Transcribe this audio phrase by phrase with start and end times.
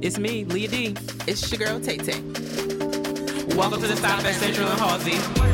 [0.00, 0.94] It's me, Leah D.
[1.26, 2.20] It's your girl, Tay Tay.
[3.56, 5.47] Welcome to the Stop at Central and Halsey.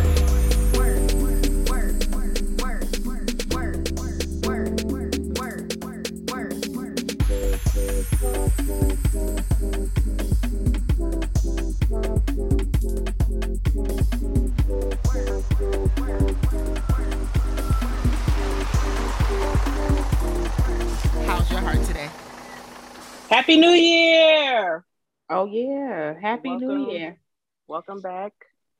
[25.36, 27.18] Oh yeah, happy New Year.
[27.66, 28.32] Welcome back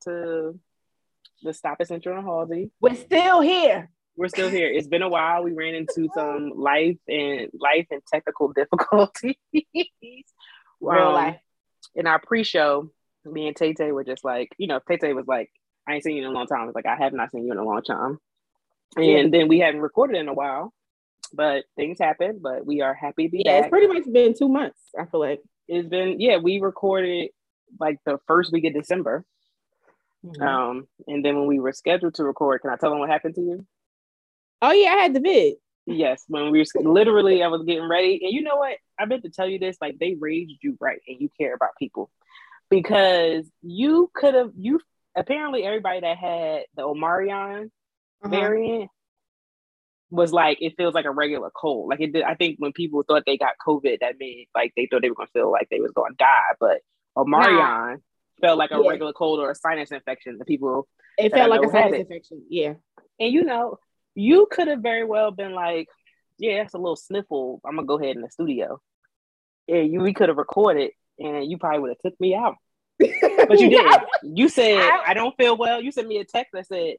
[0.05, 0.57] to
[1.43, 2.71] the Stop at Central and Halsey.
[2.79, 3.89] We're still here.
[4.15, 4.69] We're still here.
[4.71, 5.43] It's been a while.
[5.43, 9.35] We ran into some life and life and technical difficulties.
[10.79, 11.39] Real Um, life.
[11.93, 12.89] In our pre-show,
[13.25, 15.51] me and Tay Tay were just like, you know, Tay Tay was like,
[15.85, 16.61] I ain't seen you in a long time.
[16.61, 18.17] I was like, I have not seen you in a long time.
[18.95, 19.27] And Yeah.
[19.29, 20.73] then we hadn't recorded in a while,
[21.33, 22.41] but things happened.
[22.41, 23.63] But we are happy to be Yeah, back.
[23.65, 24.79] it's pretty much been two months.
[24.97, 25.41] I feel like.
[25.67, 27.29] It's been yeah, we recorded
[27.79, 29.25] like the first week of December.
[30.25, 30.41] Mhm.
[30.41, 33.35] Um, and then when we were scheduled to record, can I tell them what happened
[33.35, 33.65] to you?
[34.61, 35.55] oh yeah, I had the vid.
[35.85, 38.77] Yes, when we were literally, I was getting ready, and you know what?
[38.99, 41.71] I meant to tell you this: like they raised you right, and you care about
[41.77, 42.09] people
[42.69, 44.51] because you could have.
[44.57, 44.79] You
[45.15, 47.65] apparently everybody that had the Omarion
[48.23, 48.29] Uh-huh.
[48.29, 48.89] variant
[50.11, 51.89] was like it feels like a regular cold.
[51.89, 52.23] Like it did.
[52.23, 55.15] I think when people thought they got COVID, that meant like they thought they were
[55.15, 56.79] gonna feel like they was gonna die, but
[57.17, 57.97] Omarion
[58.41, 58.89] felt like a Yeah.
[58.89, 60.37] regular cold or a sinus infection.
[60.37, 62.43] The people It felt like a sinus infection.
[62.49, 62.73] Yeah.
[63.19, 63.77] And you know,
[64.13, 65.87] you could have very well been like,
[66.37, 67.61] yeah, that's a little sniffle.
[67.65, 68.79] I'm gonna go ahead in the studio.
[69.67, 72.55] Yeah, you we could have recorded and you probably would have took me out.
[72.99, 74.03] But you didn't.
[74.23, 75.81] You said I- I don't feel well.
[75.81, 76.95] You sent me a text that said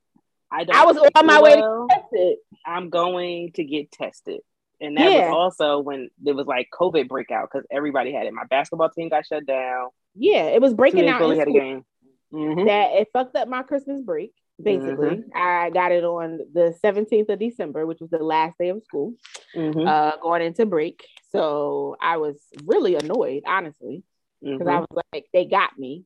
[0.57, 1.87] I don't I was on my way to well.
[1.91, 2.39] test it.
[2.65, 4.41] I'm going to get tested.
[4.81, 5.31] And that Yeah.
[5.31, 8.33] was also when there was like COVID breakout because everybody had it.
[8.33, 9.89] My basketball team got shut down.
[10.15, 11.85] Yeah, it was breaking out in had a game.
[12.33, 12.67] Mhm.
[12.67, 14.33] that it fucked up my Christmas break.
[14.61, 18.83] Basically, I got it on the 17th of December, which was the last day of
[18.85, 19.13] school,
[19.55, 19.87] Mhm.
[19.87, 21.07] uh, going into break.
[21.31, 24.03] So I was really annoyed, honestly,
[24.43, 24.87] because I Mhm.
[24.91, 26.05] was like, they got me.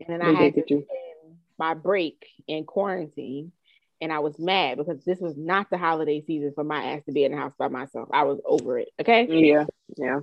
[0.00, 3.52] And then I They had did to spend my break in quarantine.
[4.00, 7.12] And I was mad because this was not the holiday season for my ass to
[7.12, 8.08] be in the house by myself.
[8.12, 8.88] I was over it.
[9.00, 9.26] Okay.
[9.28, 9.64] Yeah,
[9.96, 10.18] yeah.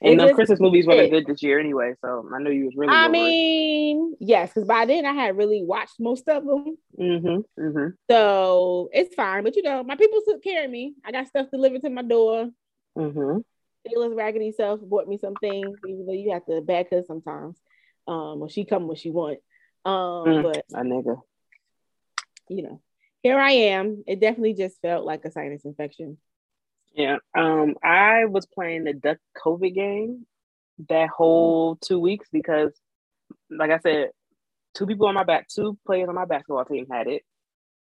[0.00, 2.74] It And the Christmas movies weren't good this year anyway, so I know you was
[2.76, 2.92] really.
[2.92, 6.76] I mean, yes, because by then I had really watched most of them.
[7.00, 7.88] mm-hmm, mm-hmm.
[8.10, 9.42] So it's fine.
[9.42, 10.94] But you know, my people took care of me.
[11.04, 12.50] I got stuff delivered to my door.
[12.96, 13.38] Mm-hmm.
[13.88, 17.56] Shayla's raggedy self bought me some things, even though you have to back her sometimes.
[18.06, 19.38] Um, when she come when she want.
[19.84, 19.92] Um,
[20.26, 20.42] Mm.
[20.42, 21.22] but A nigga.
[22.48, 22.80] you know,
[23.26, 24.04] here I am.
[24.06, 26.16] It definitely just felt like a sinus infection.
[26.94, 27.16] Yeah.
[27.36, 30.26] Um, I was playing the Duck COVID game
[30.88, 32.70] that whole two weeks because,
[33.50, 34.10] like I said,
[34.74, 37.22] two people on my back, two players on my basketball team had it.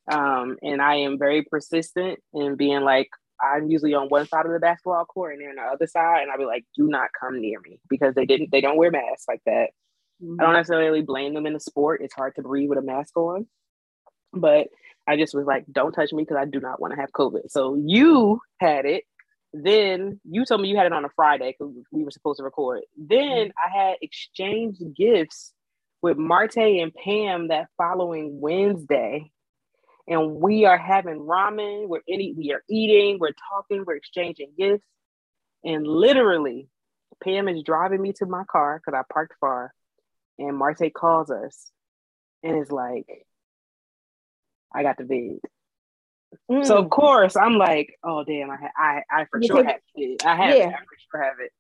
[0.09, 3.09] Um, and I am very persistent in being like,
[3.43, 6.23] I'm usually on one side of the basketball court and they're on the other side,
[6.23, 8.93] and I'll be like, do not come near me because they didn't, they don't wear
[8.93, 9.71] masks like that.
[10.23, 12.01] I don't necessarily blame them in the sport.
[12.05, 13.49] It's hard to breathe with a mask on.
[14.33, 14.69] But
[15.07, 17.51] I just was like, don't touch me because I do not want to have COVID.
[17.51, 19.05] So you had it.
[19.53, 22.45] Then you told me you had it on a Friday because we were supposed to
[22.45, 22.83] record.
[22.97, 23.77] Then mm-hmm.
[23.77, 25.53] I had exchanged gifts
[26.01, 29.31] with Marte and Pam that following Wednesday.
[30.09, 31.87] And we are having ramen.
[31.89, 34.87] We're any we are eating, we're talking, we're exchanging gifts.
[35.65, 36.69] And literally,
[37.23, 39.73] Pam is driving me to my car because I parked far
[40.39, 41.71] and Marte calls us
[42.43, 43.07] and is like,
[44.75, 45.41] I got the vid.
[46.51, 46.65] Mm.
[46.67, 50.25] So of course I'm like, oh damn, I I I for You sure have it.
[50.25, 50.67] I have it.
[50.67, 51.53] I for sure have it.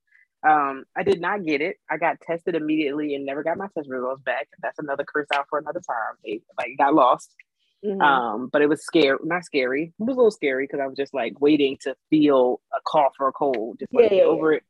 [0.44, 1.76] Um, I did not get it.
[1.88, 4.48] I got tested immediately and never got my test results back.
[4.60, 6.16] That's another curse out for another time.
[6.24, 7.32] It like got lost.
[7.84, 8.00] Mhm.
[8.00, 9.92] Um, but it was scary, not scary.
[9.98, 13.14] It was a little scary because I was just like waiting to feel a cough
[13.20, 14.62] or a cold, just like Yeah, get yeah, over it.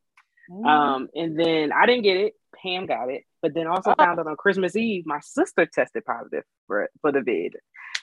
[0.50, 0.66] Mhm.
[0.66, 2.34] Um, and then I didn't get it.
[2.62, 3.94] Pam got it, but then also Oh.
[4.02, 7.56] found out on Christmas Eve, my sister tested positive for for the vid.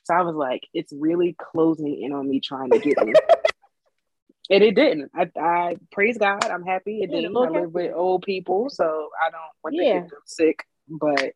[0.09, 3.15] So I was like, it's really closing in on me trying to get it.
[4.49, 5.11] and it didn't.
[5.15, 6.43] I, I praise God.
[6.45, 7.37] I'm happy it didn't.
[7.37, 9.99] I live with old people, so I don't want to Yeah.
[9.99, 10.63] get them sick.
[10.87, 11.33] But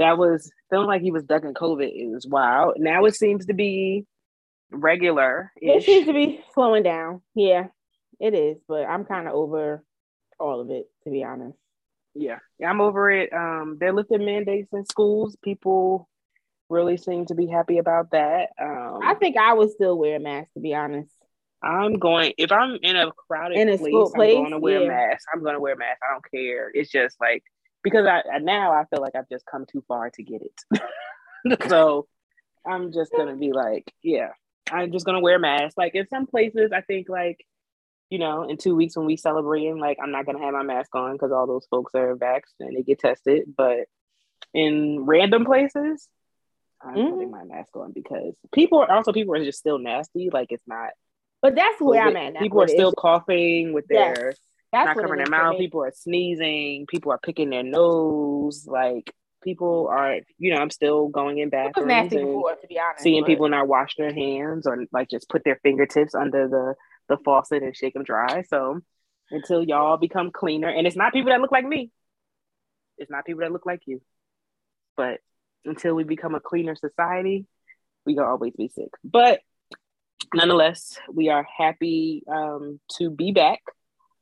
[0.00, 1.88] that was feeling like he was ducking COVID.
[1.88, 2.74] It was wild.
[2.78, 4.06] Now it seems to be
[4.72, 5.52] regular.
[5.62, 7.22] It seems to be slowing down.
[7.36, 7.68] Yeah,
[8.18, 8.56] it is.
[8.66, 9.84] But I'm kind of over
[10.40, 11.56] all of it, to be honest.
[12.16, 13.32] Yeah, yeah, I'm over it.
[13.32, 15.36] Um, they're lifting mandates in schools.
[15.44, 16.08] People
[16.68, 18.50] really seem to be happy about that.
[18.60, 21.12] Um, I think I would still wear a mask, to be honest.
[21.62, 24.80] I'm going if I'm in a crowded In a place, school I'm going to wear
[24.80, 24.86] yeah.
[24.86, 25.26] a mask.
[25.32, 26.00] I'm going to wear a mask.
[26.08, 26.70] I don't care.
[26.74, 27.42] It's just like
[27.82, 31.62] because I I- now I feel like I've just come too far to get it.
[31.68, 32.06] so
[32.66, 34.30] I'm just gonna be like, yeah,
[34.70, 35.78] I'm just gonna wear a mask.
[35.78, 37.44] Like in some places, I think like
[38.10, 40.94] you know, in two weeks when we celebrating, like I'm not gonna have my mask
[40.94, 43.54] on because all those folks are vaxxed and they get tested.
[43.56, 43.86] But
[44.54, 46.08] in random places,
[46.82, 47.14] I'm mm-hmm.
[47.14, 50.30] putting my mask on because people are also people are just still nasty.
[50.32, 50.90] Like it's not.
[51.42, 52.40] But that's where I'm at now.
[52.40, 54.34] People are still coughing with Yes, their
[54.72, 55.58] That's not covering their mouth.
[55.58, 56.86] People are sneezing.
[56.86, 58.66] People are picking their nose.
[58.66, 59.12] Like
[59.42, 63.02] people are, you know, I'm still going in bathrooms nasty and before, to be honest.
[63.02, 66.74] seeing but- people not wash their hands or like just put their fingertips under the
[67.08, 68.42] the faucet and shake them dry.
[68.42, 68.80] So
[69.30, 71.90] until y'all become cleaner, and it's not people that look like me.
[72.98, 74.00] It's not people that look like you.
[74.96, 75.20] But
[75.66, 77.46] until we become a cleaner society,
[78.04, 78.90] we gonna always be sick.
[79.04, 79.40] But
[80.34, 83.60] nonetheless, we are happy um, to be back.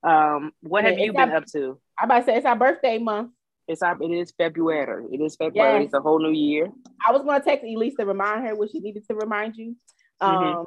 [0.02, 1.78] Um, what Yeah, have you been our- up to?
[1.98, 3.30] I'm about to say it's our birthday month.
[3.66, 5.06] It's our, it is February.
[5.12, 5.80] It is February.
[5.80, 5.84] Yes.
[5.86, 6.70] It's a whole new year.
[7.06, 9.76] I was gonna text Elise to remind her what she needed to remind you.
[10.20, 10.66] Um, Mhm.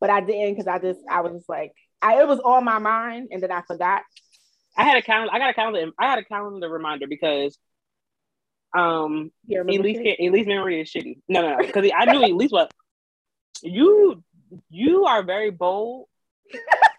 [0.00, 2.78] but I didn't because I just I was just like I it was on my
[2.78, 4.02] mind and then I forgot.
[4.76, 5.32] I had a calendar.
[5.34, 5.90] I got a calendar.
[5.98, 7.58] I had a calendar reminder because
[8.74, 10.16] um Elise?
[10.18, 11.18] Elise memory is shitty.
[11.28, 11.66] No, no, no.
[11.66, 12.68] Because I knew Elise was
[13.62, 14.22] you.
[14.70, 16.08] You are very bold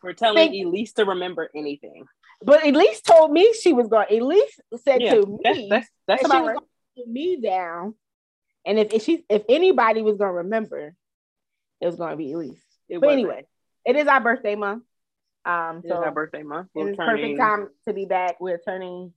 [0.01, 2.05] for telling Thank- Elise to remember anything.
[2.43, 4.07] But Elise told me she was going.
[4.09, 6.55] Elise said Yeah, to me that's that's that's that about was
[6.97, 7.07] right.
[7.07, 7.95] me down,
[8.65, 10.93] and if, if she if anybody was gonna remember,
[11.79, 12.61] it was gonna be Elise.
[12.89, 13.19] It But wasn't.
[13.25, 13.45] anyway,
[13.85, 14.83] it is our birthday month.
[15.45, 16.67] Um, It is so our birthday month.
[16.75, 18.41] it We're is turning perfect time to be back.
[18.41, 19.13] We're turning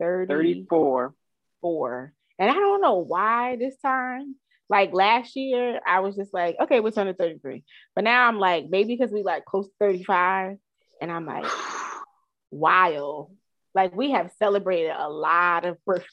[0.00, 1.14] 30, 34.
[1.60, 2.12] Four.
[2.38, 4.36] And I don't know why this time.
[4.70, 7.64] Like last year, I was just like, okay, we're turning 33.
[7.94, 10.58] But now I'm like, maybe because we like close to 35.
[11.00, 11.46] And I'm like,
[12.50, 13.34] wild.
[13.74, 16.06] Like we have celebrated a lot of birthdays.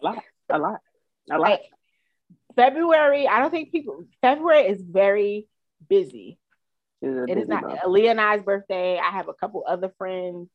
[0.00, 0.24] A lot.
[0.50, 0.80] A lot.
[1.30, 1.40] A lot.
[1.40, 1.62] like
[2.56, 5.46] February, I don't think people February is very
[5.88, 6.38] busy.
[7.00, 7.80] It It is busy not month.
[7.80, 8.98] Aaliyah and I's birthday.
[8.98, 10.48] I have a couple other friends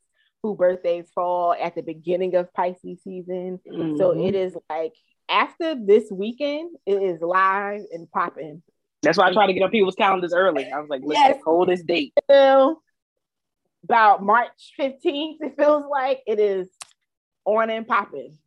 [0.44, 3.60] who birthdays fall at the beginning of Pisces season.
[3.98, 4.28] So Mhm.
[4.28, 4.94] it is like
[5.30, 8.62] after this weekend, it is live and popping.
[9.02, 10.72] That's why I try to get on people's calendars early.
[10.72, 11.42] I was like, listen, Yes.
[11.44, 12.14] hold this date.
[13.84, 16.70] About March 15th, it feels like it is
[17.46, 18.38] on and popping.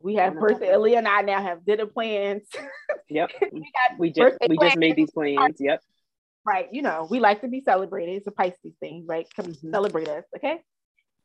[0.00, 0.94] We have On and birthday.
[0.94, 2.48] And I now have dinner plans.
[3.10, 3.30] Yep.
[3.52, 5.56] we We just we just made these plans.
[5.58, 5.82] Yep.
[6.44, 6.68] right.
[6.72, 8.16] You know, we like to be celebrated.
[8.16, 9.26] It's a Pisces thing, right?
[9.34, 9.70] Come Mhm.
[9.70, 10.62] celebrate us, okay?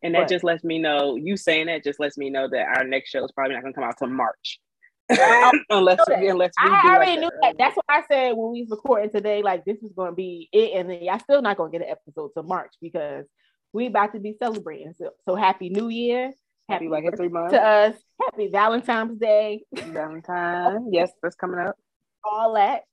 [0.04, 2.78] And that But- just lets me know, you saying that just lets me know that
[2.78, 4.60] our next show is probably not gonna come out till March.
[5.10, 7.56] unless unless we do I like already the knew early- that.
[7.58, 9.42] That's what I said when we was recording today.
[9.42, 11.86] Like this is going to be it, and then y'all still not going to get
[11.86, 13.26] an episode till March because
[13.74, 14.94] we about to be celebrating.
[14.98, 16.28] So, so happy New Year,
[16.70, 17.52] happy happy Black History Month.
[17.52, 20.88] to us, happy Valentine's Day, Valentine.
[20.92, 21.76] Yes, that's coming up.
[22.24, 22.84] all that.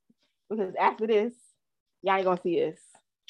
[0.49, 1.33] Because after this,
[2.01, 2.75] y'all ain't gonna see us,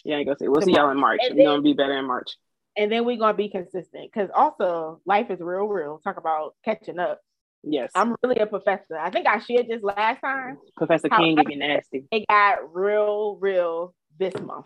[0.04, 0.48] Yeah, gonna see.
[0.48, 1.19] We'll see y'all in March.
[1.31, 2.31] We're gonna be better in March.
[2.77, 4.12] And then we're gonna be consistent.
[4.12, 6.00] Because also, life is real, real.
[6.03, 7.19] Talk about catching up.
[7.63, 7.91] Yes.
[7.94, 8.97] I'm really a professor.
[8.97, 10.57] I think I shared this last time.
[10.77, 12.06] Professor King getting nasty.
[12.12, 14.65] It got real, real this month.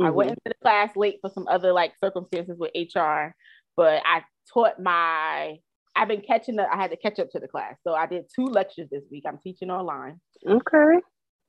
[0.00, 0.32] I went Mhm.
[0.32, 3.36] into the class late for some other like circumstances with HR,
[3.76, 5.60] but I taught my.
[5.96, 6.68] I've been catching up.
[6.72, 9.24] I had to catch up to the class, so I did two lectures this week.
[9.28, 10.20] I'm teaching online.
[10.44, 11.00] Okay.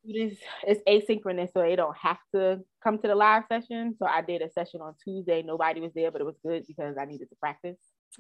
[0.08, 3.96] Is it's asynchronous, so they don't have to come to the live session.
[3.98, 5.42] So I did a session on Tuesday.
[5.42, 7.78] Nobody was there, but it was good because I needed to practice.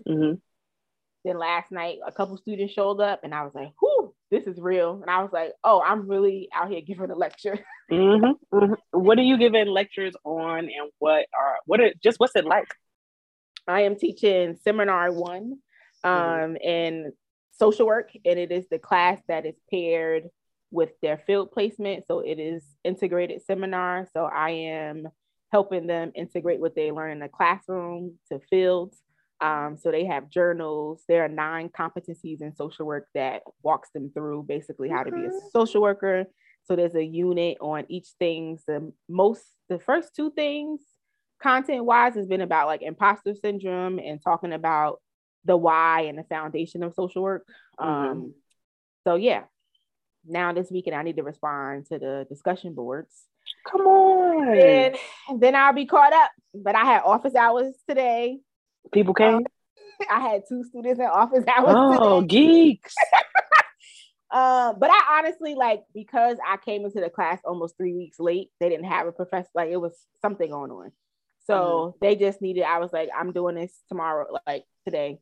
[0.07, 0.33] hmm
[1.23, 4.59] Then last night, a couple students showed up, and I was like, "Whoo, this is
[4.59, 8.73] real." And I was like, "Oh, I'm really out here giving a lecture." hmm hmm
[8.91, 12.67] What are you giving lectures on, and what are what are just what's it like?
[13.67, 15.59] I am teaching seminar one
[16.03, 17.13] um, in
[17.51, 20.29] social work, and it is the class that is paired
[20.75, 22.05] with their field placement.
[22.05, 24.07] So it is integrated seminar.
[24.13, 25.07] So I am
[25.51, 29.01] helping them integrate what they learn in the classroom to fields.
[29.41, 31.03] Um, so they have journals.
[31.07, 35.25] There are nine competencies in social work that walks them through basically how to be
[35.25, 36.25] a social worker.
[36.65, 38.63] So there's a unit on each things.
[38.67, 40.81] The most, the first two things
[41.41, 45.01] content wise has been about like imposter syndrome and talking about
[45.45, 47.47] the why and the foundation of social work.
[47.79, 47.85] Mhm.
[47.85, 48.33] Um,
[49.05, 49.43] so yeah,
[50.27, 53.13] now this weekend I need to respond to the discussion boards,
[53.69, 54.95] Come on, and
[55.39, 56.31] then I'll be caught up.
[56.53, 58.39] But I had office hours today.
[58.91, 59.43] people came.
[60.11, 62.27] I had two students in office hours Oh, today.
[62.27, 62.95] geeks!
[64.31, 68.49] Um, but I honestly like because I came into the class almost three weeks late.
[68.59, 69.47] They didn't have a professor.
[69.55, 70.91] Like it was something going on.
[71.45, 71.97] So Mm-hmm.
[72.01, 72.63] they just needed.
[72.63, 75.19] I was like, I'm doing this tomorrow, like today.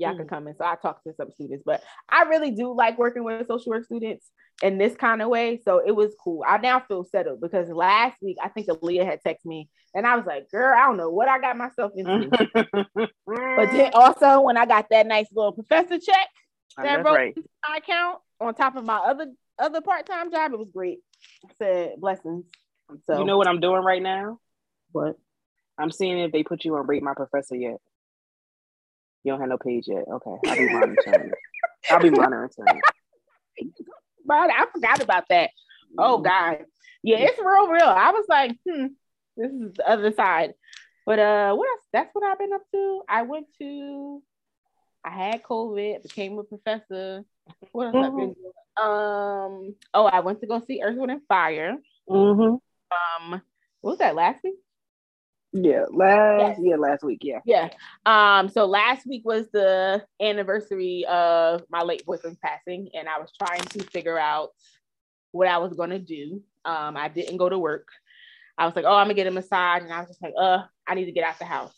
[0.00, 0.18] Y'all Mm.
[0.18, 0.56] can come in.
[0.56, 3.84] So I talked to some students, but I really do like working with social work
[3.84, 4.30] students
[4.62, 5.60] in this kind of way.
[5.64, 6.42] So it was cool.
[6.46, 10.16] I now feel settled because last week I think Aaliyah had texted me and I
[10.16, 12.30] was like, girl, I don't know what I got myself into.
[13.26, 16.28] but then also when I got that nice little professor check
[16.78, 17.36] that That's wrote right.
[17.68, 19.26] my account on top of my other
[19.58, 21.00] other part-time job, it was great.
[21.44, 22.46] I said blessings.
[23.06, 24.38] So You know what I'm doing right now?
[24.92, 25.16] what?
[25.78, 27.76] I'm seeing if they put you on Rate My Professor yet.
[29.24, 30.04] You don't have no page yet.
[30.10, 31.30] Okay, I'll be monitoring.
[31.90, 32.80] I'll be monitoring.
[34.24, 35.50] But I forgot about that.
[35.98, 36.24] Oh Mm-hmm.
[36.24, 36.66] God.
[37.02, 37.82] Yeah, it's real, real.
[37.84, 38.86] I was like, hmm,
[39.36, 40.54] this is the other side.
[41.06, 41.80] But uh what else?
[41.92, 43.02] That's what I've been up to.
[43.08, 44.22] I went to
[45.04, 47.24] I had COVID, became a professor.
[47.72, 48.52] What else I've been doing?
[48.80, 51.76] Um, oh, I went to go see Earth, Wind, and Fire.
[52.08, 53.32] Mm-hmm.
[53.32, 53.42] Um,
[53.80, 54.54] what was that last week?
[55.52, 56.58] Yeah, last Yes.
[56.62, 57.20] yeah last week.
[57.22, 57.40] Yeah.
[57.44, 57.70] Yeah.
[58.06, 63.32] Um, so last week was the anniversary of my late boyfriend's passing, and I was
[63.36, 64.50] trying to figure out
[65.32, 66.42] what I was gonna do.
[66.64, 67.88] Um, I didn't go to work.
[68.56, 70.62] I was like, oh, I'm gonna get a massage, and I was just like, uh,
[70.86, 71.74] I need to get out the house.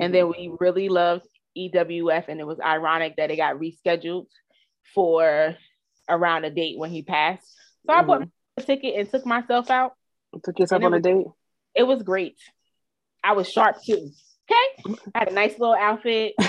[0.00, 1.26] And then we really loved
[1.56, 4.26] EWF, and it was ironic that it got rescheduled
[4.94, 5.54] for
[6.08, 7.46] around a date when he passed.
[7.86, 9.92] So I bought a ticket and took myself out.
[10.44, 11.26] took yourself on a date.
[11.74, 12.38] It was great.
[13.24, 14.10] I was sharp too.
[14.50, 14.96] Okay.
[15.14, 16.34] I had a nice little outfit,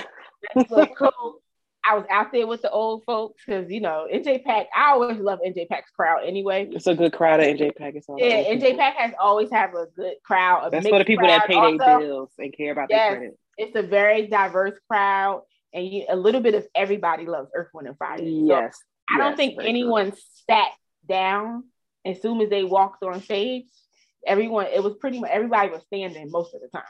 [0.55, 1.39] nice little coat.
[1.85, 4.65] I was out there with the old folks because you know NJPAC.
[4.75, 6.67] I always love NJPAC's crowd anyway.
[6.71, 7.95] It's a good crowd at NJ Pack.
[7.95, 8.77] It's all Yeah, NJ people.
[8.77, 10.67] Pack has always have a good crowd.
[10.67, 13.09] A That's for the people that pay their bills and care about Yes.
[13.09, 13.39] their credit.
[13.57, 17.87] It's a very diverse crowd, and you, a little bit of everybody loves Earth, Wind,
[17.89, 18.17] and Fire.
[18.17, 18.77] So Yes.
[19.13, 19.69] I don't think very true.
[19.69, 20.13] anyone
[20.49, 20.69] sat
[21.07, 21.65] down
[22.05, 23.65] as soon as they walked on stage.
[24.25, 26.83] Everyone, it was pretty much everybody was standing most of the time.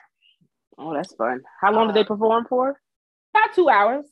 [0.78, 1.42] Oh, that's fun.
[1.62, 2.80] How long did they Uh, perform for?
[3.36, 4.06] About two hours.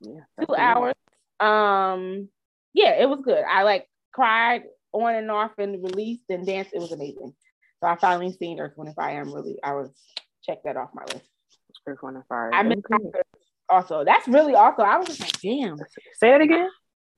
[0.00, 0.94] Yeah, two hours.
[1.40, 2.28] Um,
[2.74, 3.42] yeah, it was good.
[3.48, 6.72] I like cried on and off and released and danced.
[6.74, 7.34] It was amazing.
[7.80, 9.20] So I finally seen Earth, Wind, and Fire.
[9.20, 9.90] I'm really, I was
[10.44, 11.28] check that off my list.
[11.86, 12.50] Earth, Wind, and Fire.
[12.52, 13.02] I miss Okay.
[13.02, 13.30] concerts
[13.68, 14.04] also.
[14.04, 14.82] That's really also.
[14.82, 15.78] I was just like, damn.
[16.14, 16.68] Say it again.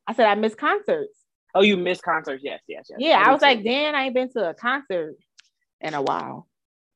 [0.07, 1.19] I said I miss concerts.
[1.55, 2.43] Oh, you missed concerts.
[2.45, 2.99] Yes, yes, yes.
[3.01, 5.15] Yeah, I did was like, Dan, I ain't been to a concert
[5.81, 6.49] in a while.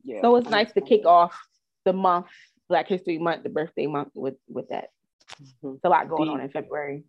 [0.03, 0.21] yeah.
[0.23, 1.39] So it's nice to kick off
[1.85, 2.27] the month,
[2.69, 4.89] Black History Month, the birthday month with with that.
[5.41, 5.77] Mhm.
[5.77, 7.05] It's a lot going Do on in February.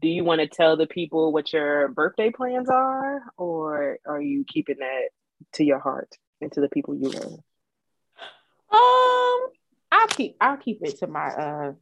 [0.00, 4.44] Do you want to tell the people what your birthday plans are, or are you
[4.46, 5.08] keeping that
[5.54, 6.10] to your heart
[6.40, 7.38] and to the people you love?
[8.70, 9.50] Um,
[9.92, 11.72] I'll keep I'll keep it to my uh.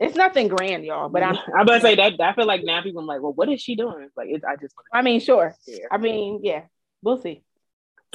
[0.00, 1.36] It's nothing grand, y'all, but I'm.
[1.54, 2.20] I'm about to say that.
[2.20, 4.08] I feel like now people are like, well, what is she doing?
[4.16, 5.54] Like, it, I just I mean, sure.
[5.66, 5.88] hear.
[5.90, 6.62] I mean, yeah,
[7.02, 7.42] we'll see.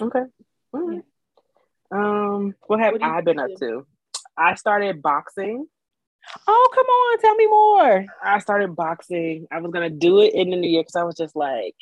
[0.01, 0.23] Okay.
[0.73, 1.03] All right.
[1.91, 3.85] Um, what have What I been up to?
[4.37, 5.67] I started boxing.
[6.47, 8.05] Oh, come on, tell me more.
[8.23, 9.47] I started boxing.
[9.51, 11.75] I was gonna do it in the new year because I was just like,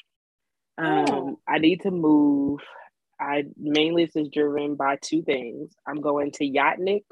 [0.78, 1.40] um, Oh.
[1.48, 2.60] I need to move.
[3.20, 5.72] I mainly this is driven by two things.
[5.88, 7.06] I'm going to Yacht Week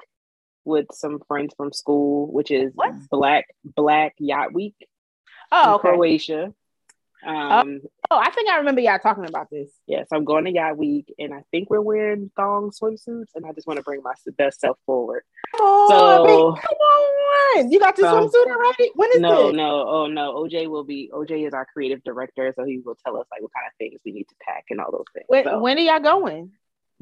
[0.65, 2.93] with some friends from school, which is What?
[3.09, 4.75] Black Black Yacht Week
[5.51, 5.89] Oh, okay.
[5.89, 6.53] Croatia.
[7.25, 9.69] Um, Oh, I think I remember y'all talking about this.
[9.85, 13.51] yes, I'm going to Yacht Week, and I think we're wearing thong swimsuits, and I
[13.51, 15.23] just want to bring my best self forward.
[15.55, 16.23] Come on, So-
[16.55, 17.71] babe, come on.
[17.71, 18.91] You got your Um, swimsuit already?
[18.95, 19.21] When is it?
[19.21, 19.55] no, this?
[19.57, 20.33] no, oh no.
[20.43, 23.51] OJ will be OJ is our creative director, so he will tell us like what
[23.53, 25.25] kind of things we need to pack and all those things.
[25.27, 26.51] When, So, when are y'all going?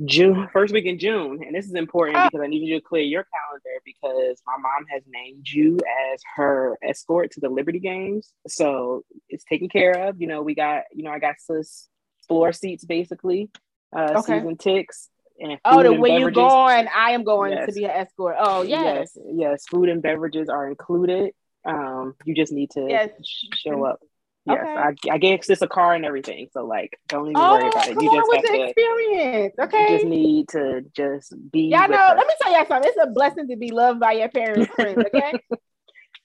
[0.05, 2.23] June first week in June, and this is important Oh.
[2.25, 5.77] because I need you to clear your calendar because my mom has named you
[6.13, 10.21] as her escort to the Liberty Games, so it's taken care of.
[10.21, 11.87] You know, we got you know I got sis
[12.27, 13.49] floor seats basically,
[13.95, 14.39] uh, Okay.
[14.39, 16.35] season ticks, and Oh, the and when you beverages.
[16.37, 18.35] going, I am going to be an escort.
[18.37, 19.13] Oh, yes.
[19.15, 21.33] yes, yes, food and beverages are included.
[21.65, 23.09] Um, you just need to Yes.
[23.25, 23.99] sh- show up.
[24.47, 25.09] Yes, Okay.
[25.09, 27.87] I, I gave sis a car and everything, so like, don't even Oh, worry about
[27.89, 28.01] it.
[28.01, 28.63] You just have to.
[28.63, 29.53] experience.
[29.57, 29.87] You Okay.
[29.89, 31.63] just need to just be.
[31.63, 32.15] Y'all know, her.
[32.15, 32.89] let me tell y'all something.
[32.89, 35.33] It's a blessing to be loved by your parents' friends, okay?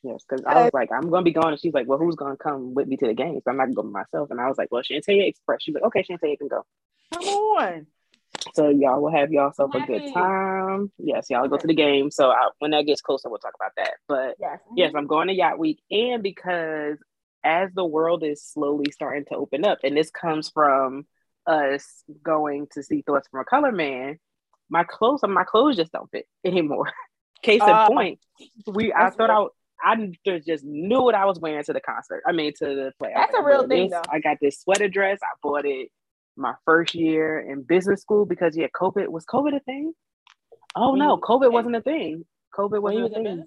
[0.04, 2.16] Yes, because I uh, was like, I'm gonna be going, and she's like, Well, who's
[2.16, 3.40] gonna come with me to the game?
[3.44, 4.30] So I'm not gonna go by myself.
[4.30, 5.62] And I was like, Well, Shantae Express.
[5.62, 6.64] She's like, Okay, Shantae you can go.
[7.12, 7.86] Come on.
[8.54, 10.90] So y'all will have yourself a good time.
[10.98, 12.10] Yes, y'all go to the game.
[12.10, 13.92] So I, when that gets closer, we'll talk about that.
[14.08, 14.58] But Yes.
[14.76, 14.96] yes, mm-hmm.
[14.96, 16.98] I'm going to Yacht Week, and because
[17.44, 21.06] as the world is slowly starting to open up, and this comes from
[21.46, 24.18] us going to see Thoughts from a Color Man,
[24.70, 26.90] my clothes, my clothes just don't fit anymore.
[27.42, 27.88] Case in Oh.
[27.88, 28.20] point,
[28.66, 29.30] we I thought.
[29.30, 29.46] I
[29.84, 30.12] I
[30.46, 32.22] just- knew what I was wearing to the concert.
[32.24, 33.10] I mean, to the play.
[33.16, 34.00] That's a real thing, this.
[34.00, 34.08] though.
[34.12, 35.18] I got this sweater dress.
[35.20, 35.88] I bought it
[36.36, 39.92] my first year in business school because yeah, COVID was COVID a thing.
[40.76, 42.24] Oh no, COVID wasn't a thing.
[42.56, 43.46] COVID wasn't was a in thing.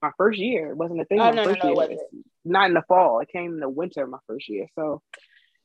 [0.00, 1.20] My first year it wasn't a thing.
[1.20, 1.98] Oh, no, no, no.
[2.46, 3.20] Not in the fall.
[3.20, 4.06] It came in the winter.
[4.06, 4.66] My first year.
[4.76, 5.02] So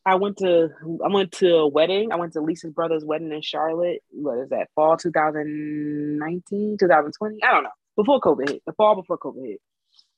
[0.06, 0.70] I went to
[1.06, 2.12] I went to a wedding.
[2.12, 4.00] I went to Lisa's brother's wedding in Charlotte.
[4.10, 4.70] What is that?
[4.76, 7.44] Fall 2019, 2020?
[7.44, 7.70] I don't know.
[7.96, 8.64] Before COVID hit.
[8.66, 9.62] The fall before COVID hit.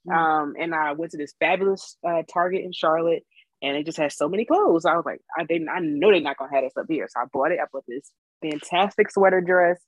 [0.08, 0.14] Mhm.
[0.16, 3.24] Um, and I went to this fabulous uh, Target in Charlotte,
[3.62, 4.86] and it just has so many clothes.
[4.86, 7.22] I was like, I didn't, I know they're not gonna have this up here, so
[7.22, 7.60] I bought it.
[7.62, 9.82] I bought this fantastic sweater dress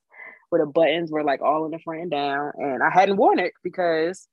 [0.50, 3.38] where the buttons were like all in the front and down, and I hadn't worn
[3.38, 4.26] it because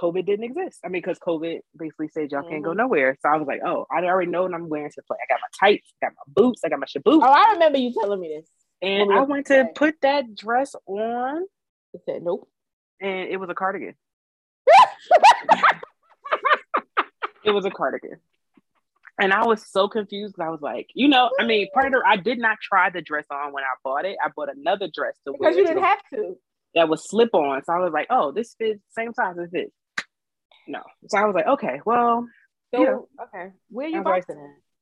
[0.00, 0.80] COVID didn't exist.
[0.84, 2.76] I mean, because COVID basically said y'all can't go Mhm.
[2.76, 3.16] nowhere.
[3.20, 5.18] So I was like, oh, I already know what I'm wearing to play.
[5.22, 7.78] I got my tights, I got my boots, I got my shaboot, Oh, I remember
[7.78, 8.48] you telling me this.
[8.82, 11.44] and I went to put that dress on,
[11.94, 12.48] I said, nope.
[13.00, 13.94] and it was a cardigan.
[17.44, 18.18] it was a cardigan.
[19.18, 21.92] And I was so confused because I was like, you know, I mean, part of
[21.92, 24.16] the, I did not try the dress on when I bought it.
[24.24, 26.38] I bought another dress to wear Because you didn't have to.
[26.74, 27.62] That was slip on.
[27.64, 29.70] So I was like, oh, this fits same size as this.
[30.68, 30.82] No.
[31.08, 32.26] So I was like, okay, well,
[32.72, 33.24] So, Yeah.
[33.24, 33.52] okay.
[33.70, 34.36] Where you was like, at?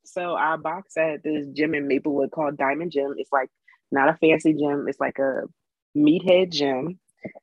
[0.04, 3.14] so I box at this gym in Maplewood called Diamond Gym.
[3.16, 3.48] It's like
[3.90, 4.86] not a fancy gym.
[4.88, 5.42] It's like a
[5.96, 6.98] meathead gym.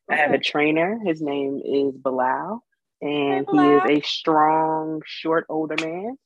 [0.10, 1.00] I have a trainer.
[1.04, 2.64] His name is Bilal,
[3.02, 3.78] and he Bilal.
[3.90, 6.18] is a strong, short, older man.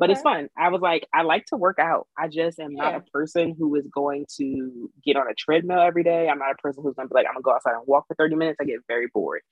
[0.00, 0.48] But it's fun.
[0.56, 2.08] I was like, I like to work out.
[2.18, 6.02] I just am not a person who is going to get on a treadmill every
[6.02, 6.28] day.
[6.28, 8.14] I'm not a person who's gonna be like, I'm gonna go outside and walk for
[8.16, 8.58] 30 minutes.
[8.60, 9.42] I get very bored.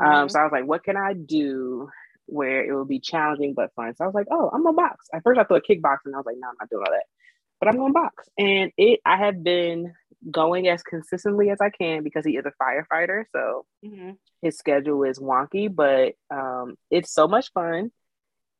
[0.00, 0.30] Um, Mhm.
[0.30, 1.88] so I was like, what can I do
[2.26, 3.94] where it will be challenging but fun?
[3.94, 5.06] So I was like, oh, I'm gonna box.
[5.12, 6.14] At first I thought kickboxing.
[6.14, 7.04] I was like, no, I'm not doing all that.
[7.60, 8.28] But I'm gonna box.
[8.38, 9.92] And it I have been
[10.30, 13.24] going as consistently as I can because he is a firefighter.
[13.32, 14.16] So Mhm.
[14.40, 17.92] his schedule is wonky, but um, it's so much fun.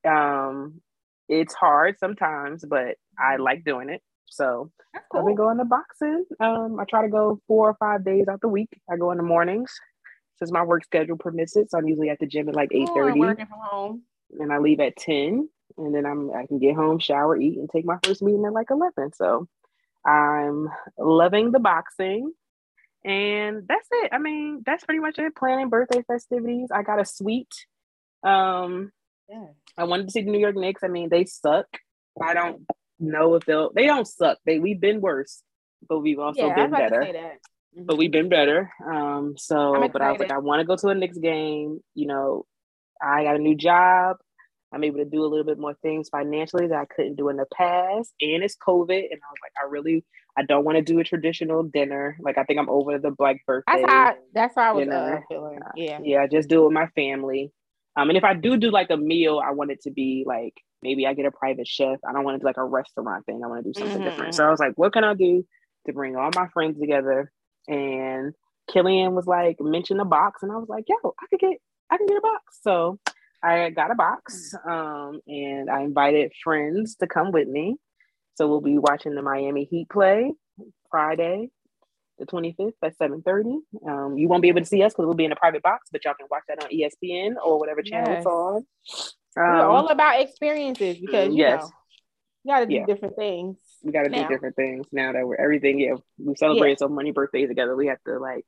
[0.06, 0.83] Um,
[1.28, 4.02] it's hard sometimes, but I like doing it.
[4.26, 6.25] So That's I've been going to boxing.
[6.40, 8.71] Um, I try to go four or five days out the week.
[8.90, 9.73] I go in the mornings
[10.38, 11.71] since my work schedule permits it.
[11.71, 14.02] So I'm usually at the gym at like eight thirty, Working from home.
[14.41, 17.71] and I leave at ten, and then I'm I can get home, shower, eat, and
[17.71, 19.13] take my first meeting at like eleven.
[19.13, 19.47] So
[20.04, 22.32] I'm loving the boxing.
[23.04, 24.10] And that's it.
[24.13, 25.37] I mean, that's pretty much it.
[25.37, 26.71] Planning birthday festivities.
[26.75, 27.54] I got a suite.
[28.23, 28.93] Um,
[29.28, 29.47] Yeah.
[29.76, 30.82] I wanted to see the New York Knicks.
[30.84, 31.67] I mean, they suck.
[32.23, 32.67] I don't
[33.00, 33.73] know if they'll.
[33.73, 34.39] They don't suck.
[34.47, 35.43] They we've been worse,
[35.89, 37.39] but we've also yeah, been better that.
[37.87, 38.71] but we've been better.
[38.87, 40.30] Um, so, but I was like.
[40.30, 41.80] I want to go to a Knicks game.
[41.95, 42.47] You know,
[43.02, 44.17] I got a new job.
[44.73, 47.37] I'm able to do a little bit more things financially that I couldn't do in
[47.37, 48.91] the past, and it's COVID.
[48.91, 50.04] And I was like, I really,
[50.37, 52.17] I don't want to do a traditional dinner.
[52.21, 53.73] Like, I think I'm over the black birthday.
[53.73, 55.60] That's how that's how I was uh, feeling.
[55.76, 56.00] Yeah.
[56.02, 57.52] yeah, just do it with my family.
[57.97, 60.54] Um, and if I do do like a meal, I want it to be like
[60.83, 61.99] maybe I get a private chef.
[62.09, 63.43] I don't want to be like a restaurant thing.
[63.45, 64.35] I want to do something Mhm, different.
[64.35, 65.45] So I was like, what can I do
[65.87, 67.33] to bring all my friends together?
[67.69, 68.35] And
[68.71, 71.59] Killian was like, mention a box, and I was like, yo, I could get,
[71.91, 72.59] I can get a box.
[72.63, 72.99] So
[73.43, 77.76] I got a box, um, and I invited friends to come with me.
[78.35, 80.33] So we'll be watching the Miami Heat play
[80.91, 81.50] Friday,
[82.18, 83.58] the 25th at 7:30.
[83.86, 85.88] Um, you won't be able to see us because we'll be in a private box,
[85.90, 88.26] but y'all can watch that on ESPN or whatever channel it's Yes.
[88.26, 88.66] on.
[89.36, 91.64] We're Um, all about experiences because you yes.
[91.64, 91.70] know
[92.44, 92.86] you gotta do Yeah.
[92.86, 93.56] different things.
[93.82, 95.78] we got to do different things now that we're everything.
[95.78, 97.76] Yeah, we celebrated so many birthdays together.
[97.76, 98.46] We have to like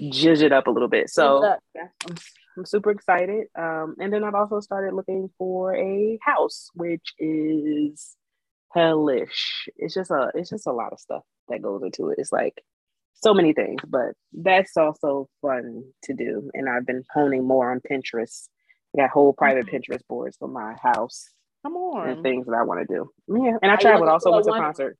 [0.00, 1.10] jizz it up a little bit.
[1.10, 2.16] So I'm,
[2.56, 3.46] I'm super excited.
[3.56, 8.16] Um, and then I've also started looking for a house, which is
[8.72, 9.68] hellish.
[9.76, 12.18] It's just a it's just a lot of stuff that goes into it.
[12.18, 12.62] It's like
[13.20, 16.50] so many things, but that's also fun to do.
[16.54, 18.48] And I've been honing more on Pinterest.
[18.96, 21.28] I got whole private Pinterest boards for my house
[21.62, 22.08] come on.
[22.08, 23.10] and things that I want to do.
[23.28, 24.08] Yeah, and I you traveled.
[24.08, 24.98] Also went to a one- concert.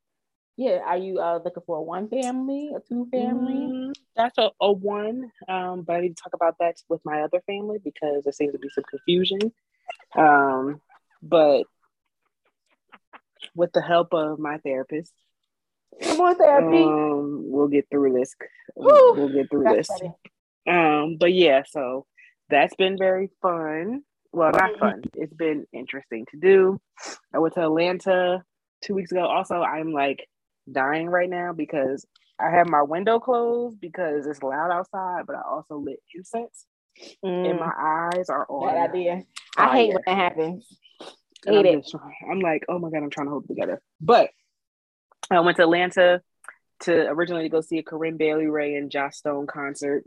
[0.56, 3.54] Yeah, are you uh looking for a one family, a two family?
[3.54, 5.30] Mm, that's a, a one.
[5.48, 8.54] Um, but I need to talk about that with my other family because there seems
[8.54, 9.38] to be some confusion.
[10.16, 10.80] Um,
[11.22, 11.62] but
[13.54, 15.12] with the help of my therapist,
[16.02, 16.82] Come on, therapy.
[16.84, 18.34] um, we'll get through this.
[18.76, 19.98] Whew, we'll get through That's this.
[19.98, 20.14] funny.
[20.68, 22.06] Um, but yeah, so
[22.50, 24.02] that's been very fun.
[24.32, 24.78] Well, not Mhm.
[24.78, 25.02] fun.
[25.14, 26.80] It's been interesting to do.
[27.34, 28.44] I went to Atlanta
[28.82, 29.22] two weeks ago.
[29.26, 30.28] Also, I'm like
[30.70, 32.06] dying right now because
[32.38, 36.66] I have my window closed because it's loud outside, but I also lit incense
[37.22, 37.72] and Mm, my
[38.14, 38.74] eyes are on.
[38.74, 39.22] bad idea.
[39.56, 40.78] I hate when that happens.
[41.46, 41.82] And Hate I'm, it.
[41.82, 41.94] just
[42.30, 43.80] I'm like, oh my god, I'm trying to hold it together.
[44.00, 44.30] But
[45.30, 46.22] I went to Atlanta
[46.80, 50.04] to originally to go see a Corinne Bailey Rae and Joss Stone concert.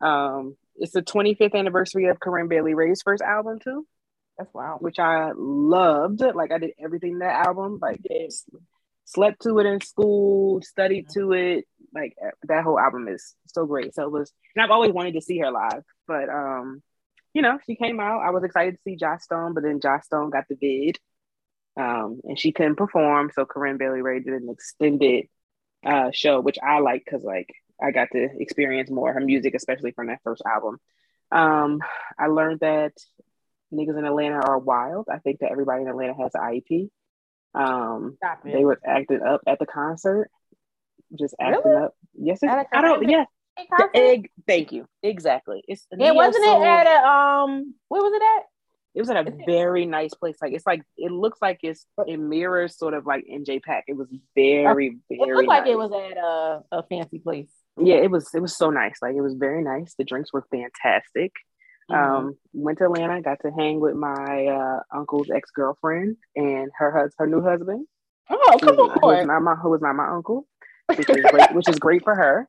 [0.00, 3.86] Um, it's the 25th anniversary of Corinne Bailey Rae's first album too,
[4.38, 4.82] That's wild.
[4.82, 6.20] which I loved.
[6.20, 7.78] Like I did everything in that album.
[7.80, 8.00] Like
[9.04, 11.64] slept to it in school, studied to it.
[11.94, 13.94] Like that whole album is so great.
[13.94, 16.82] So it was, and I've always wanted to see her live, but um,
[17.32, 18.20] you know, she came out.
[18.20, 20.98] I was excited to see Joss Stone, but then Joss Stone got the vid,
[21.76, 23.30] um, and she couldn't perform.
[23.34, 25.26] So Corinne Bailey Rae did an extended
[25.84, 27.48] uh show, which I like because like
[27.82, 30.78] I got to experience more her music, especially from that first album.
[31.30, 31.80] Um,
[32.18, 32.92] I learned that
[33.72, 35.06] niggas in Atlanta are wild.
[35.10, 36.88] I think that everybody in Atlanta has an IEP.
[37.54, 40.30] Um, they were acting up at the concert,
[41.18, 41.84] just acting Really?
[41.84, 41.94] up.
[42.14, 43.08] Yes, it, I don't.
[43.08, 43.24] Yeah,
[43.56, 44.30] the egg.
[44.46, 44.86] Thank you.
[45.02, 45.62] Exactly.
[45.66, 46.62] It's Yeah, wasn't neo-soul.
[46.62, 47.74] it at a um?
[47.88, 48.44] Where was it at?
[48.96, 50.36] It was at a very nice place.
[50.40, 53.82] Like it's like it looks like it's it mirrors sort of like NJPAC.
[53.88, 54.98] It was very very.
[55.10, 57.50] It looked like it was at a, a fancy place.
[57.78, 58.30] Yeah, it was.
[58.34, 58.96] It was so nice.
[59.02, 59.94] Like it was very nice.
[59.98, 61.32] The drinks were fantastic.
[61.90, 62.14] Mm-hmm.
[62.14, 63.20] Um, went to Atlanta.
[63.20, 67.86] Got to hang with my uh, uncle's ex girlfriend and her hus- her new husband.
[68.30, 69.26] Oh, come was, who was on.
[69.26, 70.46] not my who was not my uncle,
[70.86, 71.50] which is great.
[71.54, 72.48] which is great for her.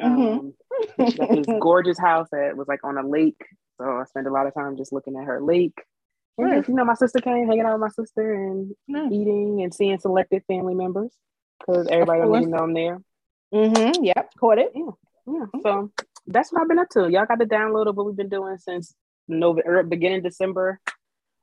[0.00, 0.54] Um,
[0.96, 3.44] she got this gorgeous house that was like on a lake.
[3.80, 5.82] So I spent a lot of time just looking at her lake.
[6.36, 6.58] And Nice.
[6.58, 8.74] just, you know, my sister came hanging out with my sister and
[9.10, 11.10] eating and seeing selected family members
[11.58, 13.00] because everybody don't even know I'm there.
[13.54, 14.04] Mm-hmm.
[14.04, 14.72] Yep, caught it.
[14.74, 14.90] Yeah,
[15.26, 15.46] yeah.
[15.62, 15.90] so
[16.26, 17.10] that's what I've been up to.
[17.10, 18.94] Y'all got the download of what we've been doing since
[19.28, 20.78] November, beginning December,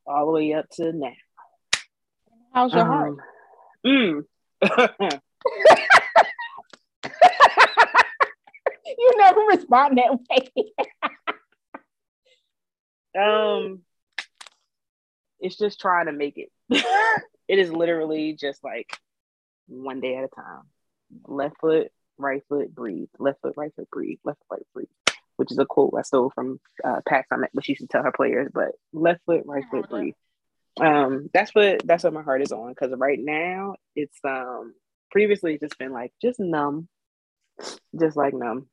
[0.06, 1.14] all the way up to now.
[2.54, 3.18] How's your heart?
[3.84, 4.24] Um, mm.
[8.98, 10.74] you never respond that way.
[13.18, 13.82] um,
[15.40, 16.52] it's just trying to make it.
[17.48, 18.98] it is literally just like
[19.68, 20.64] one day at a time.
[21.26, 23.10] Left foot, right foot, breathe.
[23.20, 24.20] Left foot, right foot, breathe.
[24.24, 25.16] Left foot, right foot, breathe.
[25.38, 28.04] Which is a quote I stole from uh, Pat Summitt, but she used to tell
[28.04, 28.50] her players.
[28.54, 30.16] But left foot, right foot, breathe.
[30.80, 34.76] Um, that's what that's what my heart is on because right now it's um
[35.10, 36.88] previously it's just been like just numb,
[38.00, 38.68] just like numb.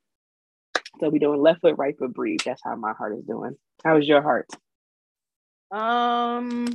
[1.00, 2.40] So we doing left foot, right foot, breathe.
[2.44, 3.56] That's how my heart is doing.
[3.84, 4.48] How is your heart?
[5.70, 6.68] Um,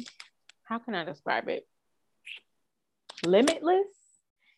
[0.64, 1.68] how can I describe it?
[3.26, 3.88] Limitless.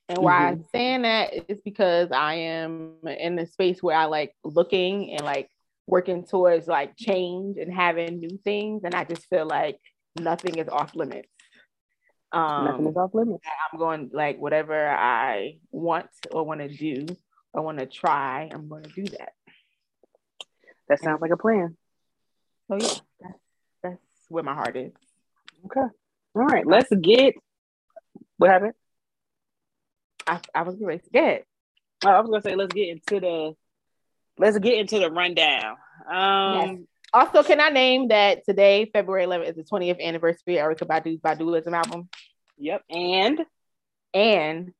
[0.09, 4.35] And why I'm saying that is because I am in the space where I like
[4.43, 5.49] looking and like
[5.87, 8.81] working towards like change and having new things.
[8.83, 9.79] And I just feel like
[10.19, 11.29] nothing is off limits.
[12.33, 13.43] Um, Nothing Um, is off limits.
[13.71, 17.05] I'm going like whatever I want or want to do
[17.53, 19.31] or want to try, I'm going to do that.
[20.89, 21.77] That sounds like a plan.
[22.71, 22.87] So yeah,
[23.19, 23.39] that's,
[23.83, 23.97] that's
[24.29, 24.93] where my heart is.
[25.65, 25.81] Okay.
[26.35, 26.65] All right.
[26.65, 27.33] Let's get
[28.37, 28.73] what happened?
[30.25, 31.43] I, I was going to get
[32.05, 33.53] Oh, I was gonna say let's get into the
[34.39, 35.75] let's get into the rundown.
[36.09, 40.87] Um Also, can I name that today, February 11th, is the 20th anniversary of Erykah
[40.87, 42.07] Badu's Baduizm album?
[42.57, 42.83] yep.
[42.89, 43.41] And
[44.13, 44.71] And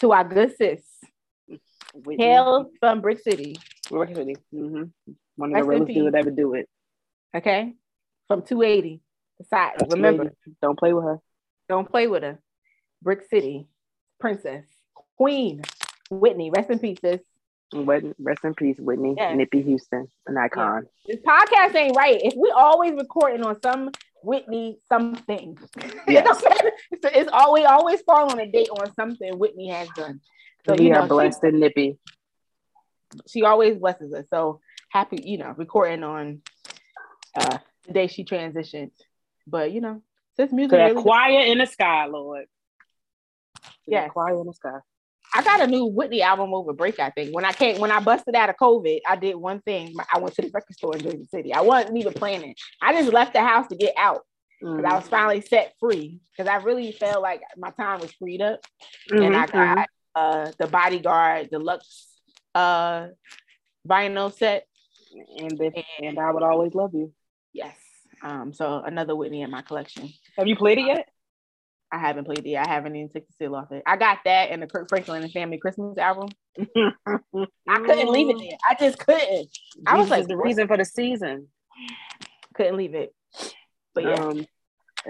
[0.00, 0.80] to our good sis,
[1.92, 3.56] Whitney, hail from Brick City,
[3.90, 4.36] Brick City.
[4.50, 4.84] hmm
[5.36, 6.02] One of Rest the realest peace.
[6.04, 6.66] that ever do it.
[7.34, 7.74] Okay?
[8.28, 9.00] From 280.
[9.50, 9.72] Side.
[9.90, 11.18] Remember, don't play with her.
[11.68, 12.38] don't play with her.
[13.02, 13.66] Brick City,
[14.18, 14.64] Princess,
[15.18, 15.60] Queen,
[16.10, 17.20] Whitney, rest in peace, sis.
[17.74, 19.36] Rest in peace, Whitney Yes.
[19.36, 20.86] Nippy Houston, an icon.
[21.06, 22.18] This podcast ain't right.
[22.24, 23.90] If we always recording on some
[24.22, 25.58] Whitney something,
[26.08, 29.88] you know what it's, it's always always fall on a date on something Whitney has
[29.94, 30.22] done.
[30.66, 31.98] So we you are know, she- blessed and Nippy.
[33.28, 34.24] she always blesses us.
[34.30, 36.40] So happy, you know, recording on
[37.36, 38.90] uh the day she transitioned.
[39.46, 40.02] But you know,
[40.36, 42.46] this music really choir in the sky, Lord.
[43.88, 44.78] That choir in the sky.
[45.34, 47.34] I got a new Whitney album over break, I think.
[47.34, 49.94] When I came when I busted out of COVID, I did one thing.
[50.12, 51.52] I went to the record store in Jersey City.
[51.52, 52.54] I wasn't even planning.
[52.80, 54.22] I just left the house to get out
[54.60, 54.96] because I Mhm.
[54.96, 56.20] was finally set free.
[56.32, 58.60] Because I really felt like my time was freed up.
[59.10, 62.08] Mhm, And I got uh the bodyguard deluxe
[62.54, 63.08] uh
[63.86, 64.66] vinyl set.
[65.38, 65.60] and,
[66.02, 67.12] and I would always love you.
[67.56, 67.76] Yes.
[68.22, 70.10] Um, so another Whitney in my collection.
[70.36, 71.08] Have you played it yet?
[71.90, 72.46] I haven't played it.
[72.48, 72.66] yet.
[72.66, 73.82] I haven't even took the seal off it.
[73.86, 76.28] I got that and the Kirk Franklin and Family Christmas album.
[76.58, 78.58] I couldn't leave it there.
[78.68, 79.48] I just couldn't.
[79.86, 81.48] I was like, the reason for the season.
[82.54, 83.14] Couldn't leave it.
[83.94, 84.46] But yeah, Um,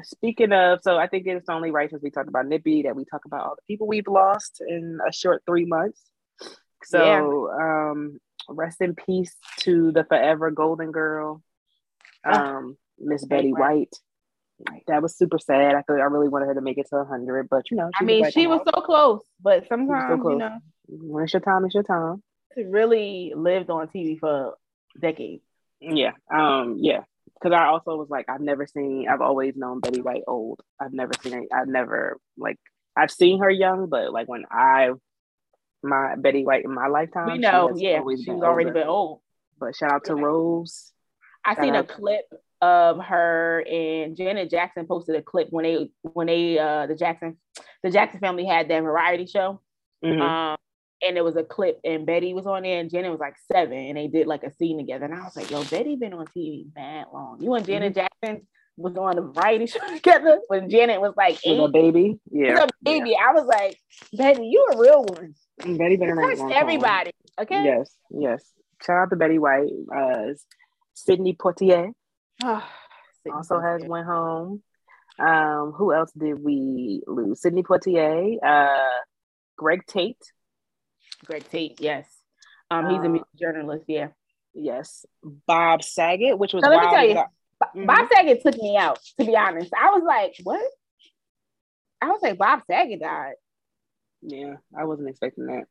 [0.02, 3.04] speaking of, so I think it's only right since we talked about Nippy that we
[3.04, 6.00] talk about all the people we've lost in a short three months.
[6.84, 11.42] So, um, rest in peace to the forever golden girl.
[12.26, 13.94] Um, Miss Betty White.
[14.58, 14.82] White.
[14.86, 15.74] That was super sad.
[15.74, 18.04] I thought I really wanted her to make it to hundred, but you know, I
[18.04, 20.58] mean, like, she was so close, but so sometimes you know,
[20.88, 22.22] when it's your time, it's your time.
[22.56, 24.54] it really lived on TV for
[24.98, 25.42] decades.
[25.80, 26.12] Yeah.
[26.34, 26.78] Um.
[26.80, 27.00] Yeah.
[27.34, 29.08] Because I also was like, I've never seen.
[29.10, 30.60] I've always known Betty White old.
[30.80, 31.48] I've never seen.
[31.52, 32.58] I've never like.
[32.96, 34.92] I've seen her young, but like when I
[35.82, 38.80] my Betty White in my lifetime, We know, yeah, she's already older.
[38.80, 39.20] been old.
[39.60, 40.92] But shout out to Rose.
[41.46, 42.24] I seen a clip
[42.60, 47.36] of her and Janet Jackson posted a clip when they when they uh the Jackson
[47.82, 49.60] the Jackson family had that variety show.
[50.04, 50.20] Mhm.
[50.20, 50.56] Um
[51.02, 53.76] and there was a clip and Betty was on there and Janet was like seven
[53.76, 55.04] and they did like a scene together.
[55.04, 57.38] And I was like, yo, Betty been on TV bad long.
[57.42, 58.46] You and Janet Jackson
[58.78, 62.18] was on a variety show together when Janet was like With a baby.
[62.30, 62.64] Yeah.
[62.64, 63.14] a baby.
[63.14, 63.78] I was like,
[64.14, 65.34] Betty, you a real one.
[65.64, 65.76] Yeah.
[65.76, 66.58] Betty been around long time.
[66.62, 67.10] everybody.
[67.38, 67.62] Okay.
[67.64, 67.94] Yes.
[68.10, 68.50] Yes.
[68.82, 69.70] Shout out to Betty White.
[69.94, 70.32] Uh,
[70.96, 71.92] Sidney Poitier
[73.32, 74.62] also has went home.
[75.18, 77.40] Um, who else did we lose?
[77.42, 79.00] Sidney Poitier, uh,
[79.56, 80.20] Greg Tate,
[81.24, 82.06] Greg Tate, yes.
[82.70, 84.08] Um, he's a Uh, music journalist, yeah.
[84.54, 87.14] yes, Bob Saget, which was So let me tell you,
[87.74, 87.86] Mhm.
[87.86, 89.72] Bob Saget took me out, to be honest.
[89.74, 90.70] I was like, what?
[92.02, 93.34] I was like, Bob Saget died.
[94.22, 95.64] Yeah, I wasn't expecting that.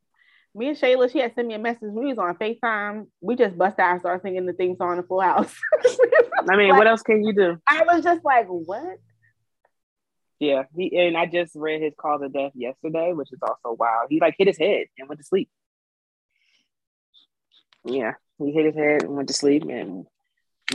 [0.55, 1.89] Me and Shayla, she had sent me a message.
[1.91, 3.07] We was on FaceTime.
[3.19, 5.53] We just bust out and started singing the theme song in the Full House.
[6.49, 7.57] I mean, what else can you do?
[7.67, 8.97] I was just like, what?
[10.39, 14.07] Yeah, he and I just read his cause of death yesterday, which is also wild.
[14.09, 15.49] He like hit his head and went to sleep.
[17.83, 20.05] Yeah, he hit his head and went to sleep and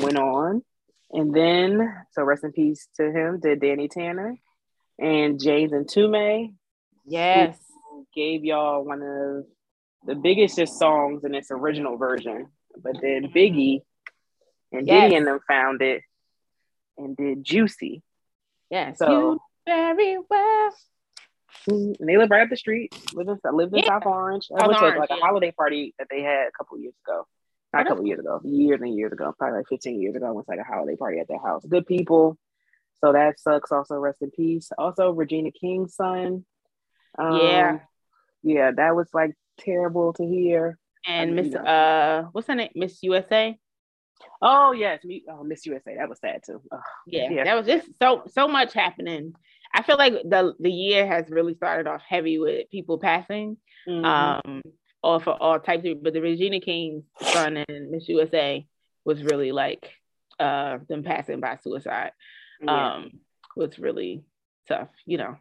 [0.03, 0.63] went on.
[1.11, 4.37] And then, so rest in peace to him, to Danny Tanner
[4.99, 6.55] and James Mtume
[7.07, 7.59] Yes.
[8.15, 9.45] gave y'all one of
[10.05, 12.49] the biggest just songs in its original version.
[12.83, 13.83] But then Biggie
[14.73, 15.05] and Yes.
[15.05, 16.03] Diddy and them found it
[16.97, 18.03] and did Juicy.
[18.71, 18.99] Yes.
[18.99, 20.75] So- you very well.
[21.69, 22.95] And they live right up the street.
[23.13, 23.89] Live in, lived in Yeah.
[23.89, 24.49] South Orange.
[24.57, 27.27] I went to like a holiday party that they had a couple years ago.
[27.73, 30.27] Not a couple years ago, years and years ago, probably like 15 years ago.
[30.27, 31.65] I went to like a holiday party at their house.
[31.65, 32.37] Good people.
[33.05, 33.71] So that sucks.
[33.71, 34.73] Also, rest in peace.
[34.77, 36.45] Also, Regina King's son.
[37.17, 37.79] Um, Yeah.
[38.43, 40.79] Yeah, that was like terrible to hear.
[41.07, 41.61] And Miss know.
[41.61, 42.71] uh what's her name?
[42.75, 43.57] Miss USA.
[44.43, 45.03] Oh, yes.
[45.05, 45.97] Me, oh, Miss USA.
[45.97, 46.61] That was sad too.
[46.71, 46.81] Ugh.
[47.07, 47.45] Yeah, Yeah.
[47.45, 49.35] that was just so so much happening.
[49.75, 53.57] I feel like the the year has really started off heavy with people passing.
[53.89, 54.05] Mhm.
[54.05, 54.63] um,
[55.03, 58.67] or for all types of, but the Regina King's son and Miss USA
[59.07, 59.91] was really like
[60.39, 62.13] uh them passing by suicide.
[62.63, 63.21] Yeah, Um,
[63.57, 64.23] was really
[64.69, 65.37] tough, you know.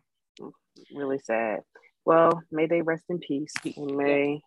[0.96, 1.60] really sad.
[2.10, 3.54] Well, may they rest in peace.
[3.78, 4.42] And may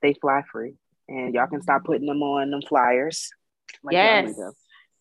[0.00, 0.76] they fly free.
[1.08, 3.28] And y'all can stop putting them on them flyers.
[3.82, 4.34] like yes,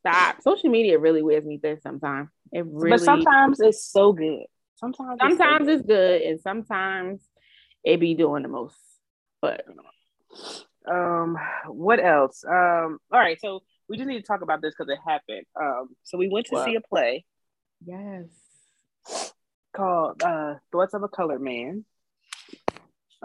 [0.02, 0.42] stop.
[0.42, 2.28] Social media really wears me thin sometimes.
[2.52, 2.98] It really.
[2.98, 4.44] But sometimes it's so good.
[4.76, 5.74] Sometimes it's so sometimes good.
[5.80, 7.22] it's good, and sometimes
[7.86, 8.76] it be doing the most.
[9.42, 9.64] But
[10.86, 11.38] um
[11.68, 12.44] what else?
[12.44, 15.46] Um all right, so we just need to talk about this because it happened.
[15.58, 16.66] Um so we went to What?
[16.66, 17.24] see a play
[17.86, 18.26] yes,
[19.76, 21.86] called uh Thoughts of a Colored Man.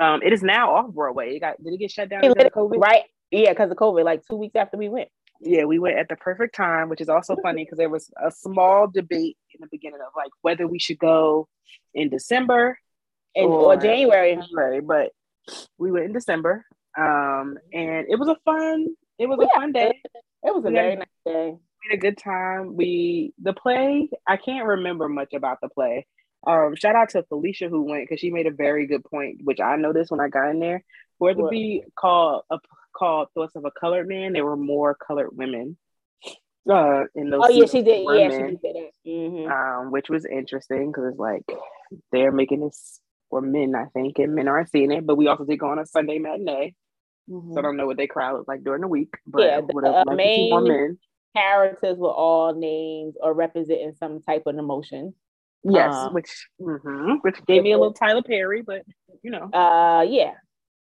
[0.00, 1.36] Um it is now off Broadway.
[1.36, 2.78] It got did it get shut down because of COVID?
[2.80, 3.04] right?
[3.30, 4.04] Yeah, because of COVID.
[4.04, 5.08] Like two weeks after we went.
[5.40, 8.30] Yeah, we went at the perfect time, which is also funny because there was a
[8.30, 11.48] small debate in the beginning of like whether we should go
[11.92, 12.78] in December
[13.34, 14.36] In, Or- or January.
[14.36, 15.10] January, but
[15.76, 16.64] we went in December.
[16.96, 18.86] Um, and it was a fun,
[19.18, 20.00] it was We a fun day.
[20.44, 21.50] It was a We had- very nice day.
[21.56, 22.76] We had a good time.
[22.76, 26.06] We the play, I can't remember much about the play.
[26.46, 29.60] Um, shout out to Felicia who went because she made a very good point, which
[29.60, 30.84] I noticed when I got in there.
[31.18, 32.58] For it to be called a
[32.96, 35.76] called Thoughts of a Colored Man, there were more colored women.
[36.68, 38.04] Uh, in those Oh yeah, she did.
[38.08, 39.10] Yeah, she did say that.
[39.10, 39.50] Mhm.
[39.84, 41.42] um, which was interesting because it's like
[42.10, 45.04] they're making this for men, I think, and men aren't seeing it.
[45.06, 46.74] But we also did go on a Sunday matinee,
[47.28, 49.12] so I don't know what they crowd was like during the week.
[49.26, 50.98] But Yeah, the, uh, liked to see more main- men.
[51.36, 55.14] Characters were all named or representing some type of emotion.
[55.64, 58.82] Yes, um, which mhm, which gave me a little Tyler Perry, but
[59.22, 60.34] you know, Uh, yeah,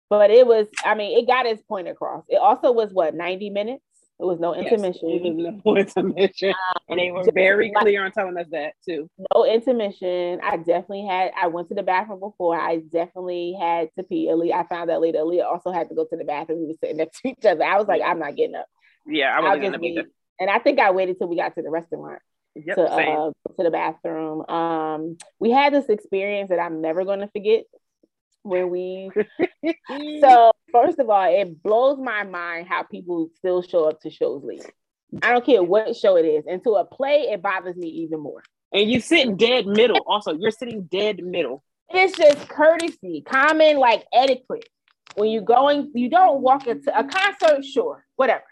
[0.09, 0.67] but it was.
[0.85, 2.25] I mean, it got its point across.
[2.29, 3.85] It also was what ninety minutes.
[4.21, 5.09] It was no yes, intermission.
[5.11, 6.55] it was no intermission,
[6.89, 9.11] and they were very like- clear on telling us that too.
[9.35, 10.41] no intermission.
[10.43, 11.33] I definitely had.
[11.39, 12.59] I went to the bathroom before.
[12.59, 14.29] I definitely had to pee.
[14.31, 15.19] Aaliyah, I found out later.
[15.19, 16.61] Aaliyah also had to go to the bathroom.
[16.61, 17.65] We were sitting next to each other.
[17.65, 18.67] I was like, I'm not getting up.
[19.07, 19.95] Yeah, I wasn't just gonna be be.
[19.97, 20.05] there.
[20.41, 22.21] And I think I waited till we got to the restaurant.
[22.55, 24.49] Yep, to uh, to the bathroom.
[24.49, 27.65] Um, we had this experience that I'm never going to forget
[28.43, 29.11] Where we.
[30.21, 34.43] so first of all, it blows my mind how people still show up to shows
[34.45, 34.71] late.
[35.23, 38.21] I don't care what show it is, and to a play, it bothers me even
[38.21, 38.43] more.
[38.73, 40.01] and you sit dead middle.
[40.07, 41.63] Also, you're sitting dead middle.
[41.91, 44.69] It's just courtesy, common like etiquette.
[45.15, 48.45] When you're going, you don't walk into a concert, sure, whatever.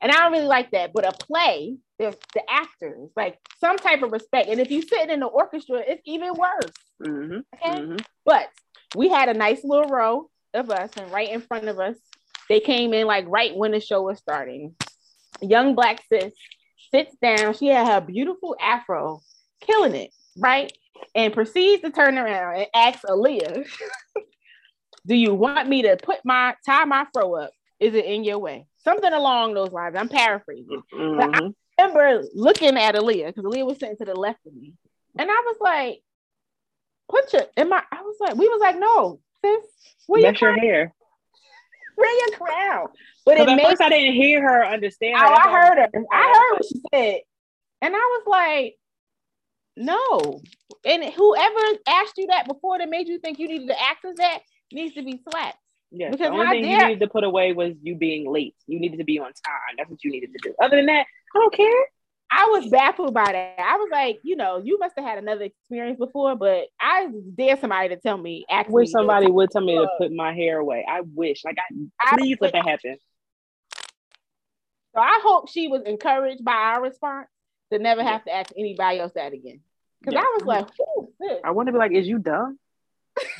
[0.00, 0.92] And I don't really like that.
[0.92, 4.48] But a play, there's the actors, like some type of respect.
[4.48, 6.72] And if you sit in the orchestra, it's even worse.
[7.02, 7.38] Mm-hmm.
[7.54, 7.80] Okay.
[7.80, 7.96] Mm-hmm.
[8.24, 8.48] But
[8.94, 11.96] we had a nice little row of us, and right in front of us,
[12.48, 14.74] they came in like right when the show was starting.
[15.42, 16.32] A young black sis
[16.92, 17.54] sits down.
[17.54, 19.20] She had her beautiful afro,
[19.60, 20.72] killing it, right?
[21.14, 23.66] And proceeds to turn around and asks Aaliyah,
[25.06, 27.50] Do you want me to put my tie my fro up?
[27.78, 28.66] Is it in your way?
[28.84, 29.96] Something along those lines.
[29.98, 30.82] I'm paraphrasing.
[30.92, 31.34] Mm-hmm.
[31.78, 34.74] I remember looking at Aaliyah because Aaliyah was sitting to the left of me.
[35.18, 36.02] And I was like,
[37.08, 39.64] put your in my I was like, we was like, no, sis,
[40.06, 40.94] where your That's your hair.
[41.96, 42.88] Where your crown?
[43.24, 45.14] But it at made first, I didn't hear her understand.
[45.16, 45.88] Oh, I heard her.
[46.12, 47.20] I heard what she said.
[47.80, 48.74] And I was like,
[49.76, 50.40] no.
[50.84, 54.40] And whoever asked you that before that made you think you needed to us that
[54.72, 55.56] needs to be slapped.
[55.90, 58.56] Yes, Because the only thing you needed to put away was you being late.
[58.66, 59.76] You needed to be on time.
[59.78, 60.54] That's what you needed to do.
[60.60, 61.84] Other than that, I don't care.
[62.30, 63.58] I was baffled by that.
[63.60, 67.56] I was like, you know, you must have had another experience before, but I dare
[67.56, 68.44] somebody to tell me.
[68.50, 70.84] I wish me somebody would tell me to put my hair away.
[70.88, 71.44] I wish.
[71.44, 72.96] Like, I I please let that happen.
[74.94, 77.28] So I hope she was encouraged by our response
[77.72, 79.60] to never have to ask anybody else that again.
[80.00, 80.20] Because Yeah.
[80.20, 80.66] I was like,
[81.18, 81.38] who?
[81.44, 82.58] I want to be like, is you dumb?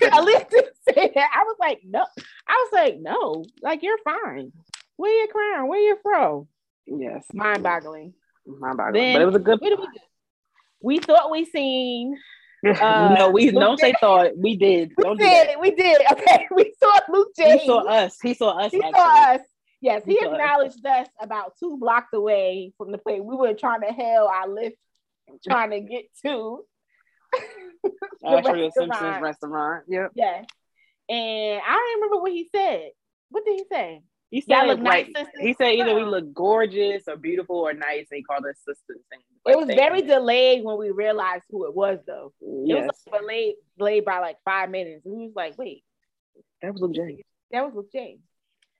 [0.02, 1.28] At least didn't say that.
[1.34, 2.04] I was like, no.
[2.48, 4.52] I was like, no, like you're fine.
[4.96, 6.46] Where your crown, Where your fro.
[6.86, 8.14] Yes, Mind boggling.
[8.46, 8.94] bad.
[8.94, 9.58] Then- But it was a good.
[9.62, 9.86] We do?
[10.82, 12.18] We thought we seen.
[12.66, 14.36] uh, no, we Luke don't say thought.
[14.36, 14.92] We did.
[14.96, 15.48] We Don't did.
[15.48, 15.60] that.
[15.60, 16.00] We did.
[16.12, 16.46] Okay.
[16.54, 17.62] We saw Luke James.
[17.62, 18.18] He saw us.
[18.22, 18.70] He saw us.
[18.72, 18.92] He actually.
[19.00, 19.40] saw us.
[19.80, 20.32] Yes, He he saw us.
[20.38, 23.20] acknowledged us about two blocks away from the place.
[23.22, 24.76] We were trying to hail our lift,
[25.46, 26.64] trying to get to.
[28.22, 29.22] The Actually, a Simpsons restaurant.
[29.22, 29.84] restaurant.
[29.88, 30.10] Yep.
[30.14, 30.44] Yes.
[31.08, 32.90] And I don't remember what he said.
[33.30, 34.02] What did he say?
[34.30, 35.40] He said look nice, like, sisters.
[35.40, 39.00] he said either we look gorgeous or beautiful or nice, and he called us sisters.
[39.12, 42.32] And It was very thank delayed when we realized who it was, though.
[42.40, 45.04] It was like delayed, delayed by like five minutes.
[45.06, 45.84] And we was like, wait,
[46.62, 47.20] that was Luke James.
[47.52, 48.20] that was with James.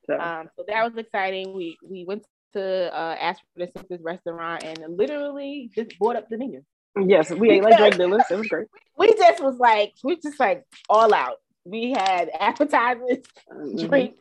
[0.06, 1.54] So, Um, so that was exciting.
[1.54, 6.28] We we went to uh, ask for the Simpsons restaurant and literally just bought up
[6.28, 6.62] the menu.
[7.00, 8.22] Yes, we ate like drug dealers.
[8.30, 8.66] It was great.
[8.96, 11.36] We just was like, we just like all out.
[11.64, 13.88] We had appetizers, Mhm.
[13.88, 14.18] drinks,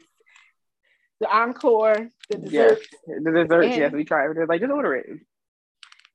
[1.20, 3.24] the encore, the Yes, dessert.
[3.24, 3.68] the desserts.
[3.68, 4.28] And- yes, we tried.
[4.30, 5.08] Were like, just order it.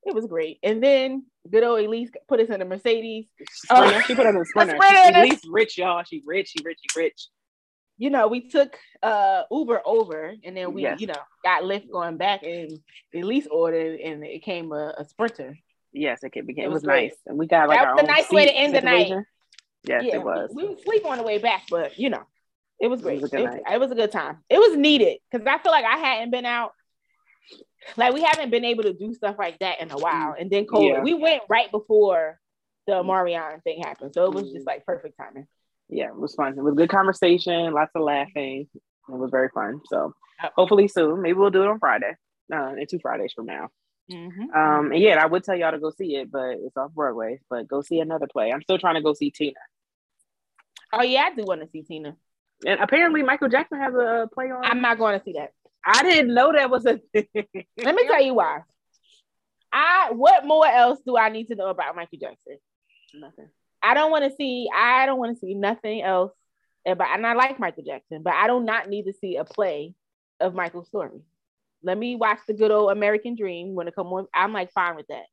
[0.05, 0.59] It was great.
[0.63, 3.27] And then good old Elise put us in a Mercedes.
[3.51, 4.03] Sprinter.
[4.03, 4.77] she put us in a sprinter.
[4.81, 5.19] Sprinter.
[5.19, 6.03] At rich, y'all.
[6.03, 6.49] She rich.
[6.57, 6.79] She rich.
[6.81, 7.27] She rich.
[7.99, 11.01] You know, we took uh Uber over and then we, Yes.
[11.01, 12.79] you know, got Lyft going back and
[13.15, 15.59] Elise ordered and it came a, a sprinter.
[15.93, 18.03] Yes, it, became, It it was was, nice, and we got like That our was
[18.03, 19.13] a own nice way to end the night.
[19.85, 20.51] Yes, yeah, it was.
[20.55, 22.23] We, we would sleep on the way back, but you know,
[22.81, 23.21] it was It great.
[23.23, 24.39] was It a was, good it was a good time.
[24.51, 26.73] It was needed because I feel like I hadn't been out.
[27.97, 30.67] Like we haven't been able to do stuff like that in a while, and then
[30.67, 30.89] COVID.
[30.89, 31.03] Yeah.
[31.03, 32.39] We went right before
[32.87, 35.47] the Marion thing happened, so it was just like perfect timing.
[35.89, 36.59] yeah, it was fun.
[36.59, 38.69] It was good conversation, lots of laughing.
[38.75, 39.81] It was very fun.
[39.87, 40.13] So
[40.57, 41.23] hopefully soon.
[41.23, 42.13] Maybe we'll do it on Friday.
[42.53, 43.69] Uh, in two Fridays from now.
[44.11, 44.55] Mhm.
[44.55, 47.41] Um, and yeah, I would tell y'all to go see it, but it's off Broadway.
[47.51, 48.51] But go see another play.
[48.51, 49.59] I'm still trying to go see Tina.
[50.93, 52.17] Oh yeah, I do want to see Tina.
[52.67, 54.65] And apparently Michael Jackson has a play on.
[54.65, 55.53] I'm not going to see that.
[55.85, 57.29] I didn't know that was a thing.
[57.35, 58.63] Let me tell you why.
[59.73, 62.59] I what more else do I need to know about Michael Jackson?
[63.15, 63.49] Nothing.
[63.83, 64.69] I don't want to see.
[64.75, 66.33] I don't want to see nothing else
[66.87, 67.15] about.
[67.15, 69.95] And I like Michael Jackson, but I do not need to see a play
[70.41, 71.21] of Michael's story.
[71.83, 74.27] Let me watch the good old American Dream when it come on.
[74.35, 75.25] I'm like fine with that.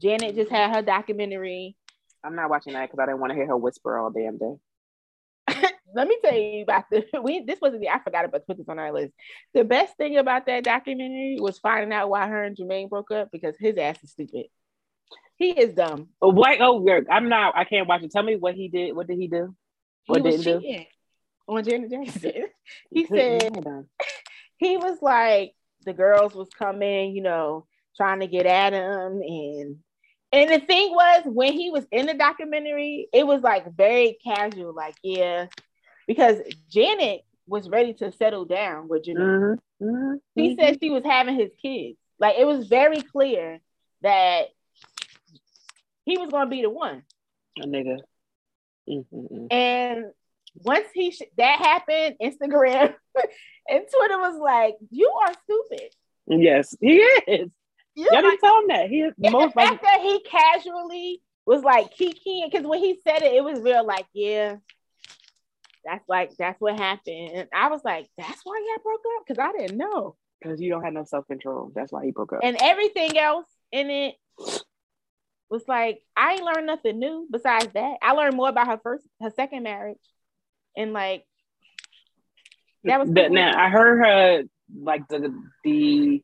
[0.00, 1.76] Janet just had her documentary.
[2.22, 4.54] I'm not watching that because I didn't want to hear her whisper all damn day.
[5.94, 7.44] Let me tell you about the we.
[7.44, 7.88] This wasn't the.
[7.88, 9.12] I forgot about to put this on our list.
[9.54, 13.30] The best thing about that documentary was finding out why her and Jermaine broke up
[13.32, 14.46] because his ass is stupid.
[15.36, 16.08] He is dumb.
[16.20, 16.60] Oh, what?
[16.60, 17.06] Oh, weird.
[17.10, 17.56] I'm not.
[17.56, 18.10] I can't watch it.
[18.10, 18.94] Tell me what he did.
[18.94, 19.54] What did he do?
[20.04, 20.66] He What was didn't do?
[20.66, 20.86] cheating
[21.48, 22.32] on Janet Jackson.
[22.90, 23.54] He said
[24.58, 25.54] he was like
[25.88, 29.76] the girls was coming, you know, trying to get at him and
[30.32, 34.74] and the thing was when he was in the documentary, it was like very casual,
[34.74, 35.46] like yeah,
[36.06, 36.38] because
[36.70, 39.42] Janet was ready to settle down with Jermaine.
[39.80, 40.56] Mhm, He mhm.
[40.56, 41.98] said she was having his kids.
[42.18, 43.60] Like it was very clear
[44.02, 44.48] that
[46.04, 47.04] he was gonna be the one.
[47.62, 47.98] a nigga.
[48.88, 49.50] Mm, mm, mm.
[49.50, 50.12] And
[50.64, 52.94] once he sh- that happened, Instagram
[53.68, 55.90] and Twitter was like, "You are stupid."
[56.26, 57.50] Yes, he is.
[57.94, 58.88] You Y'all didn't tell him that.
[58.88, 62.98] He is most the like fact that he casually was like kikiing, because when he
[63.02, 64.56] said it, it was real like, yeah,
[65.84, 67.30] that's like that's what happened.
[67.34, 69.24] And I was like, that's why y'all broke up?
[69.26, 70.16] Because I didn't know.
[70.40, 71.72] Because you don't have no self control.
[71.74, 72.40] That's why he broke up.
[72.42, 74.14] and everything else in it
[75.50, 77.96] was like I ain't learned nothing new besides that.
[78.02, 79.98] I learned more about her first, her second marriage,
[80.78, 81.26] and like
[82.84, 83.28] that was cool.
[83.30, 84.42] now I heard her
[84.82, 86.22] like the the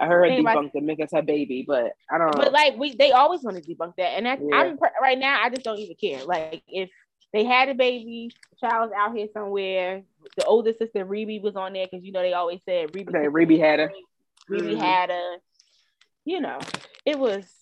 [0.00, 2.44] I heard her debunk the Mika's her baby, but I don't know.
[2.44, 4.56] But like we, they always want to debunk that, and that's, Yeah.
[4.56, 5.42] I'm right now.
[5.42, 6.24] I just don't even care.
[6.24, 6.88] Like if
[7.32, 10.02] they had a baby, the child's out here somewhere.
[10.36, 13.08] The older sister Rebbie was on there because you know they always said Rebbie.
[13.08, 13.90] Okay, Rebbie had her.
[14.48, 14.78] Rebbie Mhm.
[14.78, 15.36] had her.
[16.24, 16.58] You know,
[17.04, 17.52] it was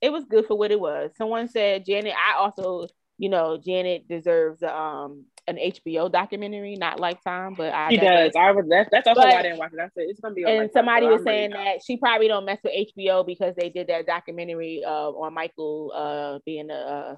[0.00, 1.12] it was good for what it was.
[1.16, 2.14] Someone said Janet.
[2.14, 2.88] I also,
[3.18, 8.32] you know, Janet deserves um an HBO documentary, not Lifetime, but I She does.
[8.36, 9.80] I was that's that's also But- why I didn't watch it.
[9.80, 12.28] I said it's gonna be and like, somebody so was I'm saying that she probably
[12.28, 16.74] don't mess with HBO because they did that documentary uh, on Michael uh, being a
[16.74, 17.16] uh,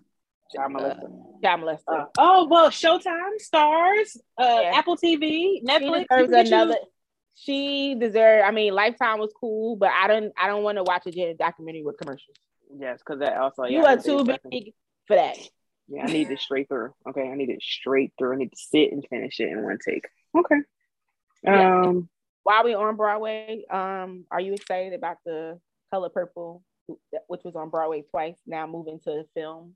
[0.54, 1.42] Child molester.
[1.42, 1.80] child molester.
[1.88, 4.72] Uh, oh well, Showtime, Starz, uh, Yeah.
[4.76, 6.04] Apple TV, Netflix.
[6.10, 6.76] you deserves another.
[7.34, 8.44] She deserved.
[8.44, 10.32] I mean, Lifetime was cool, but I don't.
[10.40, 12.36] I don't want to watch a Janet documentary with commercials.
[12.78, 13.64] Yes, because that also.
[13.64, 14.72] Yeah, you are too big
[15.06, 15.36] for that.
[15.88, 16.94] Yeah, I need it straight through.
[17.08, 18.32] Okay, I need it straight through.
[18.34, 20.06] I need to sit and finish it in one take.
[20.36, 20.56] Okay.
[21.42, 21.80] Yeah.
[21.82, 22.08] Um.
[22.42, 25.58] While we on Broadway, um, are you excited about the
[25.92, 26.62] Color Purple,
[27.26, 29.74] which was on Broadway twice, now moving to film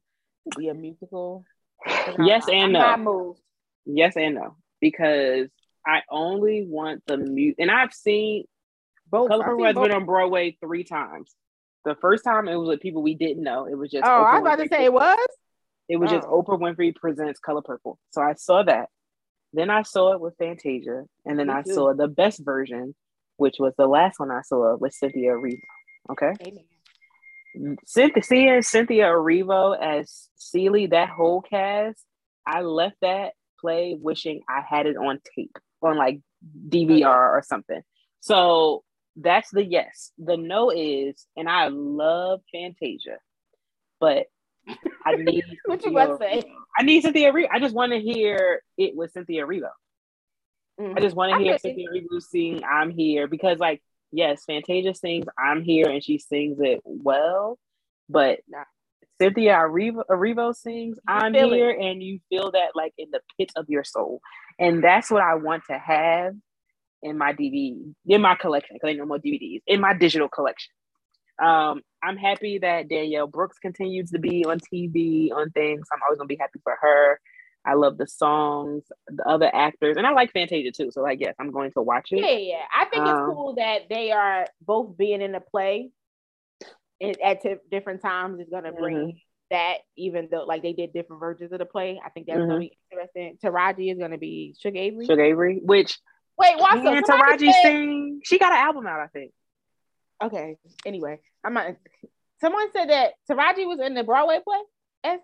[0.52, 1.44] to be a musical?
[1.84, 3.12] 'Cause I'm- Yes and I'm no.
[3.12, 3.40] moved.
[3.86, 5.48] Yes and no, because
[5.86, 8.44] I only want the music, and I've seen
[9.10, 9.28] Both.
[9.30, 9.84] Color I've Purple has both.
[9.88, 11.34] been on Broadway three times.
[11.84, 13.64] The first time it was with people we didn't know.
[13.64, 15.18] It was just Oh, I was about to say it was.
[15.90, 16.40] It was just Oh.
[16.42, 17.98] Oprah Winfrey presents Color Purple.
[18.10, 18.88] So I saw that.
[19.52, 21.74] Then I saw it with Fantasia, and then Me I too.
[21.74, 22.94] saw the best version,
[23.36, 25.58] which was the last one I saw with Cynthia Erivo.
[26.10, 27.76] Okay, Amen.
[27.84, 32.04] Cynthia, seeing Cynthia Erivo as Celie, that whole cast,
[32.46, 36.20] I left that play wishing I had it on tape, on like
[36.68, 37.82] DVR or something.
[38.20, 38.84] So
[39.16, 40.12] that's the yes.
[40.16, 43.18] The no is, and I love Fantasia,
[43.98, 44.26] but
[45.04, 46.42] I need What you Cynthia about say?
[46.78, 47.48] I need Cynthia Erivo.
[47.50, 49.70] I just want to hear it with Cynthia Erivo.
[50.78, 50.96] Mhm.
[50.96, 53.82] I just want to hear Cynthia Erivo sing "I'm Here" because, like,
[54.12, 57.58] yes, Fantasia sings "I'm Here" and she sings it well,
[58.08, 58.64] but Nah.
[59.20, 61.56] Cynthia Erivo, Erivo sings You "I'm feel it.
[61.56, 64.20] Here" and you feel that like in the pit of your soul,
[64.58, 66.34] and that's what I want to have
[67.02, 70.72] in my DVD, in my collection because I no more DVDs in my digital collection.
[71.40, 75.86] Um, I'm happy that Danielle Brooks continues to be on TV on things.
[75.92, 77.20] I'm always gonna be happy for her.
[77.64, 80.90] I love the songs, the other actors, and I like Fantasia too.
[80.90, 82.20] So like, yes, I'm going to watch it.
[82.20, 82.64] Yeah, yeah.
[82.74, 85.90] I think Um, it's cool that they are both being in the play
[87.22, 89.20] at t- different times is gonna bring Mhm.
[89.50, 92.00] that, even though like they did different versions of the play.
[92.04, 92.60] I think that's gonna Mhm.
[92.60, 93.38] be interesting.
[93.42, 95.06] Taraji is gonna be Sugar Avery.
[95.06, 95.98] Sugar Avery, which
[96.38, 98.20] Wait, what's somebody Taraji said- sing?
[98.24, 99.32] She got an album out, I think.
[100.22, 100.56] Okay.
[100.84, 101.76] Anyway, I'm not.
[102.40, 104.58] Someone said that Taraji was in the Broadway play.
[105.04, 105.20] As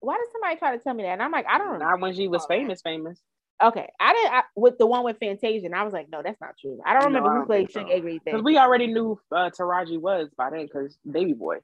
[0.00, 1.10] why did somebody try to tell me that?
[1.10, 1.84] And I'm like, I don't know.
[1.84, 3.20] Not when she was famous, famous.
[3.62, 6.40] Okay, I didn't I, with the one with Fantasia, and I was like, no, that's
[6.40, 6.80] not true.
[6.84, 7.88] I don't No, remember I who played so.
[7.88, 11.58] Avery Because we already knew uh, Taraji was by then, because Baby Boy.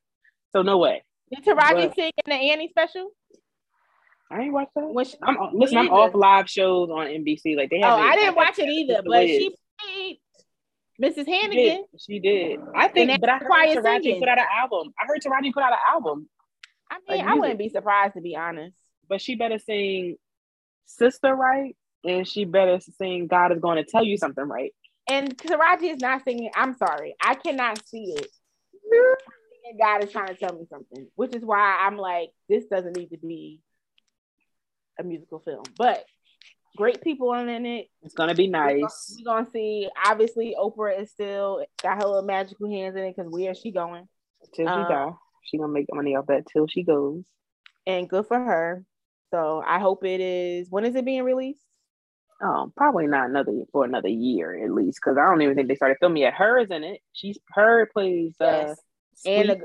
[0.52, 1.02] So no way.
[1.34, 3.10] Did Taraji But- sing in the Annie special?
[4.30, 4.86] I ain't watched that.
[4.86, 5.76] When she, I'm listen.
[5.78, 7.56] I'm off live shows on NBC.
[7.56, 7.88] Like they oh.
[7.88, 10.18] I didn't watch it either, but she played
[11.00, 11.24] Mrs.
[11.24, 11.84] She Hannigan.
[11.92, 12.00] did.
[12.00, 12.60] She did.
[12.74, 14.20] I think, but I heard Taraji singing.
[14.20, 14.92] put out an album.
[15.00, 16.28] I heard Taraji put out an album,
[16.90, 18.76] I mean, Like I wouldn't be surprised to be honest.
[19.08, 20.16] but she better sing
[20.86, 24.74] "Sister" right, and she better sing "God is going to tell you something" right.
[25.08, 26.50] And Taraji is not singing.
[26.54, 28.28] I'm sorry, I cannot see it.
[29.70, 32.96] And God is trying to tell me something, which is why I'm like, this doesn't
[32.96, 33.60] need to be
[34.98, 35.62] a musical film.
[35.76, 36.04] But
[36.76, 37.86] great people on in it.
[38.02, 39.16] It's gonna be We're gonna- nice.
[39.18, 39.88] We're gonna see.
[40.06, 43.70] Obviously, Oprah is still got her little magical hands in it because where is she
[43.72, 44.08] going?
[44.54, 45.10] Till she Um, die,
[45.44, 47.24] she gonna make money off that till she goes.
[47.86, 48.84] And good for her.
[49.30, 50.70] So I hope it is.
[50.70, 51.64] When is it being released?
[52.42, 55.74] Um, probably not another for another year at least, because I don't even think they
[55.74, 56.32] started filming yet.
[56.34, 56.58] H.E.R.
[56.60, 57.00] is in it.
[57.12, 58.80] She's her plays uh, Yes.
[59.26, 59.60] And the,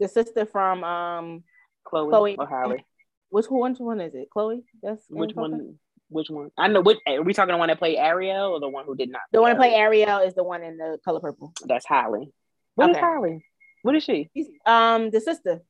[0.00, 1.44] the sister from um,
[1.84, 2.84] Chloe, Chloe- or Halle.
[3.30, 3.70] which one?
[3.72, 4.28] Which one is it?
[4.30, 4.62] Chloe.
[4.82, 5.78] That's Which one?
[6.10, 6.50] Which one?
[6.58, 6.80] I know.
[6.82, 7.52] Which are we talking?
[7.52, 9.22] The one that played Ariel or the one who did not?
[9.32, 11.52] The one to play Ariel is the one in the color purple.
[11.64, 12.30] That's Halle.
[12.74, 13.06] What is Okay.
[13.06, 13.42] Halle?
[13.82, 14.28] What is she?
[14.36, 15.62] She's, Um, the sister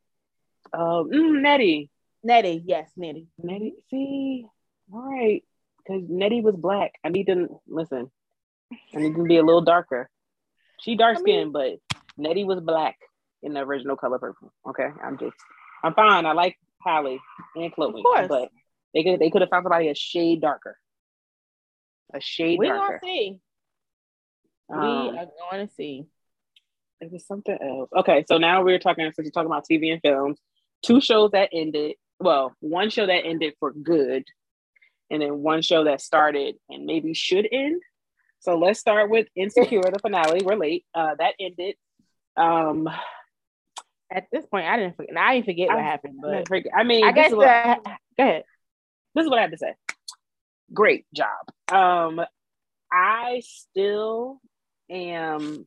[0.73, 1.91] Um, mm, Nettie.
[2.25, 2.63] Nettie.
[2.67, 3.29] Yes, Nettie.
[3.43, 3.75] Nettie.
[3.91, 4.47] See,
[4.93, 5.43] all right,
[5.79, 6.93] because Nettie was black.
[7.05, 8.11] I need to listen.
[8.95, 10.09] I need to be a little darker.
[10.81, 11.79] She dark I skinned, but
[12.17, 12.97] Nettie was black
[13.43, 14.53] in the original color purple.
[14.69, 15.37] Okay, I'm just,
[15.83, 16.25] I'm fine.
[16.27, 17.19] I like Halle
[17.57, 18.29] and Chloe, Of course.
[18.29, 18.49] but
[18.95, 20.77] they could they could have found somebody a shade darker,
[22.15, 22.61] a shade darker.
[22.61, 23.01] We darker.
[23.01, 23.41] gonna see.
[24.69, 26.05] we Um, are going to see.
[27.01, 27.89] It was something else.
[27.97, 30.39] Okay, so now we're talking since we're talking about TV and films.
[30.83, 31.95] Two shows that ended.
[32.19, 34.25] Well, one show that ended for good,
[35.11, 37.81] and then one show that started and maybe should end.
[38.41, 40.43] So let's start with Insecure, the finale.
[40.45, 40.85] We're late.
[40.95, 41.77] Uh, that ended.
[42.37, 42.89] Um,
[44.13, 45.17] At this point, I didn't forget.
[45.17, 48.45] I didn't forget what I- happened, I but I mean, I guess uh, go ahead.
[49.15, 49.75] This is what I have to say.
[50.73, 51.29] Great job.
[51.71, 52.21] Um,
[52.93, 54.41] I still
[54.91, 55.67] am.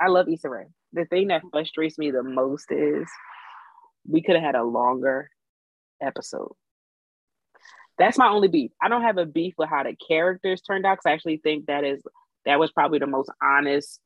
[0.00, 0.66] I love Issa Rae.
[0.92, 3.08] The thing that frustrates me the most is
[4.06, 5.30] we could have had a longer
[6.02, 6.52] episode.
[7.98, 8.72] That's my only beef.
[8.82, 11.66] I don't have a beef with how the characters turned out because I actually think
[11.66, 12.02] that is
[12.44, 14.00] that was probably the most honest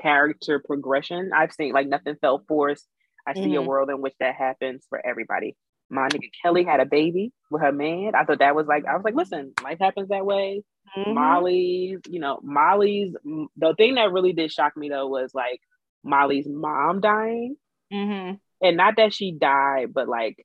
[0.00, 1.72] character progression I've seen.
[1.72, 2.86] Like nothing felt forced.
[3.26, 3.66] I see a Mhm.
[3.66, 5.56] world in which that happens for everybody.
[5.94, 8.12] My nigga Kelly had a baby with her man.
[8.14, 10.62] I thought that was like I was like, listen, life happens that way.
[10.96, 11.14] Mhm.
[11.14, 13.14] Molly's, you know, Molly's.
[13.56, 15.60] The thing that really did shock me though was like
[16.02, 17.56] Molly's mom dying,
[17.92, 18.40] Mhm.
[18.60, 20.44] and not that she died, but like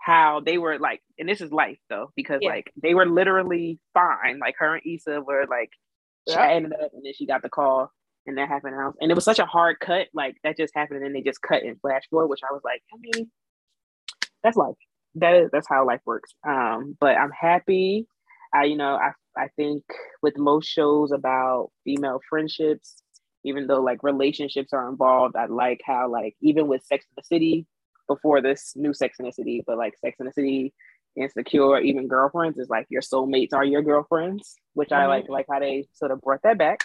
[0.00, 2.48] how they were like, and this is life though, because Yeah.
[2.50, 4.38] like they were literally fine.
[4.38, 5.70] Like her and Issa were like
[6.28, 7.92] chatting it up, and then she got the call,
[8.26, 8.74] and that happened.
[8.74, 11.12] And, was- and it was such a hard cut, like that just happened, and then
[11.12, 13.30] they just cut and flash forward, which I was like, I mean,
[14.42, 14.76] that's life.
[15.16, 16.32] That is that's how life works.
[16.46, 18.06] Um, but I'm happy.
[18.54, 19.84] I, you know, I I think
[20.22, 23.02] with most shows about female friendships,
[23.44, 27.22] even though like relationships are involved, I like how like even with Sex in the
[27.24, 27.66] City
[28.06, 30.72] before this new Sex in the City, but like Sex in the City,
[31.16, 35.08] Insecure, even girlfriends is like your soulmates are your girlfriends, which I Mhm.
[35.08, 36.80] like like how they sort of brought that back.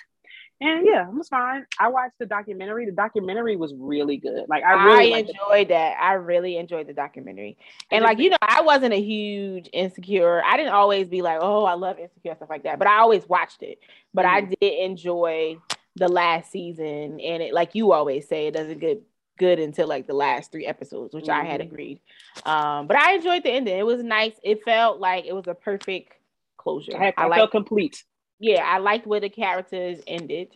[0.61, 1.65] And yeah, it was fine.
[1.79, 2.85] I watched the documentary.
[2.85, 4.45] The documentary was really good.
[4.47, 5.29] Like I I, really it.
[5.29, 5.97] enjoyed that.
[5.99, 7.57] I really enjoyed the documentary.
[7.91, 10.41] And like you know, I wasn't a huge insecure.
[10.45, 12.79] I didn't always be like, oh, I love insecure stuff like that.
[12.79, 13.79] But I always watched it.
[14.13, 14.53] But I Mm-hmm.
[14.61, 15.57] did enjoy
[15.95, 19.01] the last season, and it like you always say, it doesn't get
[19.37, 21.65] good until like the last three episodes, which I had Mhm.
[21.65, 21.99] agreed.
[22.45, 23.77] Um, but I enjoyed the ending.
[23.77, 24.33] It was nice.
[24.43, 26.13] It felt like it was a perfect
[26.57, 26.95] closure.
[26.97, 28.03] I, I, I like felt complete.
[28.39, 30.49] Yeah, I liked where the characters ended.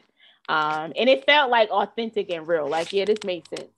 [0.49, 2.67] Um, and it felt like authentic and real.
[2.69, 3.69] Like, yeah, this made sense.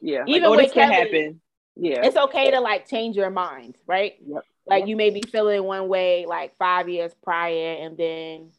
[0.00, 0.20] Yeah.
[0.20, 1.40] like, Even oh, with this can Kelly- happen.
[1.76, 2.04] Yeah.
[2.04, 4.14] It's okay to like change your mind, right?
[4.26, 4.42] Yep.
[4.66, 4.88] Like Yep.
[4.88, 8.50] you may be feeling one way like five years prior, and then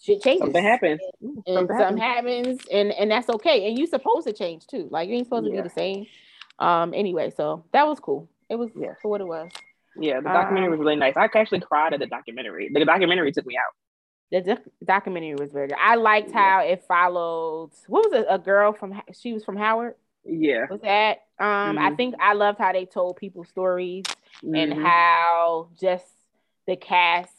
[0.00, 0.42] shit changes.
[0.42, 1.00] Something happens.
[1.20, 2.36] and Something something happens.
[2.58, 3.66] happens, and and that's okay.
[3.68, 4.88] And you supposed to change too.
[4.90, 6.06] Like you ain't supposed to be the same.
[6.58, 6.92] Um.
[6.94, 8.28] Anyway, so that was cool.
[8.48, 8.92] It was yeah.
[9.00, 9.50] for what it was.
[9.96, 11.16] Yeah, the documentary Um, was really nice.
[11.16, 12.70] I actually cried at the documentary.
[12.72, 13.74] The documentary took me out.
[14.30, 15.76] The doc- documentary was very good.
[15.78, 17.70] I liked how it followed.
[17.88, 18.26] What was it?
[18.30, 19.00] A girl from?
[19.12, 19.94] She was from Howard.
[20.24, 20.66] Yeah.
[20.70, 21.18] Was that?
[21.38, 21.76] Um.
[21.78, 21.96] I Mhm.
[21.96, 24.04] think I loved how they told people's stories.
[24.42, 24.82] and Mhm.
[24.82, 26.10] how just
[26.66, 27.36] the cast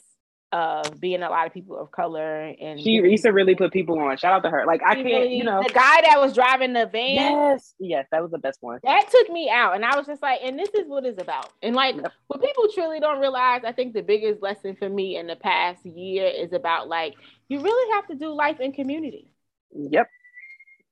[0.54, 4.16] of being a lot of people of color and she Issa really put people on.
[4.16, 4.64] Shout out to her.
[4.66, 5.60] Like I can't, really- you know.
[5.66, 8.78] the guy that was driving the van Yes, yes, that was the best one.
[8.84, 11.48] that took me out and i was just like and this is what it's about
[11.62, 12.12] and like Yep.
[12.28, 15.84] what people truly don't realize i think the biggest lesson for me in the past
[15.84, 17.14] year is about like
[17.48, 19.26] you really have to do life in community
[19.76, 20.08] Yep.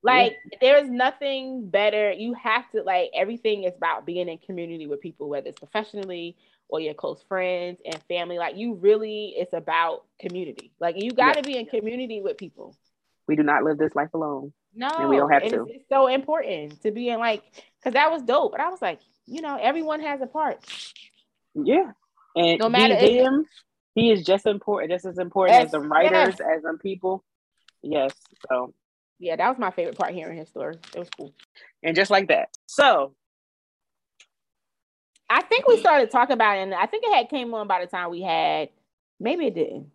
[0.03, 5.01] like there's nothing better you have to like everything is about being in community with
[5.01, 6.37] people whether it's professionally
[6.73, 11.35] or your close friends and family like you really it's about community like you got
[11.37, 12.75] to be in community with people
[13.29, 14.53] We do not live this life alone.
[14.75, 15.63] no And we don't have to.
[15.65, 17.43] It's, it's so important to be in like
[17.79, 20.59] because that was dope but i was like you know everyone has a part
[21.55, 21.93] Yeah.
[22.35, 23.45] And No matter matter if- him,
[23.95, 26.57] he is just important, just as important as Yes, the writers, yes.
[26.57, 27.23] as them people.
[27.83, 28.13] Yes.
[28.49, 28.73] So
[29.19, 31.33] yeah that was my favorite part hearing his story it was cool
[31.83, 32.49] and just like that.
[32.67, 33.15] So
[35.33, 37.81] i think we started talking about it and i think it had came on by
[37.81, 38.69] the time we had
[39.19, 39.87] maybe it didn't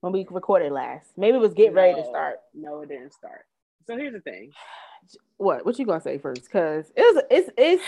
[0.00, 3.44] when we recorded last maybe it was getting ready to start No, it didn't start.
[3.86, 4.52] So here's the thing.
[5.36, 7.82] what what you gonna say first because it's it's it's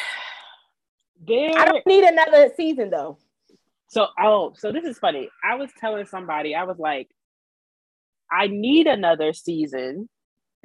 [1.27, 3.19] There i don't need another season though
[3.89, 5.29] So, oh, so this is funny.
[5.45, 7.11] I was telling somebody, I was like,
[8.31, 10.09] I need another season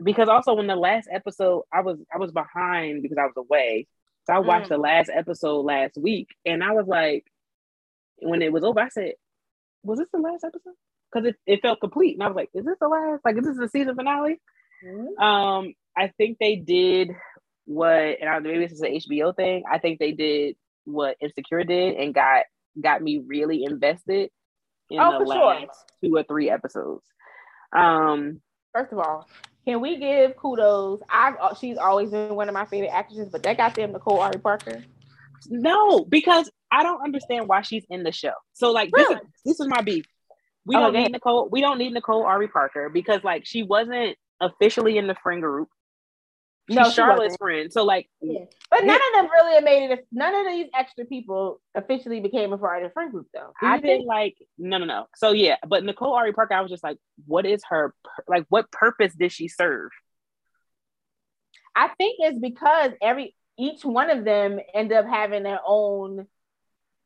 [0.02, 3.88] because also when the last episode, I was I was behind because I was away.
[4.28, 4.70] So I watched Mm.
[4.70, 7.26] the last episode last week, and I was like,
[8.18, 9.14] when it was over, I said,
[9.84, 10.74] "Was this the last episode?"
[11.12, 13.24] Because it, it felt complete, and I was like, "Is this the last?
[13.24, 14.42] Like, is this the season finale?"
[15.18, 17.12] Um, I think they did
[17.66, 19.64] what, and I, maybe this is an HBO thing.
[19.72, 22.44] I think they did what Insecure did and got
[22.82, 24.30] got me really invested
[24.90, 25.46] in Oh, the for sure.
[25.46, 27.06] last two or three episodes.
[27.74, 28.42] Um,
[28.74, 29.28] First of all,
[29.68, 31.02] can we give kudos?
[31.10, 34.20] I've uh, she's always been one of my favorite actresses, but that got them Nicole
[34.22, 34.84] Ari Parker.
[35.50, 38.32] no, because I don't understand why she's in the show.
[38.54, 40.06] So like this, is, this is my beef.
[40.66, 41.12] we Oh, don't need.
[41.12, 41.50] Nicole.
[41.52, 45.68] We don't need Nicole Ari Parker because like she wasn't officially in the friend group.
[46.70, 47.72] No, Charlotte's friend.
[47.72, 48.42] So like, Yeah.
[48.42, 48.48] Mm.
[48.70, 50.08] But none of them really made it.
[50.12, 53.54] None of these extra people officially became a part of the friend group, though.
[53.62, 54.06] Do I think?
[54.06, 55.08] like no no no.
[55.16, 57.94] So yeah, but Nicole Ari Parker, I was just like, what is her
[58.28, 58.46] like?
[58.50, 59.92] What purpose did she serve?
[61.76, 66.28] I think it's because every each one of them end up having their own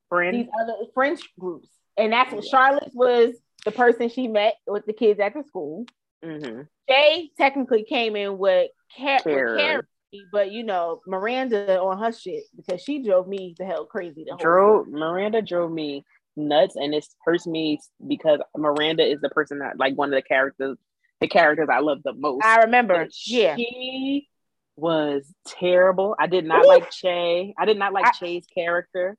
[0.09, 0.35] Friend.
[0.35, 3.35] these other French groups, and that's what Charlotte was
[3.65, 5.85] the person she met with the kids at the school.
[6.23, 9.77] Hmm Jay technically came in with, Car- Carrie.
[9.77, 9.85] with
[10.31, 14.25] but you know Miranda on her shit because she drove me the hell crazy.
[14.25, 16.03] The whole Drove Miranda drove me
[16.35, 20.21] nuts, and it hurts me because Miranda is the person that like one of the
[20.21, 20.77] characters,
[21.21, 22.43] the characters I love the most.
[22.43, 23.55] I remember, And yeah.
[23.55, 24.27] She
[24.75, 26.15] was terrible.
[26.19, 27.53] I did not like Che.
[27.57, 29.17] I did not like I- Che's character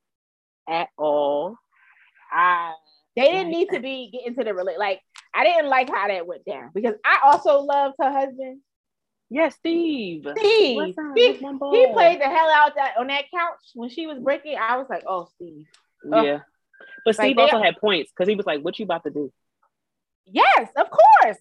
[0.68, 1.56] at all.
[2.30, 2.74] I
[3.16, 4.78] They didn't need to be get into the relate.
[4.78, 5.00] Like
[5.34, 8.60] I didn't like how that went down because I also loved her husband.
[9.30, 10.26] yeah, Steve.
[10.36, 11.70] Steve, he, That's my boy.
[11.72, 14.56] he played the hell out that on that couch when she was breaking.
[14.58, 15.66] I was like, oh, Steve.
[16.12, 16.24] Ugh.
[16.24, 16.40] Yeah.
[17.04, 19.10] But Like, Steve they- also had points because he was like, What you about to
[19.10, 19.32] do?
[20.26, 21.38] Yes, of course.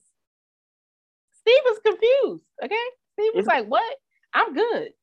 [1.40, 2.44] Steve was confused.
[2.64, 2.76] Okay,
[3.14, 3.96] Steve was It's- like, what?
[4.34, 4.94] I'm good.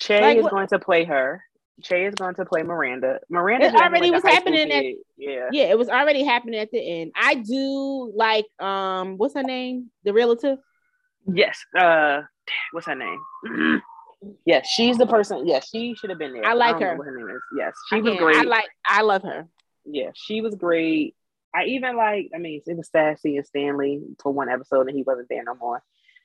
[0.00, 1.44] Che Like, is what- going to play her.
[1.82, 3.20] Che is going to play Miranda.
[3.28, 4.84] Miranda It already was happening at-
[5.16, 5.48] yeah.
[5.50, 7.12] Yeah, it was already happening at the end.
[7.16, 9.90] I do like um, what's her name?
[10.04, 10.58] The relative.
[11.26, 11.58] Yes.
[11.76, 12.22] Uh
[12.72, 13.20] what's her name?
[14.44, 15.46] yes, she's the person.
[15.46, 16.44] Yes, she should have been there.
[16.44, 17.04] I like don't her.
[17.04, 17.42] Her name is.
[17.56, 18.36] Yes, she I was great.
[18.36, 18.68] I like.
[18.86, 19.46] I love her.
[19.84, 21.14] yeah, she was great.
[21.54, 25.02] I even like, I mean, it was sad seeing Stanley for one episode and he
[25.02, 25.82] wasn't there no more.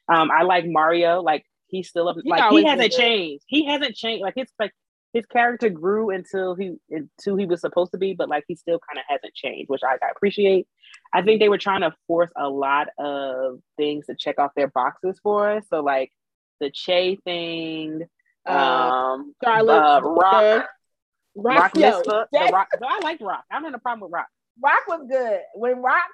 [0.08, 3.44] Um, I like Mario, like he's still up, He like he hasn't changed.
[3.48, 4.22] He hasn't changed.
[4.22, 4.72] Like his like
[5.14, 8.80] his character grew until he until he was supposed to be, but like he still
[8.88, 10.68] kind of hasn't changed, which I, I appreciate.
[11.14, 14.68] I think they were trying to force a lot of things to check off their
[14.68, 15.64] boxes for us.
[15.70, 16.12] So like
[16.60, 18.04] the Che thing,
[18.46, 20.68] Uh, um, Charlotte, uh, Rock,
[21.36, 22.68] Rock, Rock, yo, Mitzvah, that- the Rock.
[22.80, 23.44] So I like Rock.
[23.52, 24.28] I don't have a problem with Rock.
[24.62, 25.40] Rock was good.
[25.54, 26.10] When Rock,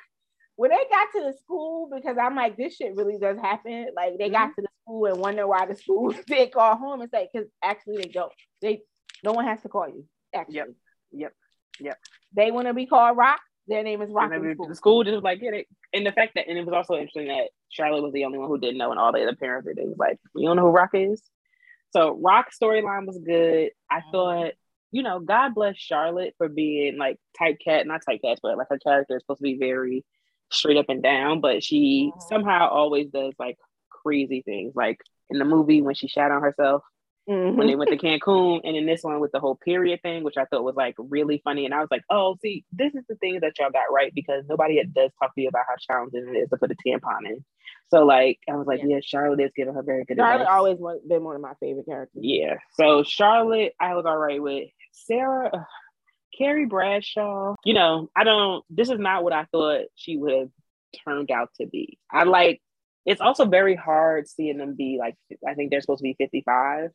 [0.56, 3.88] when they got to the school, because I'm like, this shit really does happen.
[3.96, 4.34] Like they Mm-hmm.
[4.34, 7.02] got to the school and wonder why the school didn't call home.
[7.02, 8.32] It's like, because actually they don't.
[8.62, 8.82] They
[9.24, 10.06] no one has to call you.
[10.34, 10.56] Actually.
[10.56, 10.68] Yep.
[11.12, 11.34] Yep.
[11.80, 11.98] Yep.
[12.36, 13.40] They want to be called Rock.
[13.68, 14.32] Their name is Rock.
[14.32, 14.68] And in then school.
[14.68, 15.68] the school just like, get it.
[15.94, 18.48] And the fact that, and it was also interesting that Charlotte was the only one
[18.50, 19.78] who didn't know, and all the other parents did.
[19.78, 21.22] It was like, you don't know who Rock is?
[21.92, 23.70] So Rock storyline was good.
[23.90, 24.12] I Mm-hmm.
[24.12, 24.52] thought,
[24.92, 29.16] you know, God bless Charlotte for being like typecat, not typecast, but like her character
[29.16, 30.04] is supposed to be very
[30.54, 33.58] straight up and down, but she somehow always does like
[33.90, 34.74] crazy things.
[34.76, 35.00] Like
[35.30, 36.84] in the movie when she shot on herself,
[37.30, 37.56] Mhm.
[37.56, 40.36] when they went to Cancun, and in this one with the whole period thing, which
[40.38, 41.64] I thought was like really funny.
[41.66, 44.44] And I was like, oh, see, this is the thing that y'all got right because
[44.50, 47.46] nobody does talk to you about how challenging it is to put a tampon in.
[47.90, 48.96] So like, I was like, Yeah.
[48.96, 50.54] yeah, Charlotte is giving her very good Charlotte advice.
[50.54, 50.78] always
[51.08, 52.22] been one of my favorite characters.
[52.24, 52.58] Yeah.
[52.74, 55.66] So Charlotte, I was all right with Sarah.
[56.38, 60.50] Carrie Bradshaw, you know, I don't, this is not what I thought she would have
[61.06, 62.00] turned out to be.
[62.12, 62.62] I like,
[63.06, 65.16] it's also very hard seeing them be like,
[65.48, 66.90] I think they're supposed to be 55.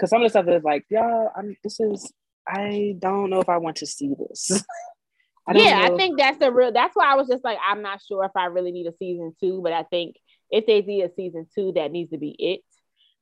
[0.00, 2.12] Cause some of the stuff is like, yeah, I'm, this is,
[2.46, 4.62] I don't know if I want to see this.
[5.46, 6.72] I yeah, I think that's the real.
[6.72, 9.34] That's why I was just like, I'm not sure if I really need a season
[9.40, 10.14] two, but I think
[10.50, 12.60] if they need a season two, that needs to be it.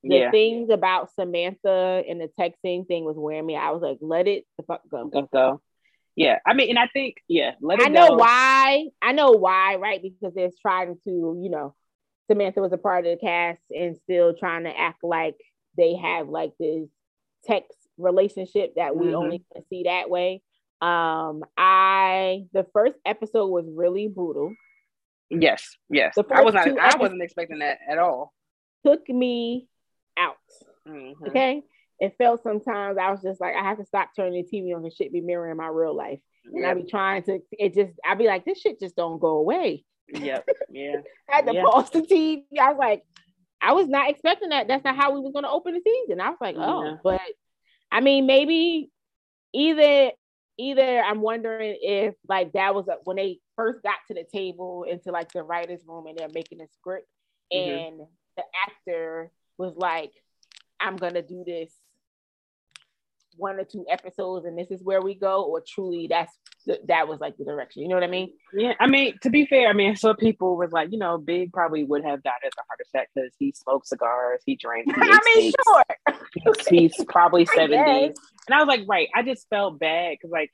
[0.02, 3.56] The yeah, things about Samantha and the texting thing was wearing me.
[3.56, 5.08] I was like, let it the fuck go.
[5.08, 5.60] go, go.
[6.16, 6.38] Yeah.
[6.46, 8.14] I mean, and I think, yeah, let it I know go.
[8.16, 8.86] why.
[9.02, 10.02] I know why, right?
[10.02, 11.74] Because they're trying to, you know,
[12.30, 15.36] Samantha was a part of the cast and still trying to act like
[15.76, 16.88] they have like this
[17.44, 19.14] text relationship that we Mhm.
[19.14, 20.42] only can see that way.
[20.80, 24.54] Um, I the first episode was really brutal.
[25.28, 26.16] Yes, yes.
[26.32, 28.32] I was not, I wasn't expecting that at all.
[28.84, 29.68] Took me
[30.16, 30.36] out.
[30.86, 31.14] Mhm.
[31.28, 31.62] Okay.
[31.98, 34.82] It felt sometimes I was just like, I have to stop turning the TV on
[34.82, 36.20] because shit be mirroring my real life.
[36.46, 39.36] And I'd be trying to, it just, I'd be like, this shit just don't go
[39.36, 39.84] away.
[40.08, 40.48] Yep.
[40.70, 40.96] Yeah.
[41.30, 41.62] I had to Yeah.
[41.64, 42.44] pause the TV.
[42.58, 43.02] I was like,
[43.60, 44.66] I was not expecting that.
[44.66, 46.20] That's not how we was going to open the season.
[46.20, 46.96] I was like, oh, Yeah.
[47.04, 47.20] but
[47.92, 48.90] I mean, maybe
[49.52, 50.12] either,
[50.58, 54.84] either I'm wondering if like that was a, when they first got to the table
[54.88, 57.06] into like the writer's room and they're making a script
[57.52, 57.88] Mhm.
[57.88, 58.00] and
[58.38, 59.30] the actor
[59.60, 60.12] was like,
[60.80, 61.70] I'm to do this
[63.36, 66.32] one or two episodes and this is where we go or truly that's
[66.88, 68.74] that was like the direction you know what i mean Yeah.
[68.78, 71.84] I mean, to be fair, I mean, some people was like, you know, Big probably
[71.84, 74.86] would have died as a heart attack because he smoked cigars, he drank.
[74.86, 76.54] He i mean sure.
[76.68, 77.76] He's probably 70.
[77.76, 78.14] And
[78.52, 79.08] I was like, right.
[79.14, 80.50] I just felt bad because, like,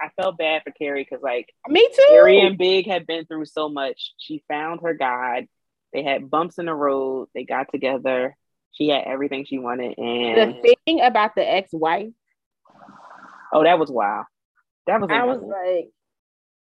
[0.00, 2.06] I felt bad for Carrie because like Me too.
[2.08, 4.12] Carrie and Big had been through so much.
[4.18, 5.46] She found her God.
[5.94, 7.28] They had bumps in the road.
[7.34, 8.36] They got together.
[8.72, 12.12] She had everything she wanted, and the thing about the ex-wife,
[13.52, 14.26] oh, that was wild.
[14.88, 15.08] That was.
[15.12, 15.90] I was like,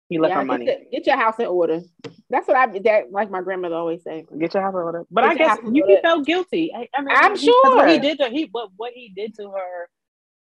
[0.09, 0.65] he left yeah, her money.
[0.65, 1.81] Get, your- get your house in order.
[2.29, 4.25] That's what I that like my grandmother always say.
[4.37, 5.05] Get your house in order.
[5.09, 6.73] But Get I guess you, he felt guilty.
[6.75, 9.33] I, I mean, I'm he- 'cause what he did to he what what he did
[9.35, 9.89] to her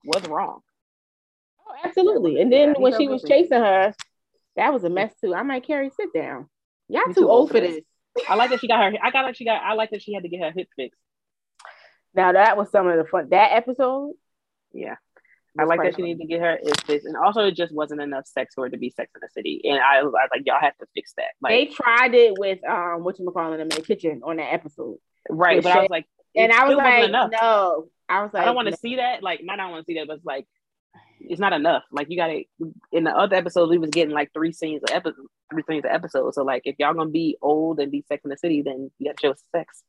[0.06, 0.62] was wrong.
[1.68, 2.42] Oh, absolutely.
[2.42, 3.44] And then Yeah, when she was guilty.
[3.44, 3.94] chasing her,
[4.56, 5.36] that was a mess too.
[5.36, 6.50] I might like, Carrie, sit down.
[6.90, 7.84] Y'all You too old for this.
[8.30, 8.98] I like that she got her.
[9.02, 9.62] I got like she got.
[9.64, 11.00] I like that she had to get her hip fixed.
[12.14, 13.30] Now that was some of the fun.
[13.30, 14.14] That episode.
[14.74, 14.96] Yeah.
[15.58, 18.02] I like that she needed to get her hip fixed, and also it just wasn't
[18.02, 19.62] enough sex for it to be Sex in the City.
[19.66, 21.28] And I was, I was like, y'all have to fix that.
[21.42, 24.52] Like, they tried it with um what you calling them in the kitchen on that
[24.52, 24.98] episode.
[25.30, 25.62] right?
[25.62, 27.32] But I was like, And I was like, enough.
[27.32, 27.88] no.
[28.10, 28.78] I was like, I don't want to no.
[28.82, 29.22] see that.
[29.24, 30.48] Like, not I don't want to see that, but it's like,
[31.30, 31.84] it's not enough.
[31.92, 32.44] Like, you got to.
[32.92, 35.94] In the other episodes, we was getting like three scenes of episode, three scenes a
[35.94, 36.34] episode.
[36.34, 39.10] So like, if y'all gonna be old and be Sex in the City, then you
[39.10, 39.84] got to show sex.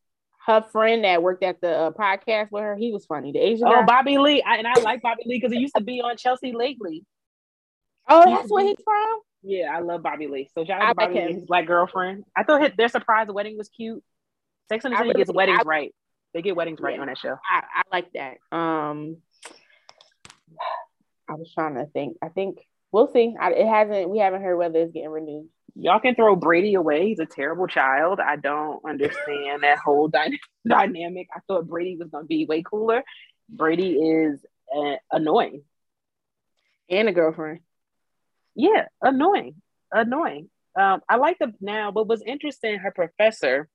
[0.47, 3.32] her friend that worked at the uh, podcast with her, he was funny.
[3.32, 3.82] The Asian Oh, guy.
[3.85, 6.53] Bobby Lee, I, and I like Bobby Lee because he used to be on Chelsea
[6.53, 7.05] lately.
[8.09, 9.20] oh, that's where he's from.
[9.43, 10.49] Yeah, I love Bobby Lee.
[10.55, 12.24] So shout I out to Bobby like Lee, his black girlfriend.
[12.37, 14.03] I thought his, their surprise wedding was cute.
[14.68, 15.95] Sex and the City really- gets weddings I- right.
[16.32, 17.01] They get weddings right Yeah.
[17.03, 17.37] on that show.
[17.51, 18.39] I, I like that.
[18.51, 19.18] Um,
[21.29, 22.16] I was trying to think.
[22.22, 22.59] I think
[22.93, 23.35] we'll see.
[23.39, 24.11] I, it hasn't.
[24.11, 25.49] We haven't heard whether it's getting renewed.
[25.77, 27.09] Y'all can throw Brady away.
[27.09, 28.20] He's a terrible child.
[28.20, 31.29] I don't understand that whole dy- dynamic.
[31.35, 33.03] I thought Brady was going to be way cooler.
[33.49, 34.45] Brady is
[34.75, 35.62] uh, annoying.
[36.89, 37.61] And a girlfriend.
[38.55, 39.57] Yeah, annoying,
[39.91, 40.49] annoying.
[40.79, 41.91] Um, I like the now.
[41.91, 43.68] What was interesting, her professor.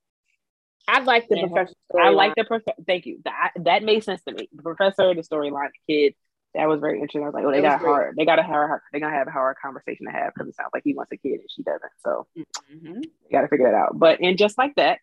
[0.87, 1.75] I like the professor.
[1.99, 2.63] I like the prof.
[2.87, 3.19] Thank you.
[3.25, 4.49] That that made sense to me.
[4.53, 6.15] The professor, the storyline, the kid.
[6.55, 7.21] That was very interesting.
[7.23, 7.89] I was like, oh, they got great.
[7.89, 8.15] hard.
[8.17, 8.81] They got a hard.
[8.91, 11.17] They gonna have a hard conversation to have because it sounds like he wants a
[11.17, 11.91] kid and she doesn't.
[12.03, 13.03] So Mhm.
[13.03, 13.99] you got to figure that out.
[13.99, 14.99] But and just like that,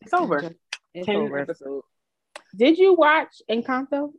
[0.00, 0.54] it's over.
[0.94, 1.38] It's Ten over.
[1.38, 1.86] episodes.
[2.54, 4.12] Did you watch Encanto?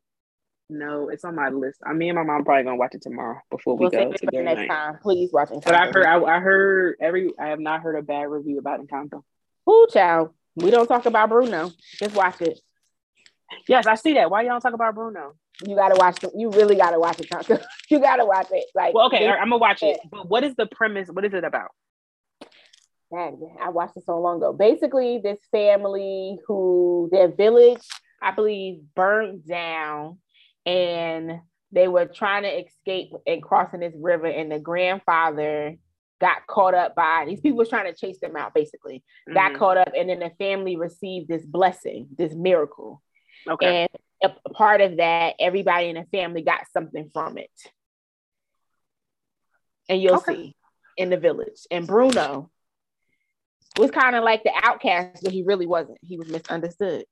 [0.70, 1.80] No, it's on my list.
[1.86, 4.42] I mean, my mom probably gonna watch it tomorrow before we We'll go to the
[4.42, 4.68] next night.
[4.68, 4.98] time.
[5.02, 5.64] Please watch Encanto.
[5.64, 7.32] But I heard, I, I heard every.
[7.40, 9.24] I have not heard a bad review about Encanto.
[9.70, 10.34] Ooh, child.
[10.58, 11.72] We don't talk about Bruno.
[12.00, 12.60] Just watch it.
[13.68, 14.30] Yes, I see that.
[14.30, 15.36] Why y'all don't talk about Bruno?
[15.64, 16.32] You gotta watch it.
[16.36, 17.64] You really gotta watch Encanto.
[17.90, 18.66] you gotta watch it.
[18.76, 20.00] Like, Well, okay, they- right, I'm gonna watch it.
[20.10, 21.08] But what is the premise?
[21.10, 21.70] What is it about?
[23.12, 24.52] Man, I watched it so long ago.
[24.52, 27.82] Basically, this family who their village,
[28.22, 30.18] I believe, burned down,
[30.66, 31.40] and
[31.72, 35.76] they were trying to escape and crossing this river, and the grandfather
[36.20, 38.54] got caught up by these people was trying to chase them out.
[38.54, 39.04] Basically,
[39.34, 39.58] got Mhm.
[39.58, 43.02] caught up, and then the family received this blessing, this miracle,
[43.48, 43.84] Okay.
[43.84, 43.90] and
[44.24, 47.52] a a part of that, everybody in the family got something from it,
[49.90, 50.34] and you'll Okay.
[50.36, 50.56] see
[50.98, 51.68] in the village.
[51.72, 52.50] And Bruno
[53.78, 55.98] was kind of like the outcast, but he really wasn't.
[56.02, 57.06] He was misunderstood.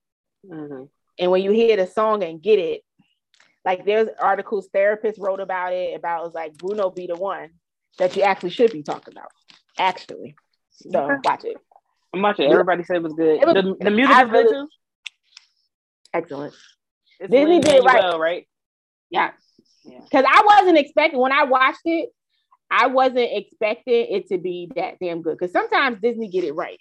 [0.46, 0.90] Mhm.
[1.20, 2.84] And when you hear the song and get it,
[3.66, 7.50] like there's articles therapists wrote about it, about it was like Bruno be the one
[7.98, 9.32] that you actually should be talking about.
[9.78, 10.36] Actually.
[10.72, 11.16] So Okay.
[11.24, 11.58] watch it.
[12.14, 12.52] I'm watching.
[12.52, 13.42] Everybody said it was good.
[13.42, 14.70] It was- the, the music I is good really- too.
[16.14, 16.54] Excellent.
[17.24, 18.18] It's Disney did right.
[18.20, 18.48] Right?
[19.10, 19.32] Yeah.
[19.86, 20.00] Yeah.
[20.04, 22.10] Because I wasn't expecting when I watched it,
[22.72, 25.38] I wasn't expecting it to be that damn good.
[25.38, 26.80] Because sometimes Disney get it right.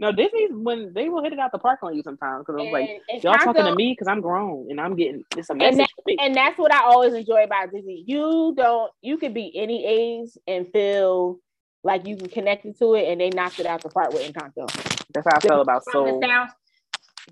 [0.00, 2.72] No, Disney's when they will hit it out the park on you sometimes because I'm
[2.72, 5.52] like, And- and y'all talking to me because I'm grown and I'm getting it's a
[5.52, 8.02] And that- and that's what I always enjoy about Disney.
[8.06, 11.38] You don't, you could be any age and feel
[11.84, 14.22] like you can connect it to it, and they knocked it out the park with
[14.30, 14.66] Encanto.
[15.14, 16.20] That's how I felt about Soul.
[16.20, 16.50] sound-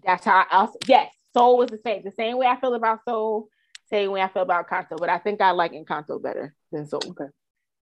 [0.04, 3.00] That's how I also, yes, Soul was the same, the same way I feel about
[3.08, 3.48] Soul,
[3.88, 7.02] same way I feel about Encanto, but I think I like Encanto better than Soul.
[7.10, 7.30] Okay.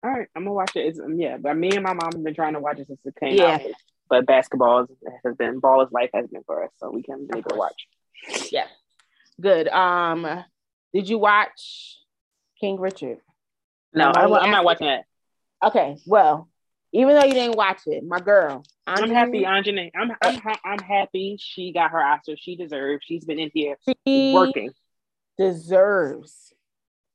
[0.03, 0.85] All right, I'm gonna watch it.
[0.85, 2.99] It's um, yeah, but me and my mom have been trying to watch it since
[3.05, 3.55] it came Yeah.
[3.55, 3.61] out.
[4.09, 4.85] But basketball
[5.25, 7.87] has been ball is life has been for us, so we can able to watch.
[8.51, 8.67] Yeah.
[9.41, 9.67] Good.
[9.67, 10.43] Um,
[10.93, 11.97] did you watch
[12.59, 13.19] King Richard?
[13.93, 15.05] No, I'm I'm not watching that.
[15.63, 16.47] Okay, well,
[16.93, 19.91] even though you didn't watch it, my girl, I'm happy, Aunjanue.
[19.95, 22.35] I'm I'm I'm happy she got her Oscar.
[22.37, 23.03] She deserves.
[23.05, 23.75] She's been in here
[24.05, 24.71] She working.
[25.37, 26.53] deserves.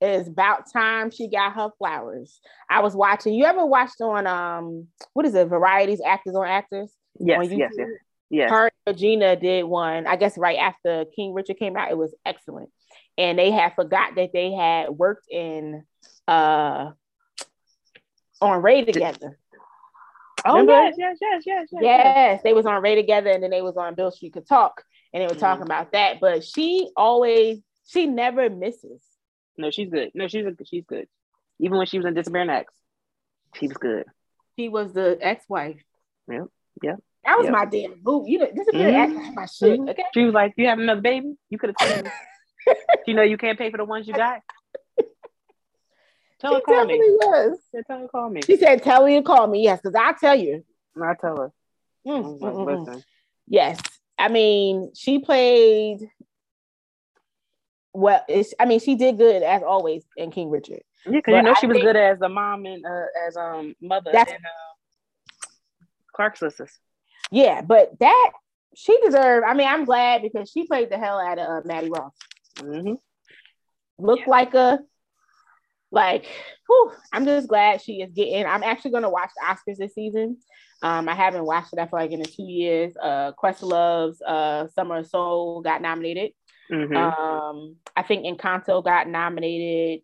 [0.01, 2.41] It is about time she got her flowers.
[2.69, 3.35] I was watching.
[3.35, 5.47] You ever watched on um what is it?
[5.49, 6.93] Variety's, actors on actors.
[7.19, 7.89] Yes, on yes, yes,
[8.31, 8.51] yes.
[8.51, 10.07] Her Regina did one.
[10.07, 11.91] I guess right after King Richard came out.
[11.91, 12.71] It was excellent,
[13.17, 15.85] and they had forgot that they had worked in
[16.27, 16.91] uh
[18.41, 19.39] on Ray together.
[20.45, 20.73] Oh Remember?
[20.73, 21.83] yes, yes, yes, yes, yes.
[21.83, 24.83] Yes, they was on Ray together, and then they was on Beale Street Could Talk,
[25.13, 26.21] and they were talking about that.
[26.21, 29.03] But she always, she never misses.
[29.57, 30.11] No, she's good.
[30.15, 31.07] No, she's a, she's good.
[31.61, 32.75] Even when she was in Disappearing Acts,
[33.55, 34.05] she was good.
[34.59, 35.81] She was the ex-wife.
[36.31, 36.45] Yep,
[36.83, 37.53] yep, That was yep.
[37.53, 38.25] my damn boo.
[38.27, 38.99] You know, disappearing Mhm.
[38.99, 39.81] acts was my shit.
[39.81, 39.91] Mhm.
[39.91, 40.05] Okay.
[40.15, 41.35] She was like, "You have another baby?
[41.51, 42.11] You could have told me.
[43.07, 44.41] you know, you can't pay for the ones you got.
[46.43, 46.95] Tell her She call me.
[46.99, 47.59] was.
[47.73, 48.43] Yeah, Tell her call me.
[48.43, 50.65] She said, "Tell her to call me." Yes, because I tell you.
[51.01, 51.53] I tell her.
[52.07, 53.03] Mm, mm, like, mm, mm.
[53.47, 53.81] Yes,
[54.19, 56.01] I mean she played.
[57.95, 60.81] Well, it's, I mean she did good as always in King Richard.
[61.07, 63.77] yeah, because you know I she was good as the mom and uh, as um
[63.81, 65.49] mother That's- and uh,
[66.15, 66.77] Clark sisters.
[67.31, 68.31] Yeah, but that
[68.75, 69.47] she deserved.
[69.47, 72.13] I mean, I'm glad because she played the hell out of uh, Mattie Moss.
[72.59, 72.95] hmm
[73.99, 74.81] Looked like a
[75.93, 76.27] like.
[76.67, 78.47] Whew, I'm just glad she is getting.
[78.47, 80.39] I'm actually going to watch the Oscars this season.
[80.83, 81.79] Um, I haven't watched it.
[81.79, 82.95] I feel like in the two years.
[83.01, 86.33] Uh, Questlove's uh, Summer of Soul got nominated.
[86.71, 90.03] hmm Um, I think Encanto got nominated.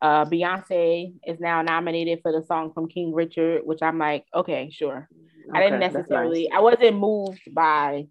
[0.00, 4.70] Uh, Beyonce is now nominated for the song from King Richard, which I'm like, okay,
[4.72, 5.08] sure.
[5.52, 8.06] I didn't necessarily, I wasn't moved by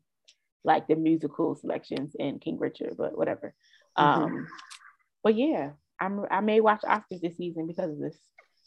[0.63, 3.53] like the musical selections in King Richard, but whatever.
[3.97, 4.03] Mhm.
[4.03, 4.47] Um,
[5.23, 5.71] but yeah,
[6.01, 8.17] I'm I may watch Oscars this season because of this.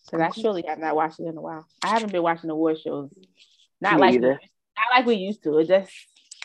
[0.06, 1.66] Because I surely have not watched it in a while.
[1.82, 3.10] I haven't been watching award shows.
[3.80, 4.38] Not Me like either.
[4.78, 5.58] not like we used to.
[5.58, 5.90] It just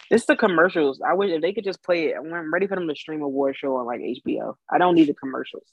[0.10, 1.00] It's the commercials.
[1.08, 2.16] I wish if they could just play it.
[2.18, 4.56] I'm ready for them to stream a award show on like HBO.
[4.70, 5.68] I don't need the commercials.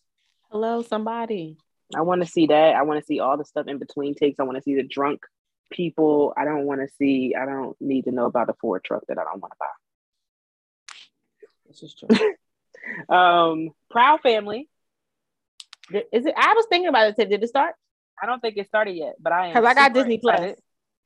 [0.51, 1.57] hello somebody.
[1.97, 2.75] I want to see that.
[2.75, 4.39] I want to see all the stuff in between takes.
[4.39, 5.21] I want to see the drunk
[5.71, 6.35] people.
[6.37, 7.35] I don't want to see.
[7.41, 9.67] I don't need to know about the Ford truck that I don't want to buy.
[11.69, 12.09] This is true.
[13.09, 14.69] Um, Proud Family.
[15.93, 16.35] Is it?
[16.37, 17.29] I was thinking about it.
[17.29, 17.75] Did it start?
[18.23, 20.57] I don't think it started yet, but I am Because I got Disney Plus.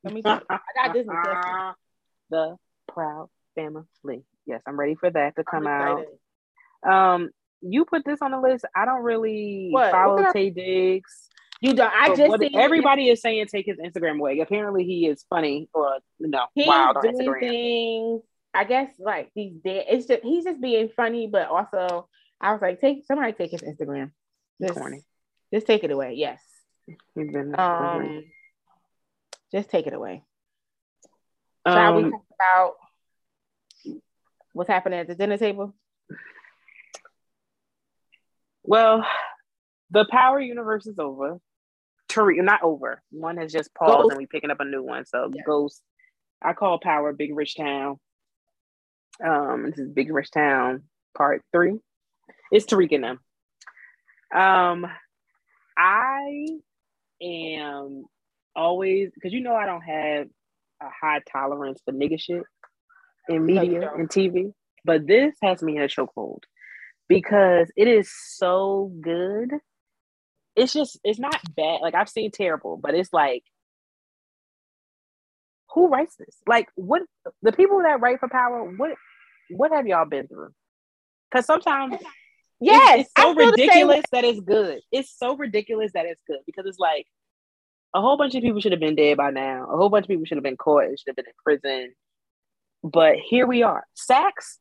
[0.04, 0.22] Let me.
[0.24, 0.40] I
[0.74, 1.74] got Disney Plus.
[2.30, 2.56] the
[2.88, 4.24] Proud Family.
[4.46, 6.04] Yes, I'm ready for that to come out.
[6.86, 8.64] Um, you put this on the list.
[8.74, 9.90] I don't really What?
[9.90, 11.28] follow What Taye Diggs.
[11.60, 11.92] You don't.
[11.92, 14.40] I just everybody is saying take his Instagram away.
[14.40, 17.40] Apparently, he is funny or no He's wild on Instagram.
[17.40, 18.22] things.
[18.54, 22.08] I guess like these days, it's just he's just being funny, but also
[22.40, 24.12] I was like, take somebody take his Instagram.
[24.60, 25.02] Just, Corny.
[25.52, 26.14] just take it away.
[26.14, 26.40] Yes.
[27.14, 28.24] He's been Um,
[29.52, 30.22] just take it away.
[31.66, 32.74] Shall we um, talk about
[34.52, 35.74] what's happening at the dinner table?
[38.62, 39.06] well,
[39.90, 41.38] the Power Universe is over.
[42.08, 43.02] Tariq, not over.
[43.10, 44.10] One has just paused, Ghost.
[44.10, 45.06] and we're picking up a new one.
[45.06, 45.42] So Yeah.
[45.46, 45.82] Ghost.
[46.42, 47.98] I call Power Big Rich Town.
[49.24, 50.84] Um, this is Big Rich Town
[51.16, 51.78] Part Three.
[52.50, 53.20] It's Tariq and them.
[54.34, 54.86] Um,
[55.76, 56.46] I
[57.22, 58.04] am
[58.54, 60.26] always because you know I don't have
[60.82, 62.42] a high tolerance for nigga shit
[63.28, 64.52] in media and TV,
[64.84, 66.40] but this has me in a chokehold
[67.08, 69.50] because it is so good.
[70.56, 71.80] It's just it's not bad.
[71.80, 73.42] Like I've seen terrible, but it's like
[75.74, 76.36] who writes this?
[76.46, 77.02] Like what
[77.42, 78.92] the people that write for power, what
[79.50, 80.50] what have y'all been through?
[81.30, 81.96] Because sometimes
[82.60, 84.80] Yes, it's, so I feel the same ridiculous that it's good.
[84.92, 87.06] It's so ridiculous that it's good because it's like
[87.94, 89.66] a whole bunch of people should have been dead by now.
[89.70, 91.94] A whole bunch of people should have been caught and should have been in prison.
[92.82, 93.84] But here we are.
[93.94, 94.58] Saxe,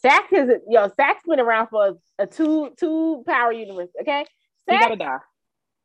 [0.00, 0.88] Saxe is yo.
[0.96, 3.90] Saxe been around for a, two two power universe.
[4.00, 4.24] Okay,
[4.68, 5.18] Saxe gotta die.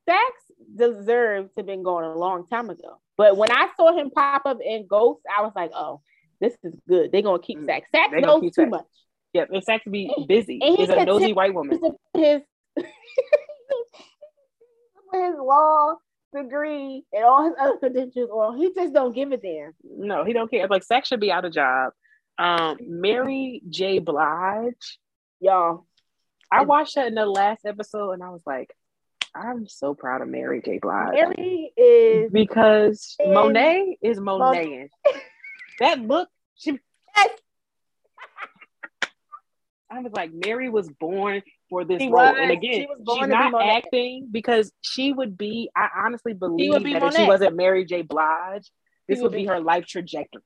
[0.08, 3.00] Saxe deserved to have been going a long time ago.
[3.18, 6.02] But when I saw him pop up in Ghost, I was like, oh,
[6.40, 7.12] this is good.
[7.12, 7.90] They're gonna keep Mm, Saxe.
[7.92, 8.86] Saxe they knows too much.
[9.34, 10.60] Yeah, and Saxe be busy.
[10.62, 11.80] and He's a nosy white woman.
[12.14, 12.42] His
[15.14, 15.96] his law
[16.36, 19.74] degree and all his other credentials, or he just don't give a damn.
[19.84, 20.68] No, he don't care.
[20.68, 21.94] Like Saxe should be out of job.
[22.38, 24.00] Um, Mary J.
[24.00, 25.00] Blige.
[25.40, 25.86] Y'all,
[26.52, 28.76] I watched that in the last episode and I was like,
[29.36, 30.80] I'm so proud of Mary J.
[30.80, 31.14] Blige.
[31.14, 34.90] Mary is because And- Monet is Monet.
[35.80, 36.80] that look, she.
[37.16, 37.30] Yes.
[39.90, 42.36] I was like, Mary was born for this She role, was.
[42.40, 45.70] and again, She was born she's to be not acting because she would be.
[45.76, 48.02] I honestly believe be that if she wasn't Mary J.
[48.02, 48.70] Blige,
[49.08, 50.42] this would would be be- her life trajectory.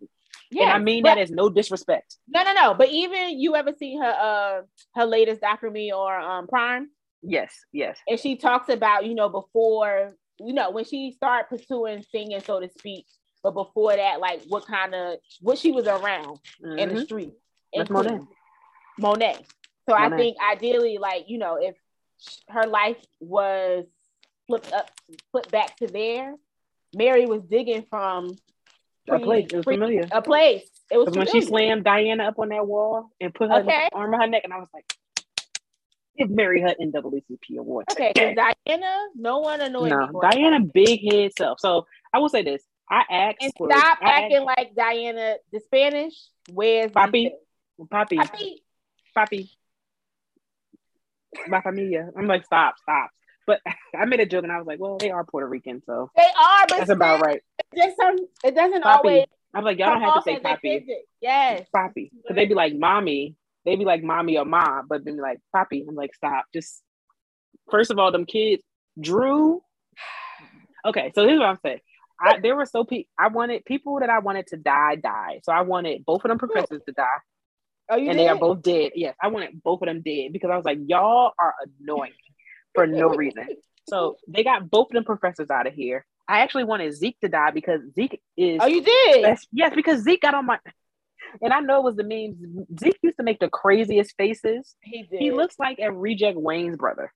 [0.51, 0.63] yeah.
[0.65, 2.17] and I mean but- that as no disrespect.
[2.27, 2.73] no, no, no.
[2.75, 4.61] But even you ever see her uh
[4.95, 6.89] her latest After Me or um Prime?
[7.23, 7.97] Yes, yes.
[8.07, 12.59] and she talks about you know before you know when she started pursuing singing so
[12.59, 13.05] to speak
[13.43, 17.03] but before that like what kind of what she was around in the Mhm.
[17.03, 17.33] street
[17.75, 17.89] That's
[18.99, 19.37] monet
[19.89, 21.75] so i think ideally like you know if
[22.49, 23.85] her life was
[24.47, 24.89] flipped up
[25.31, 26.35] flipped back to there
[26.95, 28.35] mary was digging from
[29.09, 30.07] A place, it was pre- familiar.
[30.11, 33.61] a place it was when she slammed Diana up on that wall and put her
[33.61, 33.89] Okay.
[33.93, 34.83] arm around her neck, and I was like,
[36.17, 37.85] Give Mary her NAACP award.
[37.93, 40.19] Okay, Diana, no one annoyed No, me.
[40.29, 41.61] Diana big head self.
[41.61, 42.61] So I will say this.
[42.89, 46.13] I asked and for stop I asked- acting like Diana the Spanish.
[46.51, 47.29] Where's Papi.
[47.79, 48.17] the- Papi,
[49.17, 49.49] Papi?
[51.47, 52.09] My familia.
[52.17, 53.09] I'm like, stop, stop.
[53.47, 53.61] But
[53.97, 56.23] I made a joke and I was like, well, they are Puerto Rican, so They
[56.23, 57.41] are, but that's about right.
[57.75, 58.97] Just some, it doesn't Papi.
[58.97, 60.85] always I'm like, y'all don't have to say Papi.
[61.19, 61.67] Yes.
[61.75, 62.09] Papi.
[62.11, 63.35] Because they'd be like, mommy.
[63.65, 65.85] They'd be like, mommy or mom, but then like, Papi.
[65.87, 66.45] I'm like, stop.
[66.53, 66.81] Just,
[67.69, 68.63] first of all, them kids,
[68.99, 69.61] Drew.
[70.85, 71.79] Okay, so here's what I'm saying.
[72.19, 75.41] I, there were so pe- I wanted people that I wanted to die, die.
[75.43, 77.05] So I wanted both of them professors to die.
[77.91, 78.17] Oh, and did?
[78.17, 78.93] they are both dead.
[78.95, 82.13] Yes, I wanted both of them dead because I was like, y'all are annoying
[82.73, 83.49] for no reason.
[83.89, 86.05] So they got both of them professors out of here.
[86.27, 89.21] I actually wanted Zeke to die because Zeke is Oh, you did?
[89.21, 90.57] yes, yes, because Zeke got on my
[91.41, 92.37] and I know it was the memes.
[92.79, 94.75] Zeke used to make the craziest faces.
[94.81, 95.19] He did.
[95.19, 97.13] He looks like a reject Wayne's brother.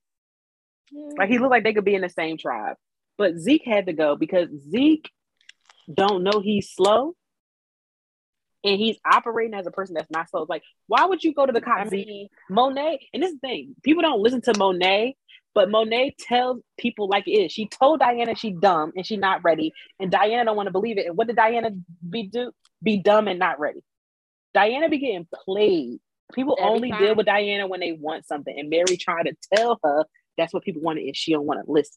[0.93, 1.17] Mm.
[1.17, 2.75] Like he looked like they could be in the same tribe.
[3.17, 5.09] But Zeke had to go because Zeke
[5.93, 7.15] don't know he's slow.
[8.65, 10.41] And he's operating as a person that's not slow.
[10.41, 11.91] It's Like, why would you go to the I cops?
[11.91, 12.07] Zeke?
[12.07, 15.15] mean, Monet, and this thing, people don't listen to Monet,
[15.53, 17.51] but Monet tells people like it is.
[17.51, 20.97] She told Diana she dumb and she not ready, and Diana don't want to believe
[20.97, 21.05] it.
[21.05, 21.69] And what did Diana
[22.09, 22.51] be do?
[22.83, 23.79] Be dumb and not ready.
[24.53, 25.99] Diana be getting played.
[26.33, 27.01] People Every only time.
[27.03, 30.05] deal with Diana when they want something, and Mary trying to tell her
[30.37, 31.95] that's what people wanted, and she don't want to listen.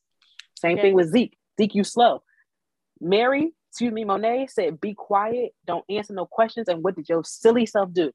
[0.55, 0.83] Same Okay.
[0.89, 1.37] thing with Zeke.
[1.59, 2.23] Zeke, you slow.
[3.01, 7.25] Mary, excuse me, Monet said, "Be quiet, don't answer no questions." And what did your
[7.25, 8.12] silly self do?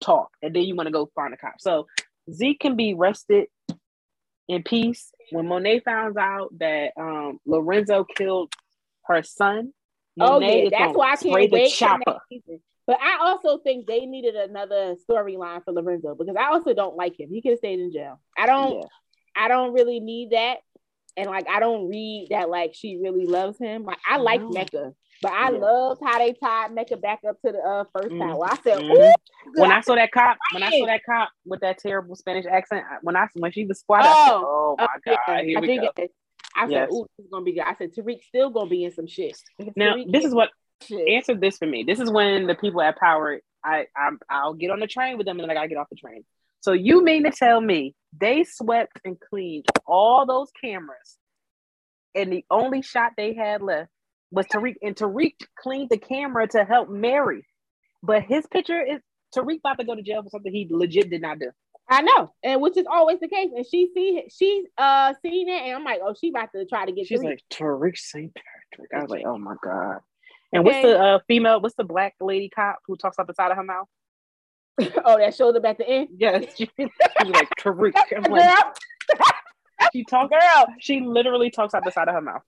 [0.00, 1.54] Talk, and then you want to go find a cop.
[1.60, 1.86] So
[2.30, 3.46] Zeke can be rested
[4.48, 5.10] in peace.
[5.30, 8.52] When Monet found out that um, Lorenzo killed
[9.04, 9.72] her son,
[10.20, 12.18] oh yeah, that's why I can't the wait chopper.
[12.86, 17.18] But I also think they needed another storyline for Lorenzo because I also don't like
[17.18, 17.30] him.
[17.30, 18.20] He could have stayed in jail.
[18.38, 18.78] I don't.
[18.78, 18.86] Yeah.
[19.38, 20.58] I don't really need that.
[21.16, 23.84] And like I don't read that like she really loves him.
[23.84, 24.50] Like I like No.
[24.50, 24.92] Mecca,
[25.22, 25.58] but I Yeah.
[25.58, 28.20] loved how they tied Mecca back up to the uh, first Mhm.
[28.20, 28.36] time.
[28.36, 29.12] Well, I said, Mhm.
[29.54, 32.84] When I saw that cop, when I saw that cop with that terrible Spanish accent,
[32.90, 35.44] I- when I when she was squatted, I said, Oh, "Oh my oh, yeah, god,
[35.44, 36.10] here we go." Rodriguez.
[36.58, 38.90] I said, "Ooh, this is gonna be good." I said, "Tariq's still gonna be in
[38.92, 39.36] some shit."
[39.76, 40.50] Now Tariq this is what
[40.82, 41.08] shit.
[41.08, 41.82] answer this for me.
[41.84, 45.26] This is when the people at Power, I I'm, I'll get on the train with
[45.26, 46.24] them and then I gotta get off the train.
[46.60, 51.18] So you mean to tell me they swept and cleaned all those cameras,
[52.14, 53.90] and the only shot they had left
[54.30, 57.46] was Tariq, and Tariq cleaned the camera to help Mary,
[58.02, 59.00] but his picture is
[59.34, 61.50] Tariq about to go to jail for something he legit did not do.
[61.88, 63.50] I know, and which is always the case.
[63.54, 66.84] And she see she's uh seen it, and I'm like, oh, she about to try
[66.84, 67.06] to get.
[67.06, 67.24] She's Tariq.
[67.24, 68.32] like Tariq St.
[68.34, 68.90] Patrick.
[68.94, 70.00] I was like, oh my god.
[70.52, 71.60] And what's the uh, female?
[71.60, 73.88] What's the black lady cop who talks out the side of her mouth?
[75.04, 76.08] oh, that showed up at the end.
[76.16, 76.90] Yes, she, she's
[77.24, 77.92] like Tariq.
[78.16, 78.54] I'm like,
[79.92, 80.30] she talks.
[80.30, 82.42] girl, She literally talks out the side of her mouth.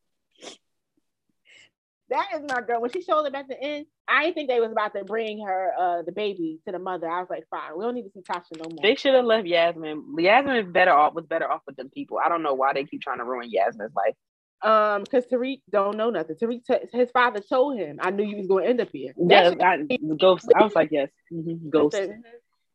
[2.10, 2.80] that is my girl.
[2.80, 5.44] When she showed up at the end, I didn't think they was about to bring
[5.46, 7.08] her uh the baby to the mother.
[7.08, 8.78] I was like, fine, we don't need to see Tasha no more.
[8.82, 10.14] They should have left Yasmin.
[10.18, 12.18] Yasmin better off was better off with them people.
[12.24, 14.14] I don't know why they keep trying to ruin Yasmin's life.
[14.60, 16.34] Um, because Tariq don't know nothing.
[16.36, 19.14] Tariq, t- his father told him, "I knew you was going to end up here."
[19.16, 19.86] Yes, I,
[20.18, 20.48] ghost.
[20.54, 21.96] I was like, yes, mhm, ghost.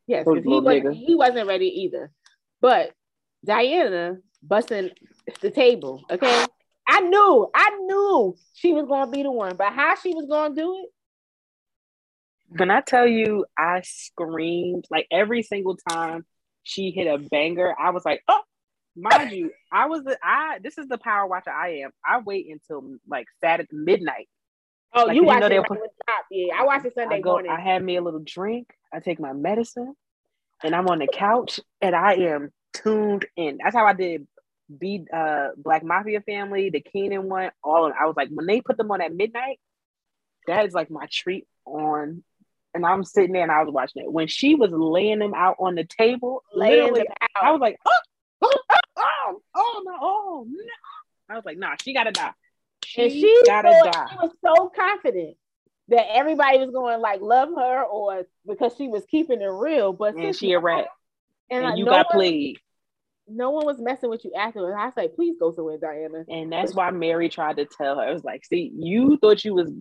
[0.08, 2.12] Yes, Those 'cause he wasn't, he wasn't ready either.
[2.62, 2.94] But
[3.46, 4.92] Diana busting
[5.42, 6.04] the table.
[6.10, 6.46] Okay,
[6.88, 10.56] I knew, I knew she was gonna be the one, but how she was gonna
[10.56, 10.90] do it?
[12.60, 16.26] When I tell you, I screamed like every single time
[16.64, 17.74] she hit a banger.
[17.78, 18.42] I was like, oh,
[18.96, 20.60] mind you, I was the I.
[20.64, 21.92] This is the power watcher I am.
[22.06, 24.30] I wait until like Saturday midnight.
[24.94, 25.80] Oh, Like, you you know it right put-.
[26.30, 27.32] Yeah, I watched it Sunday I go.
[27.32, 27.52] morning.
[27.52, 28.70] I had me a little drink.
[28.94, 29.96] I take my medicine,
[30.64, 33.58] and I'm on the couch, and I am tuned in.
[33.64, 34.28] That's how I did.
[34.80, 37.94] Be uh Black Mafia Family, the Keenan one, all of.
[38.00, 39.60] I was like, when they put them on at midnight,
[40.48, 42.24] that is like my treat on.
[42.76, 44.12] And I'm sitting there and I was watching it.
[44.12, 47.44] When she was laying them out on the table, Laying literally, out.
[47.44, 47.92] I was like, oh,
[49.64, 50.64] oh, no, oh, no.
[51.30, 52.32] I was like, nah, she gotta die.
[52.86, 54.08] She, and she gotta was, die.
[54.12, 55.38] she was so confident
[55.88, 59.94] that everybody was going like love her or because she was keeping it real.
[59.94, 60.88] But And she a rat.
[61.50, 62.60] and, And like, you no got one, played.
[63.28, 64.76] no one was messing with you afterwards.
[64.78, 66.26] I was like, please go somewhere, Diana.
[66.30, 68.10] And that's why Mary tried to tell her.
[68.10, 69.72] It was like, see, you thought you was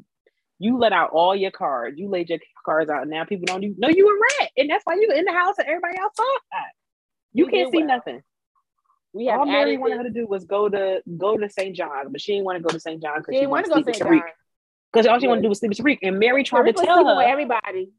[0.59, 1.99] you let out all your cards.
[1.99, 3.09] You laid your cards out.
[3.09, 4.51] Now people don't even know you a rat.
[4.57, 6.71] And that's why you in the house and everybody else saw that.
[7.33, 7.87] You You can't see well.
[7.89, 8.23] nothing.
[9.15, 11.77] We have All Mary wanted her to do was go to go to St.
[11.77, 13.03] John's, but she didn't want to go to St.
[13.03, 14.09] John's because She she, wanted to to go sleep St.
[14.11, 14.23] John.
[14.93, 15.99] Because all she wanted to do was sleep with Tariq.
[16.03, 17.23] And Mary tried to Tariq was tell with her.
[17.31, 17.91] everybody.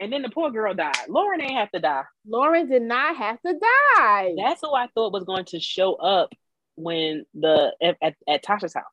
[0.00, 0.94] And then the poor girl died.
[1.08, 2.04] Lauren ain't have to die.
[2.26, 3.52] Lauren did not have to
[3.98, 4.34] die.
[4.36, 6.30] That's who I thought was going to show up
[6.76, 8.84] when the at, at, at Tasha's house.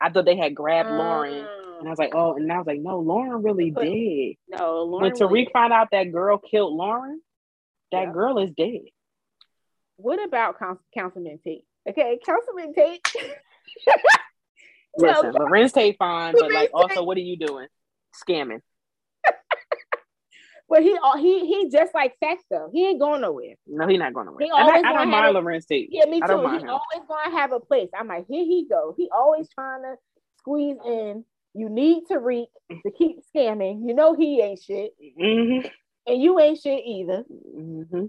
[0.00, 1.44] I thought they had grabbed Lauren.
[1.80, 4.34] And I was like, oh, and I was like, no, Lauren really But- dead.
[4.60, 5.04] No, Lauren.
[5.04, 7.20] When Tariq really- found out that girl killed Lauren,
[7.92, 8.12] that Yeah.
[8.12, 8.82] girl is dead.
[9.98, 11.64] What about Council- Councilman Tate?
[11.88, 13.00] Okay, Councilman Tate.
[14.96, 17.66] Listen, No, Larenz Tate fine, but like also what are you doing?
[18.14, 18.60] Scamming.
[20.68, 22.70] but he uh, he he just like sex though.
[22.72, 23.54] He ain't going nowhere.
[23.66, 24.44] No, he not going nowhere.
[24.44, 25.88] He And I, I don't mind a- Larenz Tate.
[25.90, 26.38] Yeah, me I too.
[26.40, 27.88] He always gonna have a place.
[27.98, 28.94] I'm like, here he go.
[28.96, 29.94] He always trying to
[30.38, 31.24] squeeze in.
[31.54, 33.86] You need Tariq to keep scamming.
[33.86, 35.66] You know he ain't shit, Mm-hmm.
[36.06, 37.24] and you ain't shit either.
[37.56, 38.06] Mm-hmm.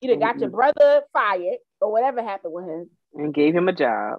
[0.00, 0.56] You done got your mm-hmm.
[0.56, 2.90] brother fired or whatever happened with him.
[3.14, 4.18] And gave him a job.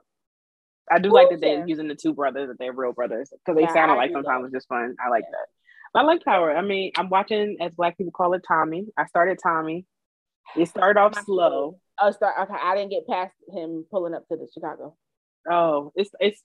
[0.92, 1.60] I do like that Bullshit.
[1.60, 4.12] they're using the two brothers that they're real brothers because they Yeah, sounded I like
[4.12, 4.96] sometimes it's just fun.
[5.04, 5.32] I like Yeah.
[5.32, 6.00] that.
[6.00, 6.56] I like Power.
[6.56, 8.88] I mean, I'm watching as black people call it Tommy.
[8.98, 9.86] I started Tommy.
[10.56, 11.80] It started off slow.
[12.00, 12.36] Oh, start.
[12.42, 14.96] Okay, I didn't get past him pulling up to the Chicago.
[15.50, 16.42] Oh, it's it's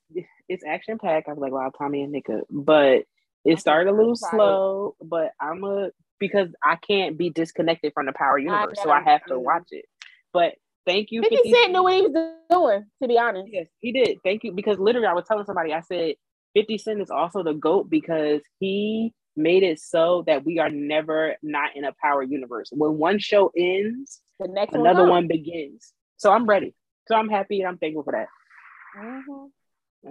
[0.47, 1.27] it's action packed.
[1.27, 2.41] I was like, wow, Tommy and Nika.
[2.49, 3.03] But
[3.45, 4.95] it started a little slow.
[5.01, 9.23] But I'm a because I can't be disconnected from the Power universe, so I have
[9.25, 9.85] to watch it.
[10.33, 10.55] But
[10.85, 13.49] thank you, 50 Cent knew what he was doing, to be honest.
[13.51, 14.19] Yes, he did.
[14.23, 14.51] Thank you.
[14.51, 16.15] Because literally, I was telling somebody, I said,
[16.55, 21.35] 50 Cent is also the GOAT because he made it so that we are never
[21.43, 22.69] not in a power universe.
[22.71, 25.09] When one show ends, The next another one.
[25.09, 25.93] one begins.
[26.17, 26.73] So I'm ready.
[27.07, 28.27] So I'm happy and I'm thankful for that.
[28.97, 29.51] Mhm.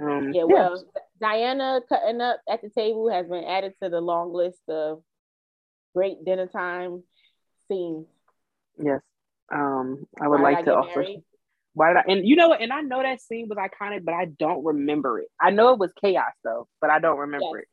[0.01, 0.85] Um, Yeah, well,
[1.21, 5.03] Diana cutting up at the table has been added to the long list of
[5.97, 7.03] great dinner time
[7.69, 8.07] scenes.
[8.79, 9.01] yes.
[9.53, 10.89] Um, I would Why like to also.
[11.01, 11.23] married?
[11.75, 12.03] Why did I?
[12.13, 12.61] And you know what?
[12.61, 15.29] And I know that scene was iconic, but I don't remember it.
[15.41, 17.63] I know it was chaos though, but I don't remember Yes.
[17.63, 17.69] it.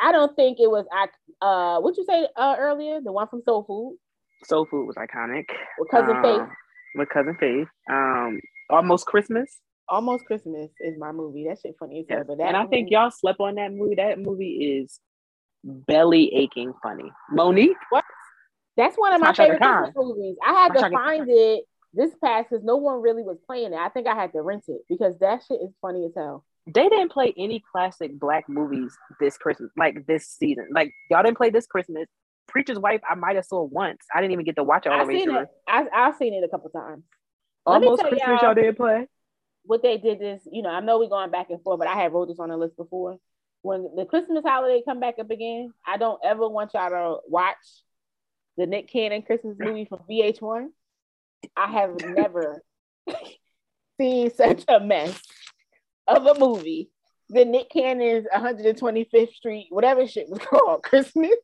[0.00, 0.86] I don't think it was.
[0.92, 1.06] I
[1.44, 3.00] uh, what you say uh, earlier?
[3.00, 3.96] The one from Soul Food
[4.44, 5.44] Soul Food was iconic.
[5.78, 6.48] with cousin Um, Faith.
[6.96, 7.68] With cousin Faith.
[7.88, 8.40] Um,
[8.70, 9.60] almost Christmas.
[9.88, 11.46] Almost Christmas is my movie.
[11.48, 12.18] That shit funny as hell.
[12.18, 12.26] Yes.
[12.26, 13.94] But that and I think y'all slept on that movie.
[13.96, 14.98] That movie is
[15.64, 17.10] belly aching funny.
[17.32, 18.04] Mo'Nique, what?
[18.76, 20.36] that's one of my Tasha favorite Christmas movies.
[20.46, 20.92] I had to Tasha Khan.
[20.92, 23.76] find it this past because no one really was playing it.
[23.78, 26.44] I think I had to rent it because that shit is funny as hell.
[26.66, 30.68] they didn't play any classic black movies this Christmas, like this season.
[30.72, 32.06] Like y'all didn't play this Christmas.
[32.46, 34.04] Preacher's Wife, I might have saw once.
[34.14, 35.38] I didn't even get to watch it all the I've way seen through.
[35.40, 35.48] it.
[35.66, 37.04] I, I've seen it a couple times.
[37.64, 39.06] Almost Christmas, y'all- y'all didn't play.
[39.64, 41.94] what they did is, you know, I know we're going back and forth, but I
[41.94, 43.18] had wrote this on the list before.
[43.64, 47.56] When the Christmas holiday come back up again, I don't ever want y'all to watch
[48.58, 50.66] the Nick Cannon Christmas movie from VH1.
[51.56, 52.62] I have never
[53.98, 55.18] seen such a mess
[56.06, 56.90] of a movie.
[57.30, 61.34] The Nick Cannon's 125th Street, whatever shit was called, Christmas.